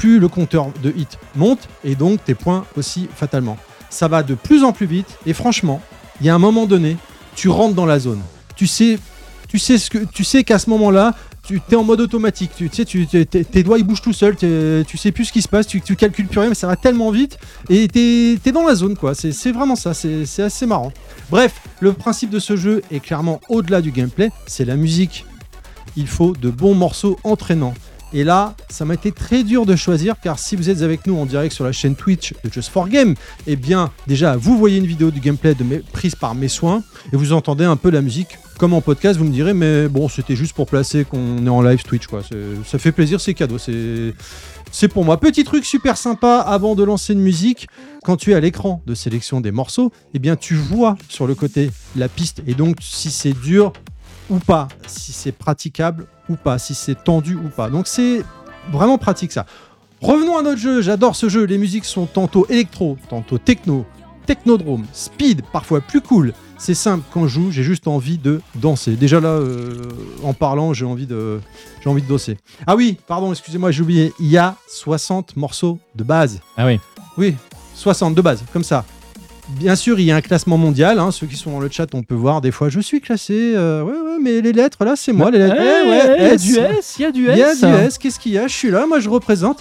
plus 0.00 0.18
le 0.18 0.28
compteur 0.28 0.68
de 0.82 0.90
hits 0.96 1.18
monte, 1.36 1.68
et 1.84 1.94
donc 1.94 2.24
tes 2.24 2.34
points 2.34 2.64
aussi 2.74 3.06
fatalement. 3.14 3.58
Ça 3.90 4.08
va 4.08 4.22
de 4.22 4.34
plus 4.34 4.64
en 4.64 4.72
plus 4.72 4.86
vite, 4.86 5.18
et 5.26 5.34
franchement, 5.34 5.82
il 6.20 6.26
y 6.26 6.30
a 6.30 6.34
un 6.34 6.38
moment 6.38 6.64
donné, 6.64 6.96
tu 7.36 7.50
rentres 7.50 7.74
dans 7.74 7.84
la 7.84 7.98
zone. 7.98 8.22
Tu 8.56 8.66
sais, 8.66 8.98
tu 9.46 9.58
sais 9.58 9.76
ce 9.76 9.90
que, 9.90 9.98
tu 9.98 10.24
sais 10.24 10.42
qu'à 10.42 10.58
ce 10.58 10.70
moment-là, 10.70 11.14
tu 11.42 11.60
es 11.70 11.74
en 11.74 11.84
mode 11.84 12.00
automatique. 12.00 12.50
Tu, 12.56 12.70
sais, 12.72 12.86
tu, 12.86 13.06
t'es- 13.06 13.62
doigts 13.62 13.78
ils 13.78 13.84
bougent 13.84 14.00
tout 14.00 14.14
seuls. 14.14 14.36
Tu 14.36 14.96
sais 14.96 15.12
plus 15.12 15.26
ce 15.26 15.32
qui 15.32 15.42
se 15.42 15.48
passe. 15.48 15.66
Tu, 15.66 15.80
calcules 15.96 16.28
plus 16.28 16.40
rien, 16.40 16.48
mais 16.48 16.54
ça 16.54 16.66
va 16.66 16.76
tellement 16.76 17.10
vite 17.10 17.38
et 17.68 17.88
t'es 17.88 18.38
es 18.44 18.52
dans 18.52 18.66
la 18.66 18.74
zone 18.74 18.96
quoi. 18.96 19.14
C'est 19.14 19.52
vraiment 19.52 19.76
ça. 19.76 19.92
C'est 19.92 20.42
assez 20.42 20.66
marrant. 20.66 20.92
Bref, 21.30 21.60
le 21.80 21.92
principe 21.92 22.30
de 22.30 22.38
ce 22.38 22.56
jeu 22.56 22.82
est 22.90 23.00
clairement 23.00 23.40
au-delà 23.48 23.82
du 23.82 23.90
gameplay. 23.90 24.30
C'est 24.46 24.64
la 24.64 24.76
musique. 24.76 25.26
Il 25.96 26.06
faut 26.06 26.32
de 26.32 26.50
bons 26.50 26.74
morceaux 26.74 27.18
entraînants. 27.24 27.74
Et 28.12 28.24
là, 28.24 28.54
ça 28.68 28.84
m'a 28.84 28.94
été 28.94 29.12
très 29.12 29.44
dur 29.44 29.66
de 29.66 29.76
choisir 29.76 30.16
car 30.20 30.38
si 30.38 30.56
vous 30.56 30.68
êtes 30.68 30.82
avec 30.82 31.06
nous 31.06 31.16
en 31.16 31.26
direct 31.26 31.54
sur 31.54 31.64
la 31.64 31.72
chaîne 31.72 31.94
Twitch 31.94 32.34
de 32.44 32.52
Just 32.52 32.70
for 32.70 32.88
Game, 32.88 33.14
eh 33.46 33.56
bien 33.56 33.90
déjà 34.06 34.36
vous 34.36 34.58
voyez 34.58 34.78
une 34.78 34.86
vidéo 34.86 35.10
du 35.10 35.20
gameplay 35.20 35.54
de 35.54 35.62
mes, 35.62 35.78
prise 35.78 36.16
par 36.16 36.34
mes 36.34 36.48
soins 36.48 36.82
et 37.12 37.16
vous 37.16 37.32
entendez 37.32 37.64
un 37.64 37.76
peu 37.76 37.90
la 37.90 38.00
musique 38.00 38.38
comme 38.58 38.72
en 38.72 38.80
podcast. 38.80 39.18
Vous 39.18 39.24
me 39.24 39.32
direz 39.32 39.54
mais 39.54 39.88
bon 39.88 40.08
c'était 40.08 40.34
juste 40.34 40.54
pour 40.54 40.66
placer 40.66 41.04
qu'on 41.04 41.46
est 41.46 41.50
en 41.50 41.62
live 41.62 41.82
Twitch 41.84 42.08
quoi. 42.08 42.22
Ça 42.66 42.78
fait 42.78 42.92
plaisir, 42.92 43.20
c'est 43.20 43.34
cadeau, 43.34 43.58
c'est 43.58 44.12
c'est 44.72 44.88
pour 44.88 45.04
moi. 45.04 45.18
Petit 45.18 45.44
truc 45.44 45.64
super 45.64 45.96
sympa 45.96 46.38
avant 46.38 46.74
de 46.74 46.84
lancer 46.84 47.12
une 47.12 47.20
musique. 47.20 47.68
Quand 48.04 48.16
tu 48.16 48.32
es 48.32 48.34
à 48.34 48.40
l'écran 48.40 48.82
de 48.86 48.94
sélection 48.94 49.40
des 49.40 49.50
morceaux, 49.50 49.92
eh 50.14 50.18
bien 50.18 50.36
tu 50.36 50.54
vois 50.54 50.96
sur 51.08 51.26
le 51.26 51.34
côté 51.34 51.70
la 51.96 52.08
piste 52.08 52.42
et 52.46 52.54
donc 52.54 52.76
si 52.80 53.10
c'est 53.10 53.32
dur 53.32 53.72
ou 54.30 54.38
pas, 54.38 54.68
si 54.86 55.12
c'est 55.12 55.32
praticable 55.32 56.06
ou 56.28 56.36
pas, 56.36 56.58
si 56.58 56.74
c'est 56.74 57.04
tendu 57.04 57.34
ou 57.34 57.48
pas. 57.48 57.68
Donc 57.68 57.86
c'est 57.86 58.24
vraiment 58.72 58.96
pratique 58.96 59.32
ça. 59.32 59.44
Revenons 60.00 60.38
à 60.38 60.42
notre 60.42 60.60
jeu, 60.60 60.80
j'adore 60.80 61.14
ce 61.14 61.28
jeu. 61.28 61.44
Les 61.44 61.58
musiques 61.58 61.84
sont 61.84 62.06
tantôt 62.06 62.46
électro, 62.48 62.96
tantôt 63.10 63.36
techno, 63.36 63.84
technodrome, 64.24 64.86
speed, 64.92 65.42
parfois 65.52 65.80
plus 65.80 66.00
cool. 66.00 66.32
C'est 66.56 66.74
simple, 66.74 67.04
quand 67.12 67.26
je 67.26 67.34
joue, 67.34 67.50
j'ai 67.50 67.62
juste 67.62 67.88
envie 67.88 68.18
de 68.18 68.40
danser. 68.54 68.96
Déjà 68.96 69.20
là, 69.20 69.28
euh, 69.28 69.82
en 70.22 70.32
parlant, 70.32 70.72
j'ai 70.72 70.84
envie 70.84 71.06
de, 71.06 71.40
j'ai 71.82 71.90
envie 71.90 72.02
de 72.02 72.08
danser. 72.08 72.38
Ah 72.66 72.76
oui, 72.76 72.98
pardon, 73.06 73.32
excusez-moi, 73.32 73.70
j'ai 73.70 73.82
oublié. 73.82 74.12
Il 74.20 74.28
y 74.28 74.38
a 74.38 74.56
60 74.68 75.36
morceaux 75.36 75.78
de 75.94 76.04
base. 76.04 76.40
Ah 76.56 76.66
oui. 76.66 76.78
Oui, 77.18 77.34
60 77.74 78.14
de 78.14 78.22
base, 78.22 78.44
comme 78.52 78.64
ça. 78.64 78.84
Bien 79.58 79.76
sûr, 79.76 79.98
il 80.00 80.06
y 80.06 80.10
a 80.10 80.16
un 80.16 80.20
classement 80.20 80.56
mondial. 80.56 80.98
hein, 80.98 81.10
ceux 81.10 81.26
qui 81.26 81.36
sont 81.36 81.50
dans 81.50 81.60
le 81.60 81.68
chat, 81.70 81.86
on 81.94 82.02
peut 82.02 82.14
voir 82.14 82.40
des 82.40 82.50
fois, 82.50 82.68
je 82.70 82.80
suis 82.80 83.00
classé. 83.00 83.52
euh, 83.56 83.82
ouais, 83.82 83.92
ouais, 83.92 84.18
mais 84.20 84.40
les 84.40 84.52
lettres, 84.52 84.84
là, 84.84 84.94
c'est 84.96 85.12
moi. 85.12 85.30
Les 85.30 85.38
lettres. 85.38 85.56
Eh, 85.58 85.62
Eh, 85.84 85.88
ouais, 85.90 86.16
il 86.18 86.22
y 86.22 86.26
a 86.30 86.36
du 86.36 86.76
S, 86.78 86.94
il 86.98 87.02
y 87.02 87.04
a 87.04 87.10
du 87.10 87.28
S. 87.28 87.36
Il 87.36 87.38
y 87.68 87.72
a 87.72 87.76
du 87.78 87.84
S, 87.86 87.98
qu'est-ce 87.98 88.18
qu'il 88.18 88.32
y 88.32 88.38
a? 88.38 88.46
Je 88.46 88.54
suis 88.54 88.70
là, 88.70 88.86
moi 88.86 89.00
je 89.00 89.08
représente. 89.10 89.58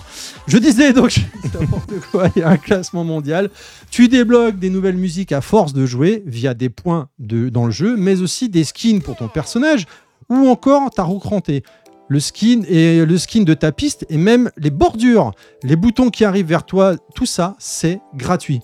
Je 0.47 0.57
disais 0.57 0.93
donc, 0.93 1.17
n'importe 1.59 1.93
quoi, 2.11 2.29
il 2.35 2.39
y 2.39 2.43
a 2.43 2.49
un 2.49 2.57
classement 2.57 3.03
mondial. 3.03 3.49
Tu 3.91 4.07
débloques 4.07 4.57
des 4.59 4.69
nouvelles 4.69 4.97
musiques 4.97 5.31
à 5.31 5.41
force 5.41 5.73
de 5.73 5.85
jouer 5.85 6.23
via 6.25 6.53
des 6.53 6.69
points 6.69 7.09
de, 7.19 7.49
dans 7.49 7.65
le 7.65 7.71
jeu, 7.71 7.95
mais 7.97 8.21
aussi 8.21 8.47
des 8.47 8.63
skins 8.63 9.01
pour 9.01 9.15
ton 9.17 9.27
personnage 9.27 9.85
ou 10.29 10.47
encore 10.47 10.91
ta 10.91 11.03
roue 11.03 11.19
crantée. 11.19 11.63
Le 12.07 12.19
skin 12.19 12.61
et 12.67 13.05
le 13.05 13.17
skin 13.17 13.41
de 13.43 13.53
ta 13.53 13.71
piste 13.71 14.05
et 14.09 14.17
même 14.17 14.49
les 14.57 14.71
bordures, 14.71 15.31
les 15.63 15.75
boutons 15.75 16.09
qui 16.09 16.25
arrivent 16.25 16.47
vers 16.47 16.63
toi, 16.65 16.95
tout 17.15 17.25
ça, 17.27 17.55
c'est 17.59 17.99
gratuit. 18.15 18.61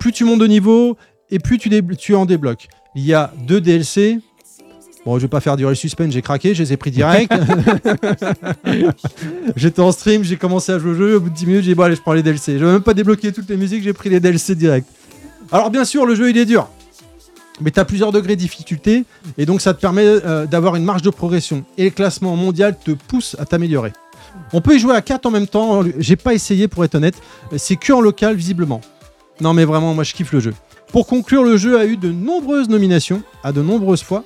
Plus 0.00 0.12
tu 0.12 0.24
montes 0.24 0.40
de 0.40 0.46
niveau 0.46 0.96
et 1.30 1.38
plus 1.38 1.58
tu, 1.58 2.14
en 2.14 2.26
débloques. 2.26 2.68
Il 2.96 3.04
y 3.04 3.14
a 3.14 3.32
deux 3.46 3.60
DLC. 3.60 4.18
Bon, 5.04 5.16
je 5.16 5.22
vais 5.22 5.28
pas 5.28 5.40
faire 5.40 5.56
durer 5.56 5.70
le 5.70 5.76
suspense, 5.76 6.12
j'ai 6.12 6.22
craqué, 6.22 6.54
je 6.54 6.62
les 6.62 6.72
ai 6.72 6.76
pris 6.76 6.90
direct. 6.90 7.32
J'étais 9.56 9.80
en 9.80 9.92
stream, 9.92 10.24
j'ai 10.24 10.36
commencé 10.36 10.72
à 10.72 10.78
jouer 10.78 10.90
au 10.90 10.94
jeu, 10.94 11.16
au 11.16 11.20
bout 11.20 11.30
de 11.30 11.34
10 11.34 11.46
minutes, 11.46 11.62
j'ai 11.64 11.70
dit 11.70 11.74
bon 11.74 11.84
allez, 11.84 11.96
je 11.96 12.00
prends 12.00 12.14
les 12.14 12.22
DLC. 12.22 12.58
Je 12.58 12.64
vais 12.64 12.72
même 12.72 12.82
pas 12.82 12.94
débloquer 12.94 13.30
toutes 13.30 13.48
les 13.48 13.56
musiques, 13.56 13.82
j'ai 13.82 13.92
pris 13.92 14.08
les 14.08 14.20
DLC 14.20 14.54
direct. 14.54 14.88
Alors 15.52 15.70
bien 15.70 15.84
sûr, 15.84 16.06
le 16.06 16.14
jeu 16.14 16.30
il 16.30 16.38
est 16.38 16.46
dur. 16.46 16.68
Mais 17.60 17.70
tu 17.70 17.78
as 17.78 17.84
plusieurs 17.84 18.10
degrés 18.10 18.36
de 18.36 18.40
difficulté 18.40 19.04
et 19.36 19.44
donc 19.44 19.60
ça 19.60 19.74
te 19.74 19.80
permet 19.80 20.04
euh, 20.04 20.46
d'avoir 20.46 20.76
une 20.76 20.84
marge 20.84 21.02
de 21.02 21.10
progression. 21.10 21.64
Et 21.76 21.84
le 21.84 21.90
classement 21.90 22.34
mondial 22.36 22.74
te 22.82 22.92
pousse 22.92 23.36
à 23.38 23.44
t'améliorer. 23.44 23.92
On 24.54 24.62
peut 24.62 24.76
y 24.76 24.78
jouer 24.78 24.94
à 24.94 25.02
4 25.02 25.26
en 25.26 25.30
même 25.30 25.46
temps, 25.46 25.82
j'ai 25.98 26.16
pas 26.16 26.32
essayé 26.32 26.68
pour 26.68 26.84
être 26.84 26.94
honnête, 26.94 27.16
c'est 27.56 27.76
que 27.76 27.92
en 27.92 28.00
local 28.00 28.34
visiblement. 28.34 28.80
Non 29.40 29.54
mais 29.54 29.64
vraiment, 29.64 29.94
moi 29.94 30.04
je 30.04 30.14
kiffe 30.14 30.32
le 30.32 30.40
jeu. 30.40 30.54
Pour 30.92 31.06
conclure, 31.06 31.44
le 31.44 31.56
jeu 31.56 31.78
a 31.78 31.84
eu 31.84 31.96
de 31.96 32.10
nombreuses 32.10 32.68
nominations, 32.68 33.22
à 33.42 33.52
de 33.52 33.62
nombreuses 33.62 34.02
fois. 34.02 34.24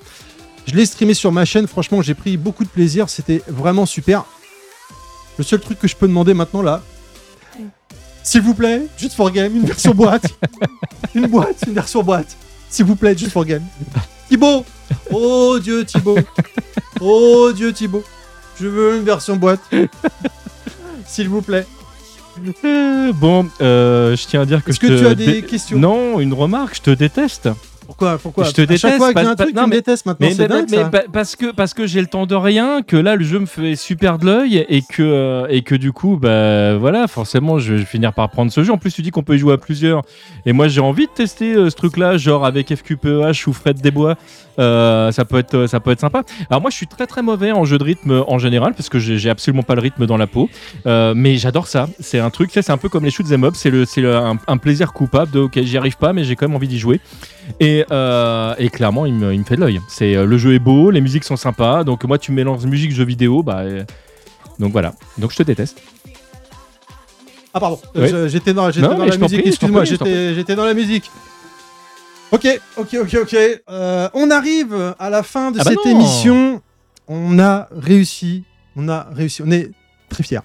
Je 0.66 0.74
l'ai 0.74 0.86
streamé 0.86 1.14
sur 1.14 1.30
ma 1.30 1.44
chaîne, 1.44 1.66
franchement 1.66 2.02
j'ai 2.02 2.14
pris 2.14 2.36
beaucoup 2.36 2.64
de 2.64 2.68
plaisir, 2.68 3.08
c'était 3.08 3.42
vraiment 3.48 3.86
super. 3.86 4.24
Le 5.36 5.44
seul 5.44 5.60
truc 5.60 5.78
que 5.78 5.88
je 5.88 5.96
peux 5.96 6.08
demander 6.08 6.32
maintenant 6.32 6.62
là, 6.62 6.82
s'il 8.24 8.40
vous 8.40 8.54
plaît, 8.54 8.86
Just 8.96 9.14
for 9.14 9.30
Game, 9.30 9.54
une 9.54 9.66
version 9.66 9.92
boîte. 9.92 10.24
une 11.14 11.26
boîte, 11.26 11.62
une 11.66 11.74
version 11.74 12.02
boîte. 12.02 12.36
S'il 12.70 12.86
vous 12.86 12.96
plaît, 12.96 13.16
Just 13.16 13.32
for 13.32 13.44
Game. 13.44 13.62
Thibaut 14.28 14.64
Oh 15.12 15.58
Dieu 15.60 15.84
Thibaut 15.84 16.18
Oh 17.00 17.52
Dieu 17.54 17.72
Thibaut 17.74 18.02
Je 18.58 18.66
veux 18.66 18.96
une 18.96 19.04
version 19.04 19.36
boîte. 19.36 19.60
S'il 21.06 21.28
vous 21.28 21.42
plaît. 21.42 21.66
Euh, 22.64 23.12
Bon, 23.12 23.46
euh, 23.60 24.16
je 24.16 24.26
tiens 24.26 24.42
à 24.42 24.44
dire 24.46 24.64
que 24.64 24.70
Est-ce 24.70 24.80
que 24.80 24.86
te 24.86 24.98
tu 24.98 25.06
as 25.06 25.14
des 25.14 25.42
questions? 25.42 25.78
Non, 25.78 26.20
une 26.20 26.32
remarque, 26.32 26.76
je 26.76 26.82
te 26.82 26.90
déteste. 26.90 27.48
Pourquoi 27.86 28.18
Pourquoi 28.18 28.44
Je 28.44 28.50
te 28.52 28.62
À 28.62 28.64
chaque 28.64 28.68
déteste, 28.68 28.96
fois 28.96 29.08
y 29.08 29.10
a 29.10 29.14
pas- 29.14 29.28
un 29.30 29.34
truc, 29.34 29.48
tu 29.50 29.54
non, 29.54 29.62
me 29.62 29.66
mais- 29.68 29.76
détestes 29.76 30.06
maintenant, 30.06 30.26
Mais, 30.28 30.34
dingue 30.48 30.66
mais 30.70 30.76
ça. 30.78 30.84
pa- 30.88 31.02
parce 31.12 31.36
que 31.36 31.52
parce 31.52 31.74
que 31.74 31.86
j'ai 31.86 32.00
le 32.00 32.06
temps 32.06 32.26
de 32.26 32.34
rien, 32.34 32.82
que 32.82 32.96
là 32.96 33.16
le 33.16 33.24
jeu 33.24 33.38
me 33.38 33.46
fait 33.46 33.76
super 33.76 34.18
de 34.18 34.26
l'œil 34.26 34.64
et 34.68 34.82
que 34.82 35.02
euh, 35.02 35.46
et 35.50 35.62
que 35.62 35.74
du 35.74 35.92
coup 35.92 36.16
bah 36.16 36.76
voilà 36.76 37.06
forcément 37.08 37.58
je 37.58 37.74
vais 37.74 37.84
finir 37.84 38.12
par 38.12 38.30
prendre 38.30 38.50
ce 38.52 38.62
jeu. 38.64 38.72
En 38.72 38.78
plus 38.78 38.92
tu 38.92 39.02
dis 39.02 39.10
qu'on 39.10 39.22
peut 39.22 39.34
y 39.36 39.38
jouer 39.38 39.52
à 39.54 39.58
plusieurs 39.58 40.02
et 40.46 40.52
moi 40.52 40.68
j'ai 40.68 40.80
envie 40.80 41.06
de 41.06 41.12
tester 41.12 41.54
euh, 41.54 41.70
ce 41.70 41.76
truc 41.76 41.96
là 41.96 42.16
genre 42.16 42.44
avec 42.46 42.74
FQPEH 42.74 43.46
ou 43.46 43.52
Fred 43.52 43.80
Desbois. 43.80 44.16
Euh, 44.60 45.10
ça 45.10 45.24
peut 45.24 45.38
être 45.38 45.66
ça 45.66 45.80
peut 45.80 45.90
être 45.90 46.00
sympa. 46.00 46.22
Alors 46.48 46.60
moi 46.60 46.70
je 46.70 46.76
suis 46.76 46.86
très 46.86 47.06
très 47.06 47.22
mauvais 47.22 47.52
en 47.52 47.64
jeu 47.64 47.76
de 47.78 47.84
rythme 47.84 48.24
en 48.26 48.38
général 48.38 48.72
parce 48.74 48.88
que 48.88 48.98
j'ai 48.98 49.28
absolument 49.30 49.62
pas 49.64 49.74
le 49.74 49.80
rythme 49.80 50.06
dans 50.06 50.16
la 50.16 50.26
peau. 50.26 50.48
Euh, 50.86 51.12
mais 51.16 51.36
j'adore 51.36 51.66
ça. 51.66 51.88
C'est 52.00 52.18
un 52.20 52.30
truc, 52.30 52.50
tu 52.52 52.62
c'est 52.62 52.72
un 52.72 52.76
peu 52.78 52.88
comme 52.88 53.04
les 53.04 53.10
shoots 53.10 53.32
'em 53.32 53.44
up. 53.44 53.54
C'est 53.56 53.70
le, 53.70 53.84
c'est 53.84 54.04
un, 54.06 54.38
un 54.46 54.56
plaisir 54.56 54.92
coupable 54.92 55.30
de 55.32 55.40
ok, 55.40 55.60
j'y 55.62 55.76
arrive 55.76 55.96
pas, 55.96 56.12
mais 56.12 56.22
j'ai 56.24 56.36
quand 56.36 56.46
même 56.46 56.54
envie 56.56 56.68
d'y 56.68 56.78
jouer. 56.78 57.00
Et, 57.60 57.73
euh, 57.90 58.54
et 58.58 58.68
clairement, 58.68 59.06
il 59.06 59.14
me, 59.14 59.32
il 59.34 59.40
me 59.40 59.44
fait 59.44 59.56
de 59.56 59.60
l'œil. 59.60 59.80
C'est 59.88 60.14
euh, 60.16 60.26
le 60.26 60.38
jeu 60.38 60.54
est 60.54 60.58
beau, 60.58 60.90
les 60.90 61.00
musiques 61.00 61.24
sont 61.24 61.36
sympas. 61.36 61.82
Donc 61.84 62.04
moi, 62.04 62.18
tu 62.18 62.30
mélanges 62.32 62.64
musique 62.66 62.92
jeu 62.92 63.04
vidéo, 63.04 63.42
bah. 63.42 63.60
euh, 63.60 63.84
donc 64.58 64.72
voilà. 64.72 64.94
Donc 65.18 65.32
je 65.32 65.36
te 65.36 65.42
déteste. 65.42 65.80
Ah 67.52 67.60
pardon. 67.60 67.78
Je- 67.94 68.28
j'étais 68.28 68.52
dans, 68.52 68.70
j'étais 68.70 68.86
Non, 68.86 68.94
dans 68.94 68.98
mais 69.00 69.06
la 69.06 69.12
je 69.12 69.18
t'en 69.18 69.24
musique, 69.26 69.40
prie, 69.42 69.52
je 69.52 69.56
t'en 69.58 69.66
excuse-moi, 69.66 69.82
prie, 69.82 69.90
je 69.90 69.96
t'en 69.96 70.04
j'étais, 70.06 70.34
j'étais 70.34 70.54
dans 70.56 70.64
la 70.64 70.74
musique. 70.74 71.10
Ok, 72.32 72.48
ok, 72.76 72.96
ok, 73.02 73.16
ok. 73.22 73.36
Euh, 73.70 74.08
on 74.14 74.30
arrive 74.30 74.94
à 74.98 75.08
la 75.10 75.22
fin 75.22 75.50
de 75.52 75.58
Ah 75.60 75.64
bah 75.64 75.70
cette 75.70 75.84
non. 75.84 75.90
émission. 76.00 76.62
On 77.06 77.38
a 77.38 77.68
réussi, 77.70 78.44
on 78.76 78.88
a 78.88 79.06
réussi, 79.12 79.42
on 79.46 79.50
est 79.50 79.70
très 80.08 80.22
fiers. 80.24 80.40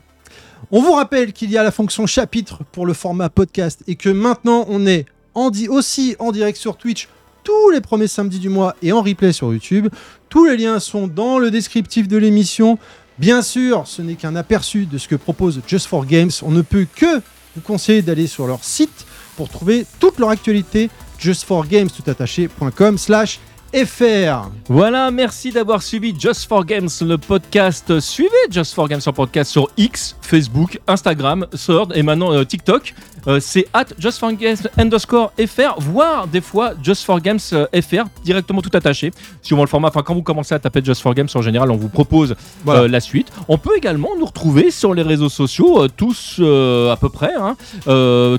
On 0.72 0.82
vous 0.82 0.92
rappelle 0.92 1.34
qu'il 1.34 1.50
y 1.50 1.58
a 1.58 1.64
la 1.64 1.72
fonction 1.72 2.06
chapitre 2.06 2.60
pour 2.72 2.86
le 2.86 2.94
format 2.94 3.30
podcast 3.30 3.82
et 3.88 3.96
que 3.96 4.10
maintenant 4.10 4.66
on 4.70 4.86
est 4.86 5.06
en 5.34 5.50
di- 5.50 5.68
aussi 5.70 6.16
en 6.20 6.32
direct 6.32 6.58
sur 6.60 6.76
Twitch 6.78 7.08
tous 7.44 7.70
les 7.72 7.82
premiers 7.82 8.08
samedis 8.08 8.40
du 8.40 8.50
mois 8.50 8.76
et 8.82 8.92
en 8.92 9.02
replay 9.02 9.34
sur 9.34 9.52
YouTube. 9.54 9.88
Tous 10.30 10.46
les 10.46 10.58
liens 10.58 10.80
sont 10.80 11.08
dans 11.08 11.40
le 11.40 11.52
descriptif 11.52 12.08
de 12.08 12.18
l'émission. 12.18 12.78
Bien 13.18 13.42
sûr, 13.42 13.84
ce 13.86 14.02
n'est 14.02 14.16
qu'un 14.16 14.36
aperçu 14.36 14.86
de 14.86 14.98
ce 14.98 15.08
que 15.08 15.16
propose 15.16 15.62
Just 15.68 15.88
for 15.88 16.06
Games. 16.06 16.32
On 16.42 16.52
ne 16.52 16.62
peut 16.62 16.88
que 16.96 17.22
vous 17.56 17.62
conseiller 17.62 18.02
d'aller 18.02 18.28
sur 18.28 18.48
leur 18.48 18.64
site 18.64 19.06
pour 19.36 19.50
trouver 19.50 19.86
toute 20.00 20.20
leur 20.20 20.30
actualité 20.30 20.90
justforgames.com 21.20 22.98
slash 22.98 23.40
fr. 23.74 24.50
Voilà, 24.68 25.12
merci 25.12 25.52
d'avoir 25.52 25.82
suivi 25.84 26.14
Just 26.18 26.48
for 26.48 26.66
Games, 26.66 26.90
le 27.02 27.18
podcast. 27.18 28.00
Suivez 28.00 28.30
Just 28.50 28.74
for 28.74 28.88
Games 28.88 29.02
en 29.06 29.14
podcast 29.14 29.52
sur 29.52 29.68
X, 29.78 30.16
Facebook, 30.22 30.80
Instagram, 30.88 31.46
Sword 31.54 31.90
et 31.96 32.02
maintenant 32.04 32.34
euh, 32.34 32.44
TikTok. 32.44 32.94
Euh, 33.28 33.40
c'est 33.42 33.68
at 33.74 33.86
Just 34.00 34.18
for 34.20 34.32
Games 34.32 34.56
underscore 34.78 35.34
FR, 35.38 35.76
voire 35.80 36.26
des 36.28 36.40
fois 36.42 36.72
Just 36.82 37.04
for 37.04 37.20
Games 37.20 37.40
euh, 37.54 37.68
FR, 37.82 38.06
directement 38.24 38.62
tout 38.62 38.70
attaché. 38.74 39.12
Suivant 39.42 39.62
le 39.64 39.68
format, 39.68 39.90
enfin 39.90 40.02
quand 40.04 40.14
vous 40.16 40.24
commencez 40.24 40.56
à 40.56 40.60
taper 40.60 40.82
Just 40.84 41.02
for 41.02 41.14
Games 41.14 41.28
en 41.36 41.42
général, 41.42 41.70
on 41.70 41.76
vous 41.76 41.90
propose 41.90 42.36
Voilà. 42.64 42.88
la 42.88 43.00
suite. 43.02 43.28
On 43.50 43.58
peut 43.58 43.76
également 43.78 44.10
nous 44.18 44.26
retrouver 44.26 44.72
sur 44.72 44.94
les 44.94 45.04
réseaux 45.04 45.30
sociaux, 45.30 45.88
tous 45.90 46.40
à 46.40 46.96
peu 46.96 47.10
près. 47.10 47.34
hein. 47.38 47.56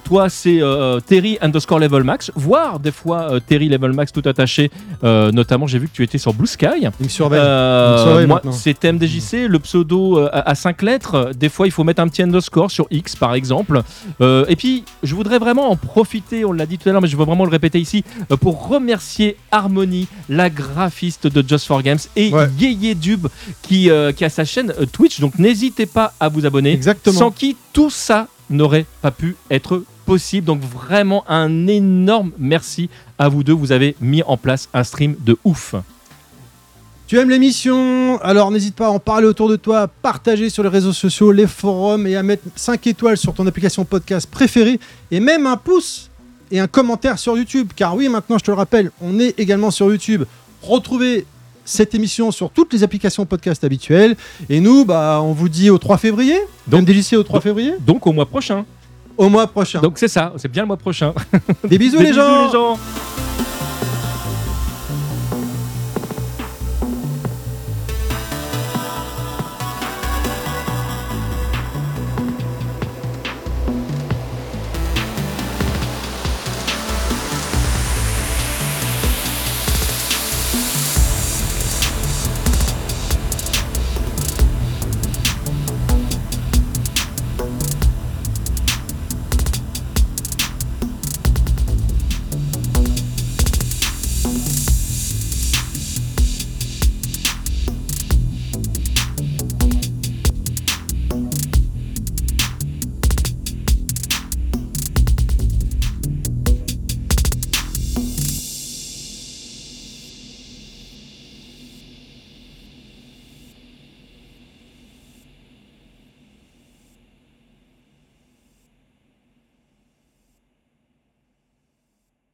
Toi, 0.05 0.29
c'est 0.29 0.61
Terry 1.07 1.39
underscore 1.43 1.79
level 1.79 2.03
max, 2.03 2.33
voire 2.35 2.81
des 2.81 2.93
fois 2.93 3.39
Terry 3.47 3.69
level 3.69 3.93
max 3.93 4.13
tout 4.13 4.23
attaché. 4.25 4.71
Euh, 5.05 5.20
notamment, 5.33 5.67
j'ai 5.67 5.79
vu 5.79 5.89
que 5.89 5.93
tu 5.93 6.03
étais 6.03 6.19
sur 6.19 6.33
Blue 6.35 6.47
Sky. 6.47 6.67
Il 6.83 6.91
me 7.05 7.09
surveille. 7.09 7.41
Euh, 7.43 7.95
Il 7.97 8.01
me 8.01 8.05
surveille 8.09 8.27
moi, 8.27 8.37
maintenant. 8.37 8.53
c'est 8.53 8.75
TMDJC, 8.79 9.47
le 9.49 9.59
pseudo 9.59 10.19
euh, 10.19 10.29
à 10.33 10.55
5 10.55 10.83
lettres. 10.83 11.31
Des 11.37 11.49
fois, 11.49 11.67
il 11.67 11.71
faut 11.71 11.85
mettre 11.85 12.01
un 12.03 12.09
petit 12.09 12.23
underscore 12.23 12.71
sur 12.71 12.87
X, 12.91 13.17
par 13.17 13.35
exemple. 13.35 13.83
Euh, 14.21 14.45
et 14.49 14.57
puis, 14.57 14.85
je 15.03 15.15
voudrais 15.15 15.39
vraiment 15.39 15.71
en 15.71 15.77
profiter, 15.77 16.45
on 16.45 16.53
l'a 16.53 16.67
dit 16.67 16.79
tout 16.79 16.89
à 16.89 16.93
l'heure, 16.93 17.03
mais 17.03 17.09
je 17.09 17.17
veux 17.17 17.25
vraiment 17.25 17.45
le 17.45 17.51
répéter 17.51 17.81
ici, 17.81 18.05
euh, 18.31 18.37
pour 18.37 18.69
remercier 18.69 19.37
Harmony, 19.53 20.09
la 20.29 20.51
graphiste 20.51 21.27
de 21.27 21.47
Just 21.47 21.67
for 21.67 21.83
Games, 21.83 21.99
et 22.17 22.33
Ouais. 22.33 22.49
Yeye 22.59 22.95
Dub, 22.95 23.27
qui, 23.63 23.91
euh, 23.91 24.13
qui 24.13 24.25
a 24.25 24.29
sa 24.29 24.45
chaîne 24.45 24.73
euh, 24.81 24.87
Twitch. 24.87 25.21
Donc, 25.21 25.39
n'hésitez 25.39 25.87
pas 25.87 26.13
à 26.21 26.29
vous 26.29 26.47
abonner. 26.47 26.73
Exactement. 26.73 27.19
Sans 27.19 27.31
qui 27.31 27.57
tout 27.73 27.91
ça 27.91 28.29
n'aurait 28.51 28.87
pas 29.03 29.11
pu 29.11 29.37
être 29.51 29.83
possible. 30.11 30.47
Donc 30.47 30.61
vraiment 30.63 31.25
un 31.29 31.67
énorme 31.67 32.33
merci 32.39 32.89
à 33.19 33.29
vous 33.29 33.43
deux. 33.45 33.53
Vous 33.53 33.73
avez 33.73 33.95
mis 34.01 34.23
en 34.25 34.37
place 34.37 34.69
un 34.75 34.83
stream 34.85 35.15
de 35.21 35.37
ouf. 35.45 35.75
Tu 37.07 37.19
aimes 37.19 37.31
l'émission? 37.31 38.21
Alors 38.23 38.51
n'hésite 38.51 38.75
pas 38.77 38.87
à 38.87 38.91
en 38.91 38.99
parler 39.01 39.27
autour 39.27 39.49
de 39.49 39.57
toi, 39.57 39.81
à 39.83 39.87
partager 39.89 40.49
sur 40.51 40.63
les 40.63 40.69
réseaux 40.69 40.93
sociaux, 40.93 41.33
les 41.33 41.47
forums 41.47 42.07
et 42.07 42.17
à 42.17 42.23
mettre 42.23 42.45
5 42.57 42.87
étoiles 42.87 43.17
sur 43.17 43.35
ton 43.35 43.47
application 43.47 43.85
podcast 43.85 44.29
préférée 44.31 44.79
et 45.11 45.19
même 45.21 45.47
un 45.47 45.57
pouce 45.57 46.09
et 46.53 46.61
un 46.61 46.67
commentaire 46.69 47.19
sur 47.19 47.37
YouTube. 47.37 47.71
Car 47.75 47.95
oui, 47.97 48.09
maintenant 48.09 48.39
je 48.39 48.45
te 48.45 48.51
le 48.51 48.57
rappelle, 48.57 48.91
on 49.01 49.19
est 49.19 49.39
également 49.39 49.71
sur 49.71 49.91
YouTube. 49.91 50.25
Retrouvez 50.63 51.25
cette 51.65 51.95
émission 51.95 52.31
sur 52.33 52.51
toutes 52.51 52.73
les 52.73 52.83
applications 52.83 53.27
podcast 53.27 53.63
habituelles. 53.65 54.17
Et 54.49 54.59
nous, 54.61 54.85
bah, 54.85 55.21
on 55.23 55.33
vous 55.33 55.49
dit 55.49 55.71
au 55.71 55.79
3 55.79 55.99
février. 55.99 56.37
Donc- 56.67 56.85
Donc 56.85 56.95
DJC 56.97 57.17
au 57.17 57.23
3 57.23 57.39
donc- 57.39 57.43
février. 57.45 57.75
Donc 57.81 58.07
au 58.07 58.13
mois 58.13 58.27
prochain. 58.27 58.65
Au 59.21 59.29
mois 59.29 59.47
prochain. 59.47 59.83
Donc 59.83 59.99
c'est 59.99 60.09
ça, 60.09 60.33
c'est 60.37 60.51
bien 60.51 60.63
le 60.63 60.69
mois 60.69 60.79
prochain. 60.79 61.13
Des 61.69 61.77
bisous 61.77 61.99
Des 61.99 62.05
les 62.05 62.13
gens 62.15 62.47
les 62.47 62.53
gens 62.53 62.79